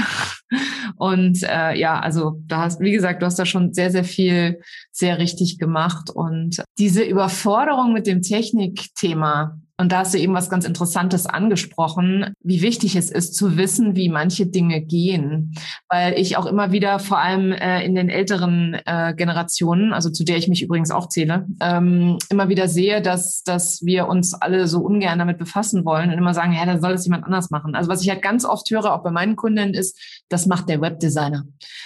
Und 0.98 1.44
äh, 1.44 1.78
ja, 1.78 2.00
also 2.00 2.42
da 2.46 2.62
hast, 2.62 2.80
wie 2.80 2.92
gesagt, 2.92 3.22
du 3.22 3.26
hast 3.26 3.40
da 3.40 3.46
schon 3.46 3.74
sehr, 3.74 3.92
sehr 3.92 4.04
viel 4.04 4.62
sehr 4.92 5.18
richtig 5.20 5.58
gemacht. 5.58 6.10
Und 6.10 6.64
diese 6.78 7.04
Überforderung 7.04 7.94
mit 7.94 8.08
dem 8.08 8.22
Technikthema, 8.22 9.60
Und 9.78 9.92
da 9.92 10.00
hast 10.00 10.14
du 10.14 10.20
eben 10.20 10.36
was 10.36 10.52
ganz 10.52 10.66
Interessantes 10.66 11.26
angesprochen, 11.26 12.36
wie 12.42 12.62
wichtig 12.62 12.96
es 12.96 13.10
ist 13.10 13.36
zu 13.36 13.58
wissen, 13.58 13.96
wie 13.96 14.08
manche 14.08 14.46
Dinge 14.46 14.82
gehen. 14.82 15.56
Weil 15.90 16.14
ich 16.14 16.38
auch 16.38 16.46
immer 16.46 16.72
wieder, 16.72 17.00
vor 17.00 17.18
allem 17.18 17.52
äh, 17.52 17.84
in 17.84 17.96
den 17.96 18.10
älteren 18.10 18.78
äh, 18.86 19.16
Generationen, 19.18 19.92
also 19.92 20.12
zu 20.12 20.24
der 20.24 20.38
ich 20.38 20.48
mich 20.48 20.62
übrigens 20.62 20.92
auch 20.92 21.10
zähle, 21.10 21.48
ähm, 21.60 22.20
immer 22.30 22.50
wieder 22.50 22.68
sehe, 22.68 23.02
dass, 23.02 23.42
dass 23.44 23.82
wir 23.84 24.08
uns 24.08 24.36
alle 24.36 24.68
so 24.68 24.80
ungern 24.80 25.18
damit 25.18 25.40
befassen 25.40 25.86
wollen 25.86 26.12
und 26.12 26.20
immer 26.20 26.36
sagen, 26.36 26.54
ja, 26.54 26.66
da 26.68 26.80
soll 26.80 26.94
es 26.94 27.06
jemand 27.06 27.26
anders 27.26 27.50
machen. 27.50 27.74
Also 27.74 27.90
was 27.90 28.04
ich 28.04 28.10
halt 28.10 28.22
ganz 28.22 28.46
oft 28.46 28.70
höre, 28.70 28.94
auch 28.94 29.04
bei 29.04 29.12
meinen 29.12 29.36
Kunden, 29.36 29.74
ist, 29.74 30.24
das 30.30 30.46
macht 30.46 30.70
der 30.70 30.82
Webdesigner. 30.82 31.46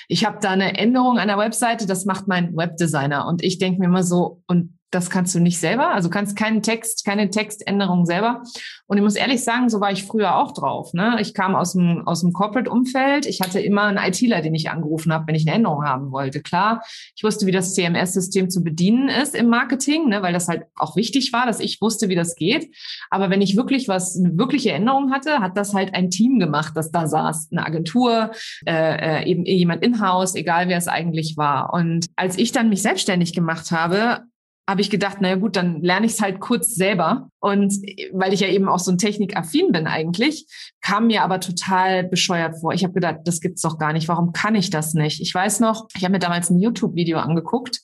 Ich 0.09 0.25
habe 0.25 0.39
da 0.41 0.51
eine 0.51 0.77
Änderung 0.77 1.19
an 1.19 1.29
der 1.29 1.37
Webseite, 1.37 1.87
das 1.87 2.05
macht 2.05 2.27
mein 2.27 2.55
Webdesigner. 2.55 3.27
Und 3.27 3.43
ich 3.43 3.59
denke 3.59 3.79
mir 3.79 3.85
immer 3.85 4.03
so, 4.03 4.41
und 4.47 4.76
das 4.91 5.09
kannst 5.09 5.35
du 5.35 5.39
nicht 5.39 5.59
selber. 5.59 5.93
Also 5.93 6.09
kannst 6.09 6.37
keinen 6.37 6.61
Text, 6.61 7.03
keine 7.03 7.29
Textänderung 7.29 8.05
selber. 8.05 8.41
Und 8.85 8.97
ich 8.97 9.03
muss 9.03 9.15
ehrlich 9.15 9.43
sagen, 9.43 9.69
so 9.69 9.81
war 9.81 9.91
ich 9.91 10.05
früher 10.05 10.37
auch 10.37 10.53
drauf. 10.53 10.93
Ne? 10.93 11.17
Ich 11.19 11.33
kam 11.33 11.55
aus 11.55 11.73
dem, 11.73 12.07
aus 12.07 12.21
dem 12.21 12.31
Corporate-Umfeld. 12.31 13.25
Ich 13.25 13.41
hatte 13.41 13.59
immer 13.59 13.83
einen 13.83 13.97
ITler, 13.97 14.41
den 14.41 14.55
ich 14.55 14.69
angerufen 14.69 15.11
habe, 15.11 15.27
wenn 15.27 15.35
ich 15.35 15.45
eine 15.45 15.57
Änderung 15.57 15.83
haben 15.83 16.11
wollte. 16.11 16.41
Klar, 16.41 16.81
ich 17.15 17.23
wusste, 17.23 17.45
wie 17.45 17.51
das 17.51 17.73
CMS-System 17.73 18.49
zu 18.49 18.63
bedienen 18.63 19.09
ist 19.09 19.35
im 19.35 19.49
Marketing, 19.49 20.07
ne? 20.07 20.21
weil 20.21 20.33
das 20.33 20.47
halt 20.47 20.63
auch 20.75 20.95
wichtig 20.95 21.33
war, 21.33 21.45
dass 21.45 21.59
ich 21.59 21.81
wusste, 21.81 22.07
wie 22.07 22.15
das 22.15 22.35
geht. 22.35 22.73
Aber 23.09 23.29
wenn 23.29 23.41
ich 23.41 23.57
wirklich 23.57 23.89
was, 23.89 24.17
eine 24.17 24.37
wirkliche 24.37 24.71
Änderung 24.71 25.11
hatte, 25.11 25.39
hat 25.39 25.57
das 25.57 25.73
halt 25.73 25.93
ein 25.95 26.09
Team 26.09 26.39
gemacht, 26.39 26.73
das 26.75 26.91
da 26.91 27.07
saß. 27.07 27.49
Eine 27.51 27.65
Agentur, 27.65 28.31
äh, 28.65 29.21
äh 29.21 29.29
eben 29.29 29.45
jemand 29.45 29.83
in-house, 29.83 30.35
egal 30.35 30.69
wer 30.69 30.77
es 30.77 30.87
eigentlich 30.87 31.35
war. 31.35 31.73
Und 31.73 32.05
als 32.15 32.37
ich 32.37 32.53
dann 32.53 32.69
mich 32.69 32.81
selbstständig 32.81 33.33
gemacht 33.33 33.71
habe, 33.71 34.23
habe 34.67 34.81
ich 34.81 34.89
gedacht, 34.89 35.21
naja 35.21 35.35
gut, 35.35 35.55
dann 35.55 35.81
lerne 35.81 36.05
ich 36.05 36.13
es 36.13 36.21
halt 36.21 36.41
kurz 36.41 36.75
selber. 36.75 37.29
Und 37.39 37.73
weil 38.11 38.33
ich 38.33 38.41
ja 38.41 38.49
eben 38.49 38.67
auch 38.67 38.79
so 38.79 38.91
ein 38.91 38.97
technikaffin 38.97 39.71
bin 39.71 39.87
eigentlich, 39.87 40.45
kam 40.81 41.07
mir 41.07 41.23
aber 41.23 41.39
total 41.39 42.03
bescheuert 42.03 42.59
vor. 42.59 42.73
Ich 42.73 42.83
habe 42.83 42.93
gedacht, 42.93 43.19
das 43.23 43.39
gibt's 43.39 43.61
doch 43.61 43.77
gar 43.77 43.93
nicht. 43.93 44.09
Warum 44.09 44.33
kann 44.33 44.55
ich 44.55 44.69
das 44.69 44.93
nicht? 44.93 45.21
Ich 45.21 45.33
weiß 45.33 45.61
noch, 45.61 45.87
ich 45.95 46.03
habe 46.03 46.11
mir 46.11 46.19
damals 46.19 46.49
ein 46.49 46.59
YouTube-Video 46.59 47.17
angeguckt, 47.19 47.79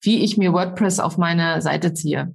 wie 0.00 0.24
ich 0.24 0.36
mir 0.36 0.52
WordPress 0.52 0.98
auf 0.98 1.18
meine 1.18 1.62
Seite 1.62 1.94
ziehe. 1.94 2.34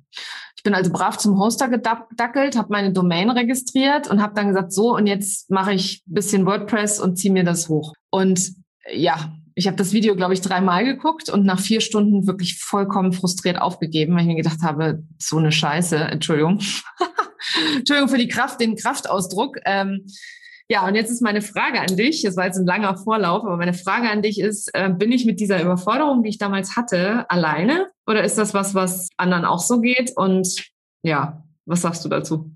Ich 0.55 0.63
bin 0.63 0.73
also 0.73 0.91
brav 0.91 1.17
zum 1.17 1.37
Hoster 1.37 1.67
gedackelt, 1.67 2.57
habe 2.57 2.71
meine 2.71 2.93
Domain 2.93 3.29
registriert 3.29 4.09
und 4.09 4.21
habe 4.21 4.33
dann 4.33 4.47
gesagt, 4.47 4.71
so 4.71 4.95
und 4.95 5.07
jetzt 5.07 5.49
mache 5.49 5.73
ich 5.73 6.03
bisschen 6.05 6.45
WordPress 6.45 7.01
und 7.01 7.17
ziehe 7.17 7.33
mir 7.33 7.43
das 7.43 7.67
hoch. 7.67 7.93
Und 8.09 8.53
ja, 8.91 9.33
ich 9.59 9.67
habe 9.67 9.75
das 9.75 9.91
Video, 9.91 10.15
glaube 10.15 10.33
ich, 10.33 10.39
dreimal 10.39 10.85
geguckt 10.85 11.29
und 11.29 11.45
nach 11.45 11.59
vier 11.59 11.81
Stunden 11.81 12.27
wirklich 12.27 12.59
vollkommen 12.59 13.11
frustriert 13.11 13.59
aufgegeben, 13.59 14.15
weil 14.15 14.21
ich 14.21 14.27
mir 14.27 14.35
gedacht 14.37 14.61
habe, 14.63 15.03
so 15.17 15.37
eine 15.37 15.51
Scheiße, 15.51 15.97
Entschuldigung. 15.97 16.61
Entschuldigung 17.75 18.07
für 18.07 18.17
die 18.17 18.29
Kraft, 18.29 18.61
den 18.61 18.77
Kraftausdruck. 18.77 19.57
Ähm, 19.65 20.05
ja, 20.69 20.87
und 20.87 20.95
jetzt 20.95 21.11
ist 21.11 21.21
meine 21.21 21.41
Frage 21.41 21.81
an 21.81 21.97
dich. 21.97 22.23
Es 22.23 22.37
war 22.37 22.45
jetzt 22.45 22.57
ein 22.57 22.65
langer 22.65 22.95
Vorlauf, 22.95 23.43
aber 23.43 23.57
meine 23.57 23.73
Frage 23.73 24.09
an 24.09 24.21
dich 24.21 24.39
ist, 24.39 24.69
äh, 24.73 24.89
bin 24.89 25.11
ich 25.11 25.25
mit 25.25 25.41
dieser 25.41 25.61
Überforderung, 25.61 26.23
die 26.23 26.29
ich 26.29 26.37
damals 26.37 26.77
hatte, 26.77 27.29
alleine? 27.29 27.87
Oder 28.07 28.23
ist 28.23 28.37
das 28.37 28.53
was, 28.53 28.75
was 28.75 29.09
anderen 29.17 29.43
auch 29.43 29.59
so 29.59 29.81
geht? 29.81 30.13
Und 30.15 30.69
ja, 31.03 31.43
was 31.65 31.81
sagst 31.81 32.05
du 32.05 32.09
dazu? 32.09 32.49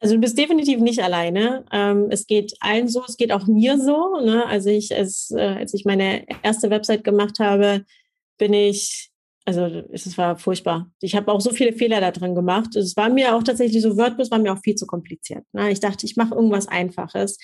Also 0.00 0.16
du 0.16 0.20
bist 0.20 0.36
definitiv 0.36 0.80
nicht 0.80 1.02
alleine. 1.02 1.64
Ähm, 1.72 2.08
es 2.10 2.26
geht 2.26 2.54
allen 2.60 2.88
so, 2.88 3.02
es 3.06 3.16
geht 3.16 3.32
auch 3.32 3.46
mir 3.46 3.78
so. 3.78 4.20
Ne? 4.20 4.46
Also 4.46 4.68
ich, 4.68 4.94
als, 4.94 5.30
äh, 5.30 5.40
als 5.40 5.72
ich 5.74 5.84
meine 5.84 6.26
erste 6.42 6.70
Website 6.70 7.04
gemacht 7.04 7.38
habe, 7.38 7.84
bin 8.36 8.52
ich, 8.52 9.10
also 9.44 9.64
es 9.92 10.18
war 10.18 10.36
furchtbar. 10.36 10.90
Ich 11.00 11.14
habe 11.14 11.32
auch 11.32 11.40
so 11.40 11.50
viele 11.50 11.72
Fehler 11.72 12.00
da 12.00 12.10
drin 12.10 12.34
gemacht. 12.34 12.76
Es 12.76 12.96
war 12.96 13.08
mir 13.08 13.34
auch 13.34 13.42
tatsächlich 13.42 13.82
so, 13.82 13.96
WordPress 13.96 14.30
war 14.30 14.38
mir 14.38 14.52
auch 14.52 14.60
viel 14.62 14.74
zu 14.74 14.86
kompliziert. 14.86 15.44
Ne? 15.52 15.70
Ich 15.70 15.80
dachte, 15.80 16.06
ich 16.06 16.16
mache 16.16 16.34
irgendwas 16.34 16.68
Einfaches. 16.68 17.38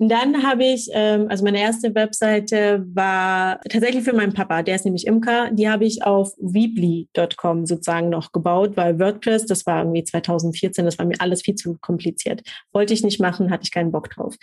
Und 0.00 0.08
dann 0.08 0.42
habe 0.42 0.64
ich, 0.64 0.88
ähm, 0.94 1.26
also 1.28 1.44
meine 1.44 1.60
erste 1.60 1.94
Webseite 1.94 2.82
war 2.94 3.60
tatsächlich 3.68 4.02
für 4.02 4.14
meinen 4.14 4.32
Papa, 4.32 4.62
der 4.62 4.76
ist 4.76 4.86
nämlich 4.86 5.06
Imker, 5.06 5.50
die 5.50 5.68
habe 5.68 5.84
ich 5.84 6.02
auf 6.02 6.32
weebly.com 6.38 7.66
sozusagen 7.66 8.08
noch 8.08 8.32
gebaut, 8.32 8.78
weil 8.78 8.98
WordPress, 8.98 9.44
das 9.44 9.66
war 9.66 9.80
irgendwie 9.80 10.02
2014, 10.02 10.86
das 10.86 10.98
war 10.98 11.04
mir 11.04 11.20
alles 11.20 11.42
viel 11.42 11.54
zu 11.54 11.76
kompliziert. 11.82 12.40
Wollte 12.72 12.94
ich 12.94 13.04
nicht 13.04 13.20
machen, 13.20 13.50
hatte 13.50 13.64
ich 13.64 13.72
keinen 13.72 13.92
Bock 13.92 14.08
drauf. 14.08 14.36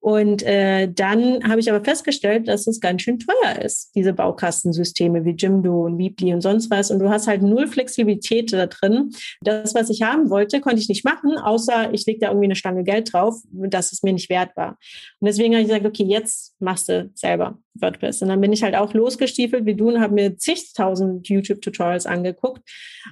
Und 0.00 0.42
äh, 0.44 0.88
dann 0.92 1.48
habe 1.48 1.58
ich 1.58 1.68
aber 1.68 1.84
festgestellt, 1.84 2.46
dass 2.46 2.66
es 2.66 2.80
ganz 2.80 3.02
schön 3.02 3.18
teuer 3.18 3.60
ist, 3.60 3.90
diese 3.96 4.12
Baukastensysteme 4.12 5.24
wie 5.24 5.32
Jimdo 5.32 5.84
und 5.86 5.98
Weebly 5.98 6.32
und 6.32 6.42
sonst 6.42 6.70
was. 6.70 6.90
Und 6.90 7.00
du 7.00 7.08
hast 7.08 7.26
halt 7.26 7.42
null 7.42 7.66
Flexibilität 7.66 8.52
da 8.52 8.66
drin. 8.66 9.10
Das, 9.40 9.74
was 9.74 9.90
ich 9.90 10.02
haben 10.02 10.30
wollte, 10.30 10.60
konnte 10.60 10.80
ich 10.80 10.88
nicht 10.88 11.04
machen, 11.04 11.36
außer 11.38 11.92
ich 11.92 12.06
lege 12.06 12.20
da 12.20 12.28
irgendwie 12.28 12.46
eine 12.46 12.56
Stange 12.56 12.84
Geld 12.84 13.12
drauf, 13.12 13.34
dass 13.50 13.92
es 13.92 14.02
mir 14.02 14.12
nicht 14.12 14.30
wert 14.30 14.50
war. 14.56 14.78
Und 15.18 15.26
deswegen 15.26 15.54
habe 15.54 15.62
ich 15.62 15.68
gesagt, 15.68 15.86
okay, 15.86 16.04
jetzt 16.04 16.54
machst 16.60 16.88
du 16.88 17.10
selber 17.14 17.58
WordPress. 17.74 18.22
Und 18.22 18.28
dann 18.28 18.40
bin 18.40 18.52
ich 18.52 18.62
halt 18.62 18.76
auch 18.76 18.94
losgestiefelt 18.94 19.66
wie 19.66 19.74
du 19.74 19.88
und 19.88 20.00
habe 20.00 20.14
mir 20.14 20.36
zigtausend 20.36 21.28
YouTube-Tutorials 21.28 22.06
angeguckt. 22.06 22.62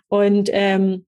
Und 0.08 0.48
ähm, 0.52 1.06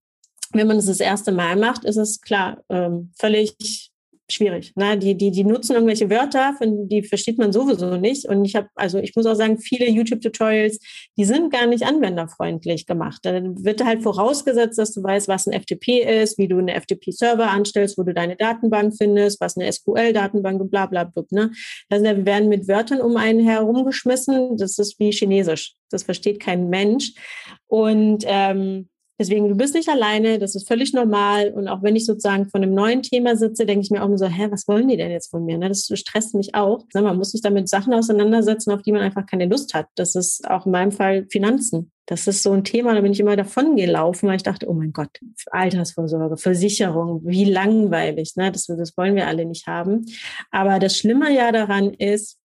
wenn 0.53 0.67
man 0.67 0.77
es 0.77 0.85
das, 0.85 0.97
das 0.97 1.07
erste 1.07 1.31
Mal 1.31 1.55
macht, 1.55 1.83
ist 1.83 1.97
es 1.97 2.21
klar 2.21 2.63
ähm, 2.69 3.11
völlig 3.17 3.86
schwierig. 4.29 4.75
Ne? 4.75 4.97
Die, 4.97 5.15
die, 5.15 5.31
die 5.31 5.43
nutzen 5.43 5.73
irgendwelche 5.73 6.09
Wörter, 6.09 6.55
die 6.61 7.03
versteht 7.03 7.37
man 7.37 7.53
sowieso 7.53 7.95
nicht. 7.95 8.25
Und 8.27 8.43
ich 8.45 8.55
habe, 8.55 8.67
also 8.75 8.97
ich 8.99 9.15
muss 9.15 9.25
auch 9.25 9.35
sagen, 9.35 9.57
viele 9.57 9.89
YouTube-Tutorials, 9.89 10.79
die 11.17 11.25
sind 11.25 11.51
gar 11.51 11.65
nicht 11.65 11.83
anwenderfreundlich 11.83 12.85
gemacht. 12.85 13.19
Da 13.23 13.41
wird 13.41 13.83
halt 13.83 14.03
vorausgesetzt, 14.03 14.77
dass 14.77 14.93
du 14.93 15.01
weißt, 15.01 15.27
was 15.27 15.47
ein 15.47 15.59
FTP 15.59 15.99
ist, 16.21 16.37
wie 16.37 16.47
du 16.47 16.57
eine 16.57 16.79
FTP-Server 16.79 17.49
anstellst, 17.49 17.97
wo 17.97 18.03
du 18.03 18.13
deine 18.13 18.35
Datenbank 18.35 18.95
findest, 18.97 19.39
was 19.39 19.57
eine 19.57 19.71
SQL-Datenbank 19.71 20.61
und 20.61 20.71
bla 20.71 20.85
bla 20.85 21.05
bla. 21.05 21.23
Ne? 21.31 21.51
Also 21.89 22.05
wir 22.05 22.25
werden 22.25 22.49
mit 22.49 22.67
Wörtern 22.67 23.01
um 23.01 23.17
einen 23.17 23.39
herumgeschmissen. 23.39 24.57
Das 24.57 24.77
ist 24.77 24.99
wie 24.99 25.11
Chinesisch. 25.11 25.73
Das 25.89 26.03
versteht 26.03 26.39
kein 26.39 26.69
Mensch. 26.69 27.13
Und 27.67 28.23
ähm, 28.27 28.89
Deswegen, 29.19 29.49
du 29.49 29.55
bist 29.55 29.73
nicht 29.73 29.89
alleine, 29.89 30.37
das 30.37 30.55
ist 30.55 30.67
völlig 30.67 30.93
normal. 30.93 31.51
Und 31.51 31.67
auch 31.67 31.81
wenn 31.81 31.95
ich 31.95 32.05
sozusagen 32.05 32.49
von 32.49 32.61
einem 32.61 32.75
neuen 32.75 33.01
Thema 33.01 33.35
sitze, 33.35 33.65
denke 33.65 33.83
ich 33.83 33.91
mir 33.91 34.01
auch 34.01 34.07
immer 34.07 34.17
so, 34.17 34.27
hä, 34.27 34.47
was 34.51 34.67
wollen 34.67 34.87
die 34.87 34.97
denn 34.97 35.11
jetzt 35.11 35.31
von 35.31 35.43
mir? 35.43 35.57
Ne, 35.57 35.69
das 35.69 35.89
stresst 35.93 36.35
mich 36.35 36.53
auch. 36.53 36.85
Man 36.93 37.17
muss 37.17 37.31
sich 37.31 37.41
damit 37.41 37.67
Sachen 37.67 37.93
auseinandersetzen, 37.93 38.71
auf 38.71 38.83
die 38.83 38.91
man 38.91 39.01
einfach 39.01 39.25
keine 39.25 39.45
Lust 39.45 39.73
hat. 39.73 39.87
Das 39.95 40.15
ist 40.15 40.47
auch 40.49 40.65
in 40.65 40.71
meinem 40.71 40.91
Fall 40.91 41.25
Finanzen. 41.31 41.91
Das 42.05 42.25
ist 42.25 42.41
so 42.41 42.53
ein 42.53 42.63
Thema, 42.63 42.93
da 42.93 43.01
bin 43.01 43.11
ich 43.11 43.19
immer 43.19 43.35
davon 43.35 43.75
gelaufen, 43.75 44.29
weil 44.29 44.37
ich 44.37 44.43
dachte, 44.43 44.69
oh 44.69 44.73
mein 44.73 44.93
Gott, 44.93 45.19
Altersvorsorge, 45.51 46.37
Versicherung, 46.37 47.21
wie 47.25 47.43
langweilig. 47.43 48.35
Ne? 48.37 48.49
Das, 48.51 48.65
das 48.67 48.95
wollen 48.95 49.15
wir 49.15 49.27
alle 49.27 49.45
nicht 49.45 49.67
haben. 49.67 50.05
Aber 50.49 50.79
das 50.79 50.95
Schlimme 50.95 51.35
ja 51.35 51.51
daran 51.51 51.93
ist, 51.93 52.37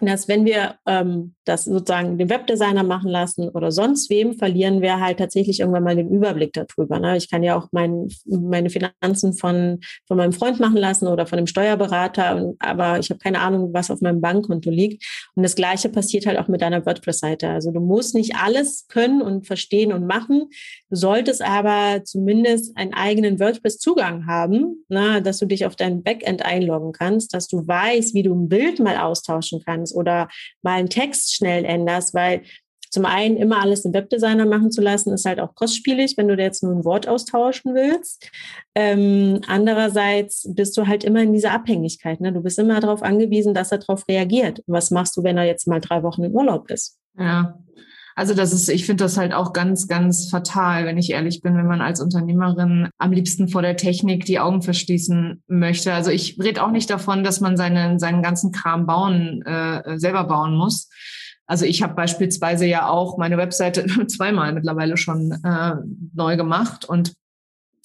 dass 0.00 0.28
wenn 0.28 0.44
wir 0.44 0.76
ähm, 0.86 1.34
das 1.44 1.64
sozusagen 1.64 2.18
den 2.18 2.28
Webdesigner 2.28 2.82
machen 2.82 3.10
lassen 3.10 3.48
oder 3.48 3.72
sonst 3.72 4.10
wem, 4.10 4.34
verlieren 4.34 4.82
wir 4.82 5.00
halt 5.00 5.18
tatsächlich 5.18 5.60
irgendwann 5.60 5.84
mal 5.84 5.96
den 5.96 6.10
Überblick 6.10 6.52
darüber. 6.52 6.98
Ne? 6.98 7.16
Ich 7.16 7.30
kann 7.30 7.42
ja 7.42 7.56
auch 7.56 7.68
mein, 7.72 8.08
meine 8.26 8.68
Finanzen 8.68 9.32
von, 9.32 9.80
von 10.06 10.16
meinem 10.16 10.32
Freund 10.32 10.60
machen 10.60 10.76
lassen 10.76 11.06
oder 11.06 11.26
von 11.26 11.38
einem 11.38 11.46
Steuerberater, 11.46 12.54
aber 12.58 12.98
ich 12.98 13.10
habe 13.10 13.18
keine 13.18 13.40
Ahnung, 13.40 13.72
was 13.72 13.90
auf 13.90 14.00
meinem 14.00 14.20
Bankkonto 14.20 14.70
liegt. 14.70 15.04
Und 15.34 15.42
das 15.42 15.54
Gleiche 15.54 15.88
passiert 15.88 16.26
halt 16.26 16.38
auch 16.38 16.48
mit 16.48 16.60
deiner 16.60 16.84
WordPress-Seite. 16.84 17.48
Also 17.48 17.70
du 17.70 17.80
musst 17.80 18.14
nicht 18.14 18.36
alles 18.36 18.86
können 18.88 19.22
und 19.22 19.46
verstehen 19.46 19.92
und 19.92 20.06
machen. 20.06 20.50
Du 20.88 20.96
solltest 20.96 21.42
aber 21.42 22.04
zumindest 22.04 22.76
einen 22.76 22.94
eigenen 22.94 23.40
WordPress-Zugang 23.40 24.26
haben, 24.26 24.84
ne? 24.88 25.20
dass 25.20 25.38
du 25.38 25.46
dich 25.46 25.66
auf 25.66 25.74
dein 25.74 26.04
Backend 26.04 26.44
einloggen 26.44 26.92
kannst, 26.92 27.34
dass 27.34 27.48
du 27.48 27.66
weißt, 27.66 28.14
wie 28.14 28.22
du 28.22 28.32
ein 28.32 28.48
Bild 28.48 28.78
mal 28.78 28.96
austauschen 28.98 29.62
kannst 29.64 29.94
oder 29.94 30.28
mal 30.62 30.78
einen 30.78 30.88
Text 30.88 31.34
schnell 31.34 31.64
änderst, 31.64 32.14
weil 32.14 32.42
zum 32.90 33.04
einen 33.04 33.36
immer 33.36 33.60
alles 33.60 33.84
im 33.84 33.92
Webdesigner 33.92 34.46
machen 34.46 34.70
zu 34.70 34.80
lassen, 34.80 35.12
ist 35.12 35.24
halt 35.26 35.40
auch 35.40 35.54
kostspielig, 35.54 36.16
wenn 36.16 36.28
du 36.28 36.36
jetzt 36.36 36.62
nur 36.62 36.72
ein 36.72 36.84
Wort 36.84 37.08
austauschen 37.08 37.74
willst. 37.74 38.30
Ähm, 38.74 39.40
andererseits 39.48 40.48
bist 40.54 40.76
du 40.78 40.86
halt 40.86 41.02
immer 41.02 41.20
in 41.20 41.32
dieser 41.32 41.52
Abhängigkeit. 41.52 42.20
Ne? 42.20 42.32
Du 42.32 42.42
bist 42.42 42.58
immer 42.58 42.78
darauf 42.80 43.02
angewiesen, 43.02 43.54
dass 43.54 43.72
er 43.72 43.78
darauf 43.78 44.06
reagiert. 44.08 44.62
Was 44.66 44.90
machst 44.90 45.16
du, 45.16 45.24
wenn 45.24 45.36
er 45.36 45.44
jetzt 45.44 45.66
mal 45.66 45.80
drei 45.80 46.02
Wochen 46.04 46.22
im 46.22 46.32
Urlaub 46.32 46.70
ist? 46.70 46.98
Ja, 47.18 47.58
also 48.18 48.32
das 48.32 48.54
ist, 48.54 48.70
ich 48.70 48.86
finde 48.86 49.04
das 49.04 49.18
halt 49.18 49.34
auch 49.34 49.52
ganz, 49.52 49.88
ganz 49.88 50.30
fatal, 50.30 50.86
wenn 50.86 50.96
ich 50.96 51.10
ehrlich 51.10 51.42
bin, 51.42 51.54
wenn 51.54 51.66
man 51.66 51.82
als 51.82 52.00
Unternehmerin 52.00 52.88
am 52.96 53.12
liebsten 53.12 53.46
vor 53.46 53.60
der 53.60 53.76
Technik 53.76 54.24
die 54.24 54.38
Augen 54.38 54.62
verschließen 54.62 55.42
möchte. 55.48 55.92
Also 55.92 56.10
ich 56.10 56.38
rede 56.42 56.64
auch 56.64 56.70
nicht 56.70 56.88
davon, 56.88 57.24
dass 57.24 57.42
man 57.42 57.58
seinen, 57.58 57.98
seinen 57.98 58.22
ganzen 58.22 58.52
Kram 58.52 58.86
bauen, 58.86 59.42
äh, 59.42 59.98
selber 59.98 60.24
bauen 60.24 60.56
muss. 60.56 60.88
Also 61.46 61.66
ich 61.66 61.82
habe 61.82 61.94
beispielsweise 61.94 62.64
ja 62.64 62.88
auch 62.88 63.18
meine 63.18 63.36
Webseite 63.36 63.84
zweimal 64.06 64.54
mittlerweile 64.54 64.96
schon 64.96 65.32
äh, 65.44 65.74
neu 66.14 66.38
gemacht 66.38 66.86
und 66.86 67.12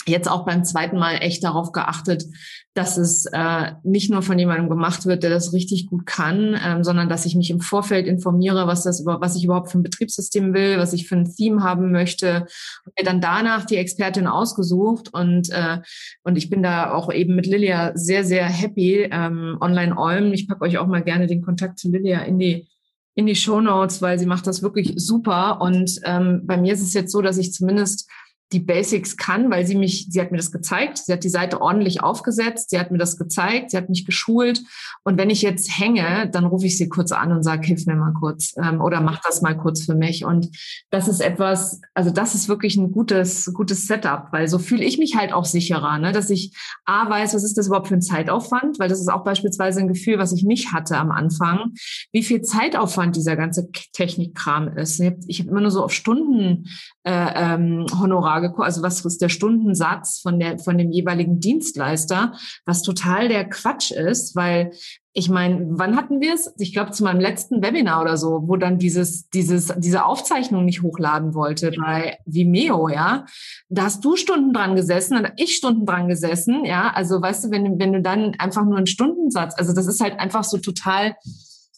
jetzt 0.08 0.30
auch 0.30 0.46
beim 0.46 0.64
zweiten 0.64 0.98
Mal 0.98 1.16
echt 1.18 1.44
darauf 1.44 1.72
geachtet, 1.72 2.26
dass 2.74 2.98
es 2.98 3.26
äh, 3.26 3.74
nicht 3.84 4.10
nur 4.10 4.22
von 4.22 4.40
jemandem 4.40 4.70
gemacht 4.70 5.06
wird, 5.06 5.24
der 5.24 5.30
das 5.30 5.52
richtig 5.52 5.88
gut 5.88 6.06
kann, 6.06 6.58
ähm, 6.64 6.84
sondern 6.84 7.10
dass 7.10 7.26
ich 7.26 7.36
mich 7.36 7.50
im 7.50 7.60
Vorfeld 7.60 8.08
informiere, 8.08 8.66
was 8.66 8.84
das 8.84 9.02
über, 9.02 9.20
was 9.20 9.36
ich 9.36 9.44
überhaupt 9.44 9.70
für 9.70 9.80
ein 9.80 9.84
Betriebssystem 9.84 10.54
will, 10.54 10.78
was 10.78 10.94
ich 10.94 11.08
für 11.08 11.18
ein 11.18 11.30
Theme 11.36 11.64
haben 11.64 11.92
möchte, 11.92 12.48
und 12.86 12.98
mir 12.98 13.04
dann 13.04 13.20
danach 13.20 13.66
die 13.66 13.76
Expertin 13.76 14.28
ausgesucht 14.28 15.14
und 15.14 15.50
äh, 15.50 15.80
und 16.24 16.38
ich 16.38 16.50
bin 16.50 16.64
da 16.64 16.94
auch 16.94 17.12
eben 17.12 17.36
mit 17.36 17.46
Lilia 17.46 17.92
sehr 17.96 18.24
sehr 18.24 18.46
happy. 18.46 19.10
Ähm, 19.12 19.58
Online 19.60 19.98
Olm, 19.98 20.32
ich 20.34 20.48
packe 20.48 20.62
euch 20.62 20.78
auch 20.78 20.88
mal 20.88 21.04
gerne 21.04 21.28
den 21.28 21.42
Kontakt 21.42 21.78
zu 21.78 21.92
Lilia 21.92 22.22
in 22.22 22.40
die 22.40 22.68
in 23.16 23.26
die 23.26 23.36
Show 23.36 23.60
Notes, 23.60 24.02
weil 24.02 24.18
sie 24.18 24.26
macht 24.26 24.48
das 24.48 24.64
wirklich 24.64 24.94
super 24.96 25.60
und 25.60 26.00
ähm, 26.06 26.44
bei 26.46 26.56
mir 26.56 26.74
ist 26.74 26.82
es 26.82 26.94
jetzt 26.94 27.12
so, 27.12 27.22
dass 27.22 27.38
ich 27.38 27.52
zumindest 27.54 28.10
die 28.52 28.60
Basics 28.60 29.16
kann, 29.16 29.50
weil 29.50 29.66
sie 29.66 29.76
mich, 29.76 30.08
sie 30.10 30.20
hat 30.20 30.32
mir 30.32 30.38
das 30.38 30.52
gezeigt, 30.52 30.98
sie 30.98 31.14
hat 31.14 31.24
die 31.24 31.30
Seite 31.30 31.62
ordentlich 31.62 32.04
aufgesetzt, 32.04 32.70
sie 32.70 32.80
hat 32.80 32.92
mir 32.92 32.98
das 32.98 33.18
gezeigt, 33.18 33.72
sie 33.72 33.78
hat 33.78 33.90
mich 33.90 34.06
geschult. 34.06 34.62
Und 35.04 35.18
wenn 35.18 35.30
ich 35.30 35.42
jetzt 35.42 35.80
hänge, 35.80 36.30
dann 36.32 36.46
rufe 36.46 36.66
ich 36.66 36.78
sie 36.78 36.90
kurz 36.90 37.12
an 37.14 37.32
und 37.32 37.44
sage, 37.44 37.66
hilf 37.66 37.86
mir 37.86 37.96
mal 37.96 38.14
kurz 38.14 38.54
ähm, 38.62 38.82
oder 38.82 39.00
mach 39.00 39.22
das 39.22 39.42
mal 39.42 39.56
kurz 39.56 39.86
für 39.86 39.96
mich. 39.96 40.26
Und 40.26 40.50
das 40.90 41.08
ist 41.08 41.22
etwas, 41.22 41.80
also 41.94 42.12
das 42.12 42.36
ist 42.36 42.50
wirklich 42.50 42.76
ein 42.76 42.92
gutes, 42.92 43.52
gutes 43.54 43.88
Setup, 43.88 44.28
weil 44.32 44.50
so 44.50 44.60
fühle 44.60 44.84
ich 44.84 44.98
mich 44.98 45.16
halt 45.16 45.32
auch 45.32 45.46
sicherer, 45.46 45.98
ne? 45.98 46.12
dass 46.12 46.30
ich 46.30 46.54
A 46.86 47.10
weiß, 47.10 47.34
was 47.34 47.44
ist 47.44 47.58
das 47.58 47.68
überhaupt 47.68 47.88
für 47.88 47.96
ein 47.96 48.02
Zeitaufwand, 48.02 48.80
weil 48.80 48.90
das 48.90 49.00
ist 49.00 49.10
auch 49.10 49.24
beispielsweise 49.24 49.80
ein 49.80 49.88
Gefühl, 49.88 50.18
was 50.18 50.34
ich 50.34 50.44
nicht 50.44 50.74
hatte 50.74 50.98
am 50.98 51.12
Anfang, 51.12 51.72
wie 52.12 52.24
viel 52.24 52.42
Zeitaufwand 52.42 53.16
dieser 53.16 53.38
ganze 53.38 53.72
Technikkram 53.94 54.78
ist. 54.78 55.00
Ich 55.00 55.08
habe 55.08 55.20
hab 55.22 55.48
immer 55.48 55.62
nur 55.62 55.72
so 55.72 55.84
auf 55.84 55.94
Stunden 55.94 56.66
äh, 57.04 57.54
ähm, 57.54 57.86
Honorar 58.00 58.41
geguckt, 58.42 58.66
also 58.66 58.84
was 58.84 59.06
ist 59.06 59.22
der 59.22 59.30
Stundensatz 59.30 60.20
von 60.20 60.40
der 60.40 60.60
von 60.60 60.78
dem 60.78 60.92
jeweiligen 60.92 61.40
Dienstleister, 61.40 62.34
was 62.66 62.82
total 62.84 63.28
der 63.30 63.50
Quatsch 63.50 63.92
ist, 63.92 64.36
weil 64.36 64.72
ich 65.14 65.30
meine, 65.30 65.66
wann 65.72 65.98
hatten 65.98 66.22
wir 66.22 66.34
es? 66.34 66.54
Ich 66.58 66.72
glaube 66.72 66.92
zu 66.92 67.04
meinem 67.04 67.20
letzten 67.20 67.62
Webinar 67.62 68.02
oder 68.02 68.16
so, 68.16 68.44
wo 68.48 68.56
dann 68.56 68.80
dieses 68.80 69.30
dieses 69.30 69.74
diese 69.78 70.06
Aufzeichnung 70.06 70.64
nicht 70.64 70.82
hochladen 70.84 71.34
wollte 71.34 71.72
bei 71.72 72.18
Vimeo, 72.26 72.88
ja. 72.88 73.26
Da 73.70 73.84
hast 73.84 74.06
du 74.06 74.16
Stunden 74.16 74.54
dran 74.54 74.76
gesessen, 74.76 75.18
und 75.18 75.32
ich 75.36 75.56
Stunden 75.56 75.86
dran 75.86 76.08
gesessen, 76.08 76.64
ja. 76.64 76.92
Also 76.94 77.22
weißt 77.22 77.46
du, 77.46 77.52
wenn 77.52 77.78
wenn 77.78 77.94
du 77.94 78.02
dann 78.02 78.36
einfach 78.40 78.64
nur 78.64 78.78
einen 78.78 78.88
Stundensatz, 78.88 79.54
also 79.58 79.74
das 79.74 79.88
ist 79.88 80.00
halt 80.00 80.18
einfach 80.20 80.46
so 80.46 80.58
total 80.58 81.16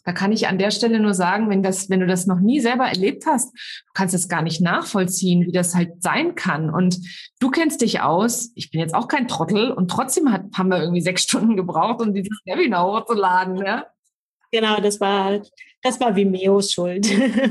da 0.04 0.12
kann 0.12 0.32
ich 0.32 0.48
an 0.48 0.58
der 0.58 0.72
Stelle 0.72 1.00
nur 1.00 1.14
sagen, 1.14 1.50
wenn 1.50 1.64
das, 1.64 1.90
wenn 1.90 2.02
du 2.02 2.08
das 2.08 2.28
noch 2.28 2.40
nie 2.40 2.60
selber 2.60 2.86
erlebt 2.86 3.26
hast, 3.26 3.54
du 3.54 3.94
kannst 3.94 4.14
es 4.14 4.28
gar 4.28 4.42
nicht 4.42 4.62
nachvollziehen, 4.62 5.46
wie 5.46 5.52
das 5.52 5.76
halt 5.76 6.02
sein 6.04 6.36
kann. 6.36 6.70
Und 6.70 7.00
du 7.40 7.50
kennst 7.50 7.82
dich 7.82 8.02
aus. 8.02 8.52
Ich 8.56 8.72
bin 8.72 8.82
jetzt 8.82 8.96
auch 8.96 9.08
kein 9.08 9.28
Trottel 9.28 9.72
und 9.72 9.90
trotzdem 9.90 10.32
hat, 10.32 10.44
haben 10.56 10.70
wir 10.70 10.82
irgendwie 10.82 11.02
sechs 11.02 11.24
Stunden 11.24 11.56
gebraucht, 11.56 12.02
um 12.02 12.14
dieses 12.14 12.40
Webinar 12.46 12.86
hochzuladen. 12.86 13.58
Ja? 13.58 13.86
Genau, 14.52 14.80
das 14.82 15.00
war 15.00 15.24
halt 15.24 15.52
das 15.84 16.00
war 16.00 16.16
Vimeos 16.16 16.72
Schuld. 16.72 17.08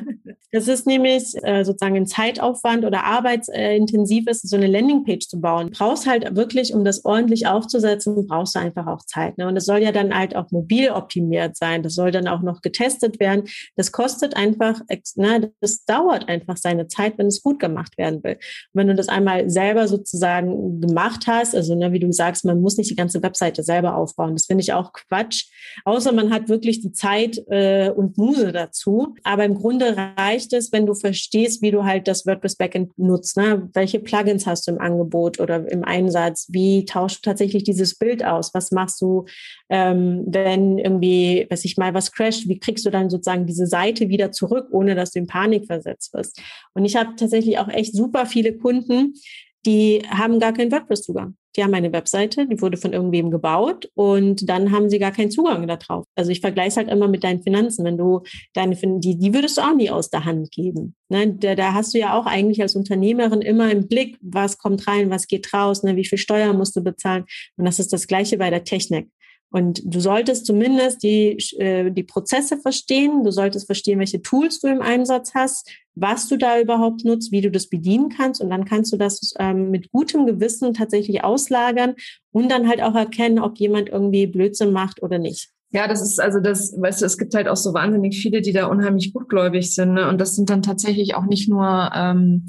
das 0.52 0.66
ist 0.66 0.86
nämlich 0.86 1.34
äh, 1.42 1.64
sozusagen 1.64 1.96
ein 1.96 2.06
Zeitaufwand 2.06 2.84
oder 2.84 3.04
arbeitsintensiv 3.04 4.26
ist, 4.26 4.48
so 4.48 4.56
eine 4.56 4.66
Landingpage 4.66 5.28
zu 5.28 5.38
bauen. 5.38 5.70
Brauchst 5.70 6.06
halt 6.06 6.34
wirklich, 6.34 6.72
um 6.72 6.82
das 6.82 7.04
ordentlich 7.04 7.46
aufzusetzen, 7.46 8.26
brauchst 8.26 8.54
du 8.54 8.58
einfach 8.58 8.86
auch 8.86 9.04
Zeit. 9.04 9.36
Ne? 9.36 9.46
Und 9.46 9.54
das 9.54 9.66
soll 9.66 9.78
ja 9.82 9.92
dann 9.92 10.16
halt 10.16 10.34
auch 10.34 10.50
mobil 10.50 10.90
optimiert 10.90 11.56
sein. 11.56 11.82
Das 11.82 11.94
soll 11.94 12.10
dann 12.10 12.26
auch 12.26 12.40
noch 12.40 12.62
getestet 12.62 13.20
werden. 13.20 13.44
Das 13.76 13.92
kostet 13.92 14.34
einfach, 14.34 14.80
ne, 15.16 15.52
das 15.60 15.84
dauert 15.84 16.28
einfach 16.28 16.56
seine 16.56 16.88
Zeit, 16.88 17.18
wenn 17.18 17.26
es 17.26 17.42
gut 17.42 17.60
gemacht 17.60 17.98
werden 17.98 18.24
will. 18.24 18.34
Und 18.34 18.40
wenn 18.72 18.88
du 18.88 18.94
das 18.94 19.08
einmal 19.08 19.50
selber 19.50 19.88
sozusagen 19.88 20.80
gemacht 20.80 21.26
hast, 21.26 21.54
also 21.54 21.74
ne, 21.74 21.92
wie 21.92 22.00
du 22.00 22.10
sagst, 22.12 22.46
man 22.46 22.62
muss 22.62 22.78
nicht 22.78 22.90
die 22.90 22.96
ganze 22.96 23.22
Webseite 23.22 23.62
selber 23.62 23.94
aufbauen. 23.96 24.32
Das 24.32 24.46
finde 24.46 24.62
ich 24.62 24.72
auch 24.72 24.94
Quatsch. 24.94 25.50
Außer 25.84 26.12
man 26.12 26.32
hat 26.32 26.48
wirklich 26.48 26.80
die 26.80 26.92
Zeit 26.92 27.38
äh, 27.50 27.90
und 27.90 28.21
Muse 28.22 28.52
dazu. 28.52 29.14
Aber 29.24 29.44
im 29.44 29.54
Grunde 29.54 29.96
reicht 30.16 30.52
es, 30.52 30.72
wenn 30.72 30.86
du 30.86 30.94
verstehst, 30.94 31.62
wie 31.62 31.70
du 31.70 31.84
halt 31.84 32.06
das 32.06 32.26
WordPress 32.26 32.56
Backend 32.56 32.96
nutzt. 32.98 33.36
Ne? 33.36 33.68
Welche 33.74 33.98
Plugins 33.98 34.46
hast 34.46 34.66
du 34.66 34.72
im 34.72 34.80
Angebot 34.80 35.40
oder 35.40 35.70
im 35.70 35.84
Einsatz? 35.84 36.46
Wie 36.50 36.84
tauschst 36.84 37.24
du 37.24 37.30
tatsächlich 37.30 37.64
dieses 37.64 37.96
Bild 37.96 38.24
aus? 38.24 38.54
Was 38.54 38.70
machst 38.70 39.00
du, 39.00 39.24
ähm, 39.68 40.24
wenn 40.26 40.78
irgendwie, 40.78 41.46
weiß 41.50 41.64
ich 41.64 41.76
mal, 41.76 41.94
was 41.94 42.12
crasht? 42.12 42.48
Wie 42.48 42.58
kriegst 42.58 42.86
du 42.86 42.90
dann 42.90 43.10
sozusagen 43.10 43.46
diese 43.46 43.66
Seite 43.66 44.08
wieder 44.08 44.32
zurück, 44.32 44.68
ohne 44.70 44.94
dass 44.94 45.12
du 45.12 45.18
in 45.18 45.26
Panik 45.26 45.66
versetzt 45.66 46.14
wirst? 46.14 46.40
Und 46.74 46.84
ich 46.84 46.96
habe 46.96 47.16
tatsächlich 47.16 47.58
auch 47.58 47.68
echt 47.68 47.94
super 47.94 48.26
viele 48.26 48.56
Kunden, 48.56 49.14
die 49.64 50.02
haben 50.08 50.40
gar 50.40 50.52
keinen 50.52 50.72
WordPress-Zugang. 50.72 51.36
Die 51.56 51.62
haben 51.62 51.74
eine 51.74 51.92
Webseite, 51.92 52.46
die 52.46 52.60
wurde 52.62 52.78
von 52.78 52.94
irgendwem 52.94 53.30
gebaut 53.30 53.90
und 53.94 54.48
dann 54.48 54.72
haben 54.72 54.88
sie 54.88 54.98
gar 54.98 55.12
keinen 55.12 55.30
Zugang 55.30 55.66
darauf. 55.66 56.06
Also 56.14 56.30
ich 56.30 56.40
vergleiche 56.40 56.68
es 56.68 56.76
halt 56.78 56.88
immer 56.88 57.08
mit 57.08 57.24
deinen 57.24 57.42
Finanzen. 57.42 57.84
Wenn 57.84 57.98
du 57.98 58.22
deine, 58.54 58.74
die, 58.74 59.18
die 59.18 59.34
würdest 59.34 59.58
du 59.58 59.62
auch 59.62 59.74
nie 59.74 59.90
aus 59.90 60.08
der 60.08 60.24
Hand 60.24 60.50
geben. 60.50 60.94
Ne? 61.10 61.34
Da, 61.34 61.54
da 61.54 61.74
hast 61.74 61.92
du 61.92 61.98
ja 61.98 62.18
auch 62.18 62.24
eigentlich 62.24 62.62
als 62.62 62.74
Unternehmerin 62.74 63.42
immer 63.42 63.70
im 63.70 63.86
Blick, 63.86 64.16
was 64.22 64.56
kommt 64.56 64.86
rein, 64.86 65.10
was 65.10 65.26
geht 65.26 65.52
raus, 65.52 65.82
ne? 65.82 65.96
wie 65.96 66.06
viel 66.06 66.18
Steuern 66.18 66.56
musst 66.56 66.74
du 66.74 66.82
bezahlen. 66.82 67.24
Und 67.56 67.66
das 67.66 67.78
ist 67.78 67.92
das 67.92 68.06
Gleiche 68.06 68.38
bei 68.38 68.48
der 68.48 68.64
Technik. 68.64 69.10
Und 69.52 69.82
du 69.84 70.00
solltest 70.00 70.46
zumindest 70.46 71.02
die, 71.02 71.36
äh, 71.58 71.90
die 71.90 72.02
Prozesse 72.02 72.56
verstehen. 72.56 73.22
Du 73.22 73.30
solltest 73.30 73.66
verstehen, 73.66 73.98
welche 73.98 74.22
Tools 74.22 74.60
du 74.60 74.68
im 74.68 74.80
Einsatz 74.80 75.34
hast, 75.34 75.70
was 75.94 76.26
du 76.26 76.38
da 76.38 76.58
überhaupt 76.58 77.04
nutzt, 77.04 77.32
wie 77.32 77.42
du 77.42 77.50
das 77.50 77.68
bedienen 77.68 78.08
kannst. 78.08 78.40
Und 78.40 78.48
dann 78.50 78.64
kannst 78.64 78.92
du 78.92 78.96
das 78.96 79.34
ähm, 79.38 79.70
mit 79.70 79.92
gutem 79.92 80.26
Gewissen 80.26 80.72
tatsächlich 80.72 81.22
auslagern 81.22 81.94
und 82.32 82.50
dann 82.50 82.66
halt 82.66 82.82
auch 82.82 82.94
erkennen, 82.94 83.38
ob 83.38 83.58
jemand 83.58 83.90
irgendwie 83.90 84.26
Blödsinn 84.26 84.72
macht 84.72 85.02
oder 85.02 85.18
nicht. 85.18 85.50
Ja, 85.74 85.88
das 85.88 86.02
ist 86.02 86.20
also 86.20 86.38
das, 86.38 86.74
weißt 86.78 87.00
du, 87.00 87.06
es 87.06 87.16
gibt 87.16 87.34
halt 87.34 87.48
auch 87.48 87.56
so 87.56 87.72
wahnsinnig 87.72 88.20
viele, 88.20 88.42
die 88.42 88.52
da 88.52 88.66
unheimlich 88.66 89.14
gutgläubig 89.14 89.74
sind. 89.74 89.94
Ne? 89.94 90.06
Und 90.06 90.20
das 90.20 90.36
sind 90.36 90.50
dann 90.50 90.60
tatsächlich 90.60 91.14
auch 91.14 91.24
nicht 91.24 91.48
nur 91.48 91.90
ähm, 91.94 92.46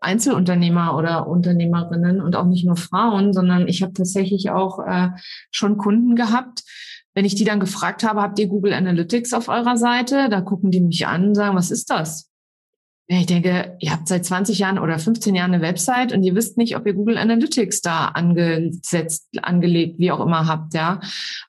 Einzelunternehmer 0.00 0.96
oder 0.96 1.26
Unternehmerinnen 1.26 2.20
und 2.20 2.36
auch 2.36 2.46
nicht 2.46 2.64
nur 2.64 2.76
Frauen, 2.76 3.32
sondern 3.32 3.68
ich 3.68 3.82
habe 3.82 3.92
tatsächlich 3.92 4.50
auch 4.50 4.78
äh, 4.86 5.10
schon 5.50 5.76
Kunden 5.76 6.16
gehabt. 6.16 6.62
Wenn 7.14 7.24
ich 7.24 7.34
die 7.34 7.44
dann 7.44 7.60
gefragt 7.60 8.02
habe, 8.04 8.22
habt 8.22 8.38
ihr 8.38 8.46
Google 8.46 8.72
Analytics 8.72 9.32
auf 9.32 9.48
eurer 9.48 9.76
Seite? 9.76 10.28
Da 10.30 10.40
gucken 10.40 10.70
die 10.70 10.80
mich 10.80 11.06
an 11.06 11.28
und 11.28 11.34
sagen, 11.34 11.56
was 11.56 11.70
ist 11.70 11.90
das? 11.90 12.30
ich 13.18 13.26
denke, 13.26 13.76
ihr 13.80 13.90
habt 13.90 14.06
seit 14.06 14.24
20 14.24 14.60
Jahren 14.60 14.78
oder 14.78 14.98
15 14.98 15.34
Jahren 15.34 15.52
eine 15.52 15.62
Website 15.62 16.12
und 16.12 16.22
ihr 16.22 16.36
wisst 16.36 16.56
nicht, 16.56 16.76
ob 16.76 16.86
ihr 16.86 16.94
Google 16.94 17.18
Analytics 17.18 17.80
da 17.80 18.06
angesetzt, 18.06 19.28
angelegt, 19.42 19.98
wie 19.98 20.12
auch 20.12 20.20
immer 20.20 20.46
habt, 20.46 20.74
ja. 20.74 21.00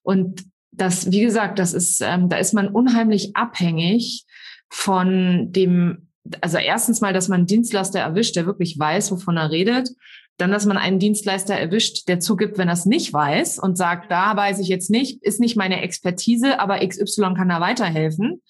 Und 0.02 0.43
das, 0.71 1.12
wie 1.12 1.21
gesagt, 1.21 1.60
das 1.60 1.74
ist, 1.74 2.02
ähm, 2.02 2.30
da 2.30 2.38
ist 2.38 2.54
man 2.54 2.67
unheimlich 2.67 3.36
abhängig 3.36 4.26
von 4.69 5.52
dem, 5.52 6.08
also 6.42 6.58
erstens 6.58 7.02
mal, 7.02 7.14
dass 7.14 7.28
man 7.28 7.40
einen 7.40 7.48
Dienstleister 7.48 8.00
erwischt, 8.00 8.36
der 8.36 8.46
wirklich 8.46 8.78
weiß, 8.78 9.12
wovon 9.12 9.38
er 9.38 9.52
redet. 9.52 9.90
Dann, 10.38 10.52
dass 10.52 10.66
man 10.66 10.78
einen 10.78 11.00
Dienstleister 11.00 11.56
erwischt, 11.56 12.08
der 12.08 12.20
zugibt, 12.20 12.58
wenn 12.58 12.68
er 12.68 12.74
es 12.74 12.86
nicht 12.86 13.14
weiß 13.14 13.60
und 13.60 13.78
sagt, 13.78 14.12
da 14.12 14.36
weiß 14.36 14.60
ich 14.60 14.70
jetzt 14.70 14.90
nicht, 14.90 15.22
ist 15.24 15.40
nicht 15.40 15.56
meine 15.56 15.82
Expertise, 15.82 16.60
aber 16.60 16.80
XY 16.86 17.34
kann 17.36 17.50
da 17.50 17.60
weiterhelfen. 17.60 18.42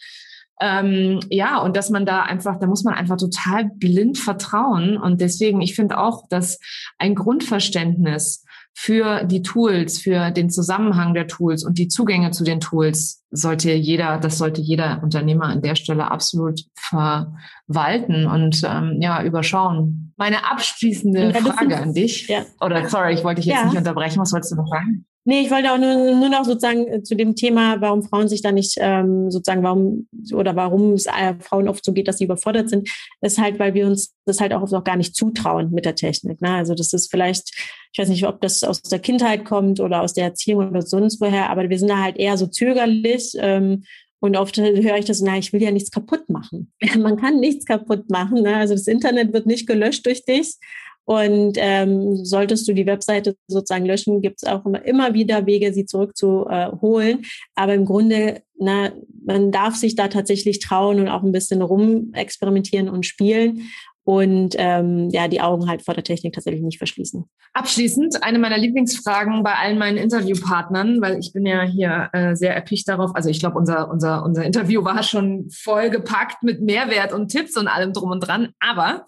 Ähm, 0.61 1.19
ja, 1.29 1.57
und 1.57 1.75
dass 1.75 1.89
man 1.89 2.05
da 2.05 2.21
einfach, 2.21 2.59
da 2.59 2.67
muss 2.67 2.83
man 2.83 2.93
einfach 2.93 3.17
total 3.17 3.65
blind 3.65 4.17
vertrauen. 4.19 4.95
Und 4.95 5.19
deswegen, 5.19 5.59
ich 5.59 5.75
finde 5.75 5.97
auch, 5.97 6.27
dass 6.29 6.59
ein 6.99 7.15
Grundverständnis 7.15 8.45
für 8.73 9.23
die 9.25 9.41
Tools, 9.41 9.99
für 9.99 10.31
den 10.31 10.49
Zusammenhang 10.49 11.13
der 11.13 11.27
Tools 11.27 11.63
und 11.63 11.77
die 11.77 11.87
Zugänge 11.87 12.31
zu 12.31 12.43
den 12.43 12.59
Tools 12.59 13.23
sollte 13.29 13.71
jeder, 13.71 14.17
das 14.17 14.37
sollte 14.37 14.61
jeder 14.61 15.01
Unternehmer 15.03 15.45
an 15.45 15.61
der 15.61 15.75
Stelle 15.75 16.09
absolut 16.09 16.61
verwalten 16.75 18.27
und 18.27 18.61
ähm, 18.65 18.97
ja 19.01 19.23
überschauen. 19.23 20.13
Meine 20.17 20.49
abschließende 20.49 21.33
Frage 21.33 21.77
an 21.77 21.93
dich. 21.93 22.27
Ja. 22.27 22.45
Oder 22.59 22.87
sorry, 22.89 23.13
ich 23.13 23.23
wollte 23.23 23.41
dich 23.41 23.47
jetzt 23.47 23.59
ja. 23.59 23.65
nicht 23.65 23.77
unterbrechen. 23.77 24.19
Was 24.19 24.33
wolltest 24.33 24.51
du 24.51 24.55
noch 24.57 24.67
sagen? 24.67 25.05
Nee, 25.23 25.41
ich 25.41 25.51
wollte 25.51 25.71
auch 25.71 25.77
nur, 25.77 26.15
nur 26.15 26.29
noch 26.29 26.45
sozusagen 26.45 26.87
äh, 26.87 27.03
zu 27.03 27.15
dem 27.15 27.35
Thema, 27.35 27.79
warum 27.79 28.01
Frauen 28.01 28.27
sich 28.27 28.41
da 28.41 28.51
nicht 28.51 28.75
ähm, 28.79 29.29
sozusagen, 29.29 29.61
warum 29.61 30.07
oder 30.33 30.55
warum 30.55 30.93
es 30.93 31.05
äh, 31.05 31.35
Frauen 31.39 31.67
oft 31.67 31.85
so 31.85 31.93
geht, 31.93 32.07
dass 32.07 32.17
sie 32.17 32.23
überfordert 32.23 32.69
sind, 32.69 32.89
ist 33.21 33.37
halt, 33.37 33.59
weil 33.59 33.75
wir 33.75 33.85
uns 33.85 34.15
das 34.25 34.39
halt 34.39 34.51
auch 34.51 34.63
oft 34.63 34.71
noch 34.71 34.83
gar 34.83 34.95
nicht 34.95 35.15
zutrauen 35.15 35.69
mit 35.71 35.85
der 35.85 35.93
Technik. 35.93 36.41
Ne? 36.41 36.49
Also 36.49 36.73
das 36.73 36.91
ist 36.93 37.11
vielleicht, 37.11 37.53
ich 37.93 37.99
weiß 37.99 38.09
nicht, 38.09 38.25
ob 38.25 38.41
das 38.41 38.63
aus 38.63 38.81
der 38.81 38.99
Kindheit 38.99 39.45
kommt 39.45 39.79
oder 39.79 40.01
aus 40.01 40.13
der 40.13 40.25
Erziehung 40.25 40.69
oder 40.69 40.81
sonst 40.81 41.21
woher, 41.21 41.51
aber 41.51 41.69
wir 41.69 41.77
sind 41.77 41.89
da 41.89 42.01
halt 42.01 42.17
eher 42.17 42.37
so 42.37 42.47
zögerlich 42.47 43.33
ähm, 43.37 43.83
und 44.21 44.37
oft 44.37 44.57
höre 44.57 44.97
ich 44.97 45.05
das, 45.05 45.21
na, 45.21 45.37
ich 45.37 45.51
will 45.51 45.61
ja 45.61 45.71
nichts 45.71 45.91
kaputt 45.91 46.29
machen. 46.29 46.71
Man 46.97 47.17
kann 47.17 47.39
nichts 47.39 47.65
kaputt 47.65 48.09
machen. 48.09 48.41
Ne? 48.41 48.55
Also 48.55 48.73
das 48.73 48.87
Internet 48.87 49.33
wird 49.33 49.45
nicht 49.45 49.67
gelöscht 49.67 50.05
durch 50.05 50.25
dich. 50.25 50.57
Und 51.05 51.57
ähm, 51.57 52.23
solltest 52.23 52.67
du 52.67 52.73
die 52.73 52.85
Webseite 52.85 53.35
sozusagen 53.47 53.85
löschen, 53.85 54.21
gibt 54.21 54.41
es 54.41 54.47
auch 54.47 54.65
immer, 54.65 54.85
immer 54.85 55.13
wieder 55.13 55.45
Wege, 55.45 55.73
sie 55.73 55.85
zurückzuholen. 55.85 57.25
Aber 57.55 57.73
im 57.73 57.85
Grunde, 57.85 58.43
na, 58.57 58.91
man 59.25 59.51
darf 59.51 59.75
sich 59.75 59.95
da 59.95 60.07
tatsächlich 60.07 60.59
trauen 60.59 60.99
und 60.99 61.09
auch 61.09 61.23
ein 61.23 61.31
bisschen 61.31 61.61
rumexperimentieren 61.61 62.87
und 62.87 63.05
spielen. 63.05 63.69
und 64.03 64.55
ähm, 64.57 65.09
ja, 65.11 65.27
die 65.27 65.41
Augen 65.41 65.69
halt 65.69 65.83
vor 65.83 65.93
der 65.93 66.03
Technik 66.03 66.33
tatsächlich 66.33 66.63
nicht 66.63 66.79
verschließen. 66.79 67.23
Abschließend 67.53 68.23
eine 68.23 68.39
meiner 68.39 68.57
Lieblingsfragen 68.57 69.43
bei 69.43 69.53
allen 69.53 69.77
meinen 69.77 69.97
Interviewpartnern, 69.97 71.01
weil 71.01 71.19
ich 71.19 71.33
bin 71.33 71.45
ja 71.45 71.61
hier 71.63 72.09
äh, 72.13 72.35
sehr 72.35 72.55
erpicht 72.55 72.87
darauf. 72.87 73.15
Also 73.15 73.29
ich 73.29 73.39
glaube, 73.39 73.57
unser, 73.57 73.91
unser, 73.91 74.23
unser 74.23 74.43
Interview 74.43 74.83
war 74.83 75.03
schon 75.03 75.49
voll 75.51 75.89
gepackt 75.89 76.41
mit 76.43 76.61
Mehrwert 76.61 77.13
und 77.13 77.29
Tipps 77.29 77.57
und 77.57 77.67
allem 77.67 77.93
drum 77.93 78.11
und 78.11 78.21
dran. 78.21 78.49
Aber 78.59 79.05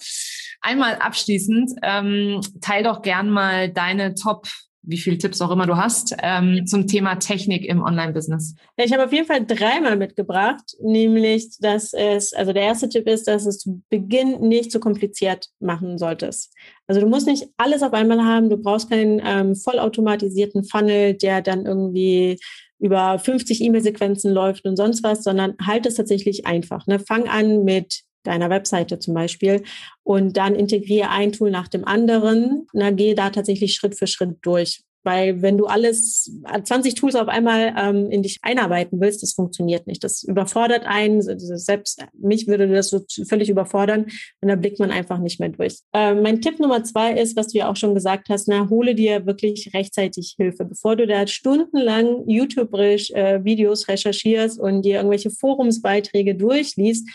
einmal 0.64 0.96
abschließend, 0.96 1.72
ähm, 1.84 2.42
teil 2.62 2.84
doch 2.84 3.02
gern 3.02 3.30
mal 3.30 3.70
deine 3.70 4.16
Top 4.16 4.48
wie 4.84 4.98
viele 4.98 5.18
Tipps 5.18 5.42
auch 5.42 5.50
immer 5.50 5.66
du 5.66 5.78
hast, 5.78 6.16
ähm, 6.22 6.68
zum 6.68 6.88
Thema 6.88 7.16
Technik 7.16 7.66
im 7.66 7.82
Online-Business? 7.82 8.56
Ja, 8.78 8.86
ich 8.86 8.92
habe 8.92 9.06
auf 9.06 9.14
jeden 9.14 9.26
Fall 9.26 9.46
dreimal 9.46 9.96
mitgebracht, 9.96 10.76
nämlich, 10.82 11.58
dass 11.60 11.94
es, 11.94 12.34
also 12.34 12.52
der 12.52 12.64
erste 12.64 12.90
Tipp 12.90 13.08
ist, 13.08 13.28
dass 13.28 13.46
es 13.46 13.60
zu 13.60 13.82
Beginn 13.90 14.42
nicht 14.42 14.72
zu 14.72 14.80
kompliziert 14.80 15.48
machen 15.60 15.98
solltest. 15.98 16.54
Also 16.86 17.00
du 17.00 17.08
musst 17.08 17.28
nicht 17.28 17.48
alles 17.56 17.82
auf 17.82 17.94
einmal 17.94 18.24
haben, 18.24 18.50
du 18.50 18.58
brauchst 18.58 18.90
keinen 18.90 19.22
ähm, 19.26 19.56
vollautomatisierten 19.56 20.66
Funnel, 20.66 21.14
der 21.14 21.42
dann 21.42 21.66
irgendwie 21.66 22.38
über 22.80 23.18
50 23.18 23.62
E-Mail-Sequenzen 23.62 24.34
läuft 24.34 24.66
und 24.66 24.76
sonst 24.76 25.02
was, 25.04 25.24
sondern 25.24 25.56
halt 25.66 25.86
es 25.86 25.96
tatsächlich 25.96 26.46
einfach. 26.46 26.86
Ne? 26.88 27.00
Fang 27.00 27.30
an 27.30 27.64
mit 27.64 28.04
deiner 28.24 28.50
Webseite 28.50 29.00
zum 29.00 29.14
Beispiel 29.14 29.64
und 30.04 30.38
dann 30.38 30.56
integriere 30.56 31.10
ein 31.10 31.32
Tool 31.32 31.52
nach 31.52 31.68
dem 31.68 31.86
anderen. 31.86 32.68
Na, 32.74 32.92
gehe 32.92 33.16
da 33.16 33.30
tatsächlich 33.30 33.76
Schritt 33.76 33.96
für 33.96 34.08
Schritt 34.08 34.38
durch. 34.42 34.84
Weil 35.04 35.42
wenn 35.42 35.58
du 35.58 35.66
alles, 35.66 36.32
20 36.64 36.96
Tools 36.96 37.16
auf 37.16 37.28
einmal 37.28 37.76
ähm, 37.78 38.10
in 38.10 38.24
dich 38.24 38.40
einarbeiten 38.42 39.02
willst, 39.02 39.22
das 39.22 39.34
funktioniert 39.34 39.86
nicht. 39.86 40.04
Das 40.04 40.24
überfordert 40.24 40.86
einen. 40.86 41.22
Selbst 41.22 42.04
mich 42.18 42.48
würde 42.48 42.68
das 42.70 42.90
so 42.90 43.02
völlig 43.28 43.50
überfordern 43.50 44.06
und 44.42 44.48
da 44.48 44.56
blickt 44.56 44.80
man 44.80 44.92
einfach 44.92 45.20
nicht 45.20 45.40
mehr 45.40 45.50
durch. 45.50 45.80
Ähm, 45.94 46.22
mein 46.22 46.42
Tipp 46.42 46.60
Nummer 46.60 46.84
zwei 46.84 47.14
ist, 47.14 47.36
was 47.36 47.48
du 47.48 47.58
ja 47.58 47.70
auch 47.70 47.76
schon 47.76 47.94
gesagt 47.94 48.30
hast, 48.30 48.48
na, 48.48 48.70
hole 48.70 48.96
dir 48.96 49.26
wirklich 49.26 49.72
rechtzeitig 49.74 50.36
Hilfe. 50.38 50.64
Bevor 50.64 50.96
du 50.96 51.06
da 51.06 51.28
stundenlang 51.28 52.24
YouTube-Videos 52.28 53.90
recherchierst 53.90 54.60
und 54.60 54.84
dir 54.84 54.98
irgendwelche 54.98 55.32
Forumsbeiträge 55.32 56.36
durchliest, 56.36 57.10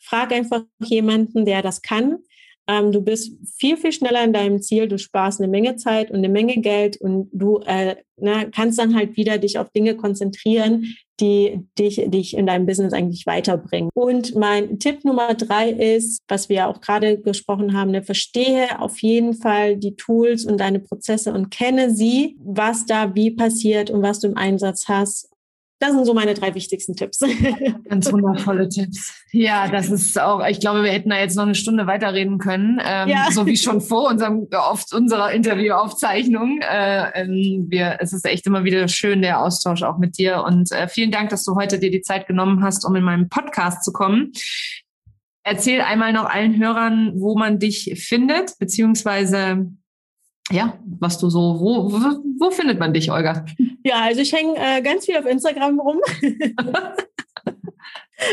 frag 0.00 0.32
einfach 0.32 0.62
jemanden, 0.80 1.44
der 1.44 1.62
das 1.62 1.82
kann. 1.82 2.18
Ähm, 2.70 2.92
du 2.92 3.00
bist 3.00 3.32
viel, 3.56 3.76
viel 3.76 3.92
schneller 3.92 4.22
in 4.22 4.32
deinem 4.32 4.62
Ziel, 4.62 4.86
du 4.86 4.98
sparst 4.98 5.40
eine 5.40 5.50
Menge 5.50 5.76
Zeit 5.76 6.10
und 6.10 6.18
eine 6.18 6.28
Menge 6.28 6.58
Geld 6.58 7.00
und 7.00 7.28
du 7.32 7.58
äh, 7.66 7.96
na, 8.16 8.44
ne, 8.44 8.50
kannst 8.50 8.78
dann 8.78 8.94
halt 8.94 9.16
wieder 9.16 9.38
dich 9.38 9.58
auf 9.58 9.70
Dinge 9.70 9.96
konzentrieren, 9.96 10.94
die 11.20 11.60
dich, 11.78 12.02
dich 12.06 12.36
in 12.36 12.46
deinem 12.46 12.66
Business 12.66 12.92
eigentlich 12.92 13.26
weiterbringen. 13.26 13.90
Und 13.94 14.34
mein 14.34 14.78
Tipp 14.78 15.04
Nummer 15.04 15.34
drei 15.34 15.70
ist, 15.70 16.22
was 16.28 16.48
wir 16.48 16.68
auch 16.68 16.80
gerade 16.80 17.18
gesprochen 17.18 17.76
haben, 17.76 17.90
ne, 17.90 18.02
verstehe 18.02 18.78
auf 18.80 19.00
jeden 19.02 19.34
Fall 19.34 19.76
die 19.76 19.96
Tools 19.96 20.44
und 20.44 20.58
deine 20.58 20.80
Prozesse 20.80 21.32
und 21.32 21.50
kenne 21.50 21.94
sie, 21.94 22.36
was 22.38 22.86
da 22.86 23.14
wie 23.14 23.30
passiert 23.30 23.90
und 23.90 24.02
was 24.02 24.20
du 24.20 24.28
im 24.28 24.36
Einsatz 24.36 24.86
hast 24.86 25.29
das 25.80 25.92
sind 25.92 26.04
so 26.04 26.12
meine 26.12 26.34
drei 26.34 26.54
wichtigsten 26.54 26.94
Tipps. 26.94 27.20
Ganz 27.88 28.12
wundervolle 28.12 28.68
Tipps. 28.68 29.24
Ja, 29.32 29.66
das 29.66 29.88
ist 29.88 30.20
auch, 30.20 30.46
ich 30.46 30.60
glaube, 30.60 30.82
wir 30.82 30.92
hätten 30.92 31.08
da 31.08 31.18
jetzt 31.18 31.36
noch 31.36 31.44
eine 31.44 31.54
Stunde 31.54 31.86
weiterreden 31.86 32.38
können, 32.38 32.78
ähm, 32.84 33.08
ja. 33.08 33.28
so 33.30 33.46
wie 33.46 33.56
schon 33.56 33.80
vor 33.80 34.10
unserem, 34.10 34.46
oft 34.52 34.92
unserer 34.92 35.32
Interviewaufzeichnung. 35.32 36.60
Äh, 36.60 37.22
ähm, 37.22 37.66
wir, 37.70 37.96
es 38.00 38.12
ist 38.12 38.26
echt 38.26 38.46
immer 38.46 38.64
wieder 38.64 38.88
schön, 38.88 39.22
der 39.22 39.40
Austausch 39.40 39.82
auch 39.82 39.96
mit 39.96 40.18
dir. 40.18 40.44
Und 40.44 40.70
äh, 40.70 40.86
vielen 40.86 41.10
Dank, 41.10 41.30
dass 41.30 41.44
du 41.44 41.54
heute 41.54 41.78
dir 41.78 41.90
die 41.90 42.02
Zeit 42.02 42.26
genommen 42.26 42.62
hast, 42.62 42.84
um 42.84 42.94
in 42.94 43.02
meinem 43.02 43.30
Podcast 43.30 43.82
zu 43.82 43.92
kommen. 43.92 44.32
Erzähl 45.44 45.80
einmal 45.80 46.12
noch 46.12 46.26
allen 46.26 46.62
Hörern, 46.62 47.12
wo 47.16 47.38
man 47.38 47.58
dich 47.58 47.98
findet, 48.06 48.58
beziehungsweise 48.58 49.66
ja, 50.50 50.78
was 50.98 51.18
du 51.18 51.30
so, 51.30 51.60
wo, 51.60 51.92
wo, 51.92 51.98
wo 52.38 52.50
findet 52.50 52.78
man 52.78 52.92
dich, 52.92 53.10
Olga? 53.10 53.44
Ja, 53.84 54.02
also 54.02 54.20
ich 54.20 54.32
hänge 54.32 54.54
äh, 54.56 54.82
ganz 54.82 55.06
viel 55.06 55.16
auf 55.16 55.26
Instagram 55.26 55.80
rum. 55.80 56.00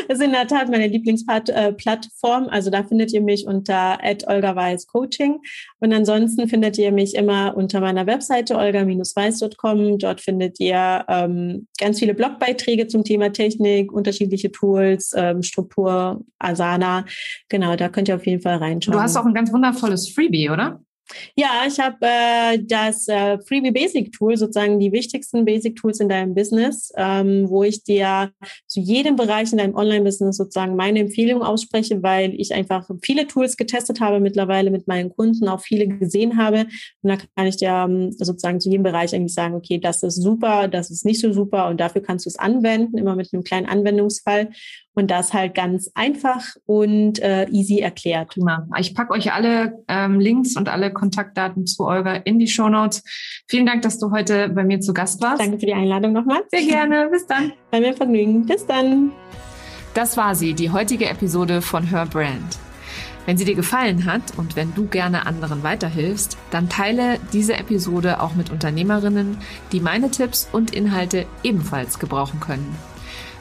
Das 0.08 0.20
ist 0.20 0.26
in 0.26 0.32
der 0.32 0.48
Tat 0.48 0.70
meine 0.70 0.88
Lieblingsplattform. 0.88 2.48
Also 2.50 2.70
da 2.70 2.84
findet 2.84 3.14
ihr 3.14 3.22
mich 3.22 3.48
unter 3.48 4.00
@olga_weiß_coaching 4.04 5.40
und 5.80 5.94
ansonsten 5.94 6.48
findet 6.48 6.78
ihr 6.78 6.92
mich 6.92 7.16
immer 7.16 7.56
unter 7.56 7.80
meiner 7.80 8.06
Webseite 8.06 8.58
olga-weiß.com. 8.58 9.98
Dort 9.98 10.22
findet 10.22 10.60
ihr 10.60 11.06
ähm, 11.08 11.68
ganz 11.80 12.00
viele 12.00 12.14
Blogbeiträge 12.14 12.88
zum 12.88 13.04
Thema 13.04 13.32
Technik, 13.32 13.92
unterschiedliche 13.92 14.52
Tools, 14.52 15.14
ähm, 15.16 15.44
Struktur, 15.44 16.24
Asana. 16.40 17.06
Genau, 17.50 17.76
da 17.76 17.90
könnt 17.90 18.10
ihr 18.10 18.16
auf 18.16 18.26
jeden 18.26 18.42
Fall 18.42 18.58
reinschauen. 18.58 18.98
Du 18.98 19.02
hast 19.02 19.16
auch 19.16 19.26
ein 19.26 19.34
ganz 19.34 19.52
wundervolles 19.52 20.10
Freebie, 20.10 20.50
oder? 20.50 20.82
Ja, 21.36 21.64
ich 21.68 21.80
habe 21.80 21.98
äh, 22.02 22.60
das 22.64 23.08
äh, 23.08 23.40
Freebie 23.40 23.72
Basic 23.72 24.12
Tool, 24.12 24.38
sozusagen 24.38 24.80
die 24.80 24.92
wichtigsten 24.92 25.46
Basic 25.46 25.76
Tools 25.76 26.00
in 26.00 26.10
deinem 26.10 26.34
Business, 26.34 26.92
ähm, 26.98 27.50
wo 27.50 27.64
ich 27.64 27.84
dir 27.84 28.32
zu 28.68 28.80
jedem 28.80 29.16
Bereich 29.16 29.52
in 29.52 29.58
deinem 29.58 29.76
Online-Business 29.76 30.38
sozusagen 30.38 30.76
meine 30.76 31.00
Empfehlung 31.00 31.42
ausspreche, 31.42 32.04
weil 32.04 32.34
ich 32.40 32.54
einfach 32.54 32.90
viele 33.02 33.28
Tools 33.28 33.58
getestet 33.58 34.02
habe 34.02 34.20
mittlerweile 34.20 34.72
mit 34.72 34.88
meinen 34.88 35.10
Kunden, 35.10 35.48
auch 35.48 35.62
viele 35.62 35.88
gesehen 35.88 36.38
habe. 36.38 36.66
Und 37.02 37.10
da 37.10 37.18
kann 37.36 37.48
ich 37.48 37.58
dir 37.58 37.70
ähm, 37.70 38.12
sozusagen 38.12 38.60
zu 38.60 38.70
jedem 38.70 38.84
Bereich 38.84 39.16
eigentlich 39.16 39.34
sagen, 39.34 39.56
okay, 39.56 39.78
das 39.78 40.04
ist 40.04 40.22
super, 40.22 40.68
das 40.68 40.92
ist 40.92 41.06
nicht 41.06 41.22
so 41.22 41.32
super 41.32 41.68
und 41.70 41.80
dafür 41.80 42.02
kannst 42.02 42.26
du 42.26 42.30
es 42.30 42.38
anwenden, 42.38 42.98
immer 42.98 43.16
mit 43.16 43.34
einem 43.34 43.44
kleinen 43.44 43.68
Anwendungsfall 43.68 44.50
und 44.98 45.12
das 45.12 45.32
halt 45.32 45.54
ganz 45.54 45.92
einfach 45.94 46.44
und 46.66 47.20
äh, 47.20 47.48
easy 47.50 47.80
erklärt. 47.80 48.30
Prima. 48.30 48.68
Ich 48.80 48.96
packe 48.96 49.14
euch 49.14 49.32
alle 49.32 49.84
ähm, 49.88 50.20
Links 50.20 50.58
und 50.58 50.70
alle 50.70 50.92
Kontaktdaten 50.92 51.68
zu 51.68 51.86
Olga 51.86 52.16
in 52.16 52.40
die 52.40 52.48
Show 52.48 52.68
Notes. 52.68 53.04
Vielen 53.48 53.68
Dank, 53.68 53.84
dass 53.84 54.00
du 54.00 54.10
heute 54.10 54.50
bei 54.50 54.64
mir 54.64 54.80
zu 54.80 54.96
Gast 54.96 55.22
warst. 55.22 55.40
Danke 55.40 55.60
für 55.60 55.68
die 55.68 55.74
Einladung 55.76 56.14
nochmal. 56.14 56.42
Sehr 56.50 56.64
gerne. 56.64 57.10
Bis 57.12 57.28
dann. 57.28 57.54
Bei 57.70 57.80
mir 57.80 57.94
Vergnügen. 57.94 58.48
Bis 58.48 58.66
dann. 58.66 59.12
Das 59.94 60.18
war 60.18 60.34
sie, 60.34 60.56
die 60.56 60.72
heutige 60.72 61.08
Episode 61.08 61.62
von 61.62 61.84
Her 61.84 62.08
Brand. 62.08 62.58
Wenn 63.28 63.38
sie 63.38 63.46
dir 63.46 63.56
gefallen 63.56 64.06
hat 64.06 64.22
und 64.38 64.56
wenn 64.56 64.74
du 64.74 64.88
gerne 64.88 65.28
anderen 65.28 65.62
weiterhilfst, 65.62 66.40
dann 66.50 66.70
teile 66.70 67.20
diese 67.34 67.56
Episode 67.56 68.20
auch 68.20 68.34
mit 68.34 68.50
Unternehmerinnen, 68.50 69.38
die 69.72 69.80
meine 69.80 70.10
Tipps 70.10 70.50
und 70.52 70.74
Inhalte 70.74 71.28
ebenfalls 71.44 72.00
gebrauchen 72.00 72.40
können. 72.40 72.76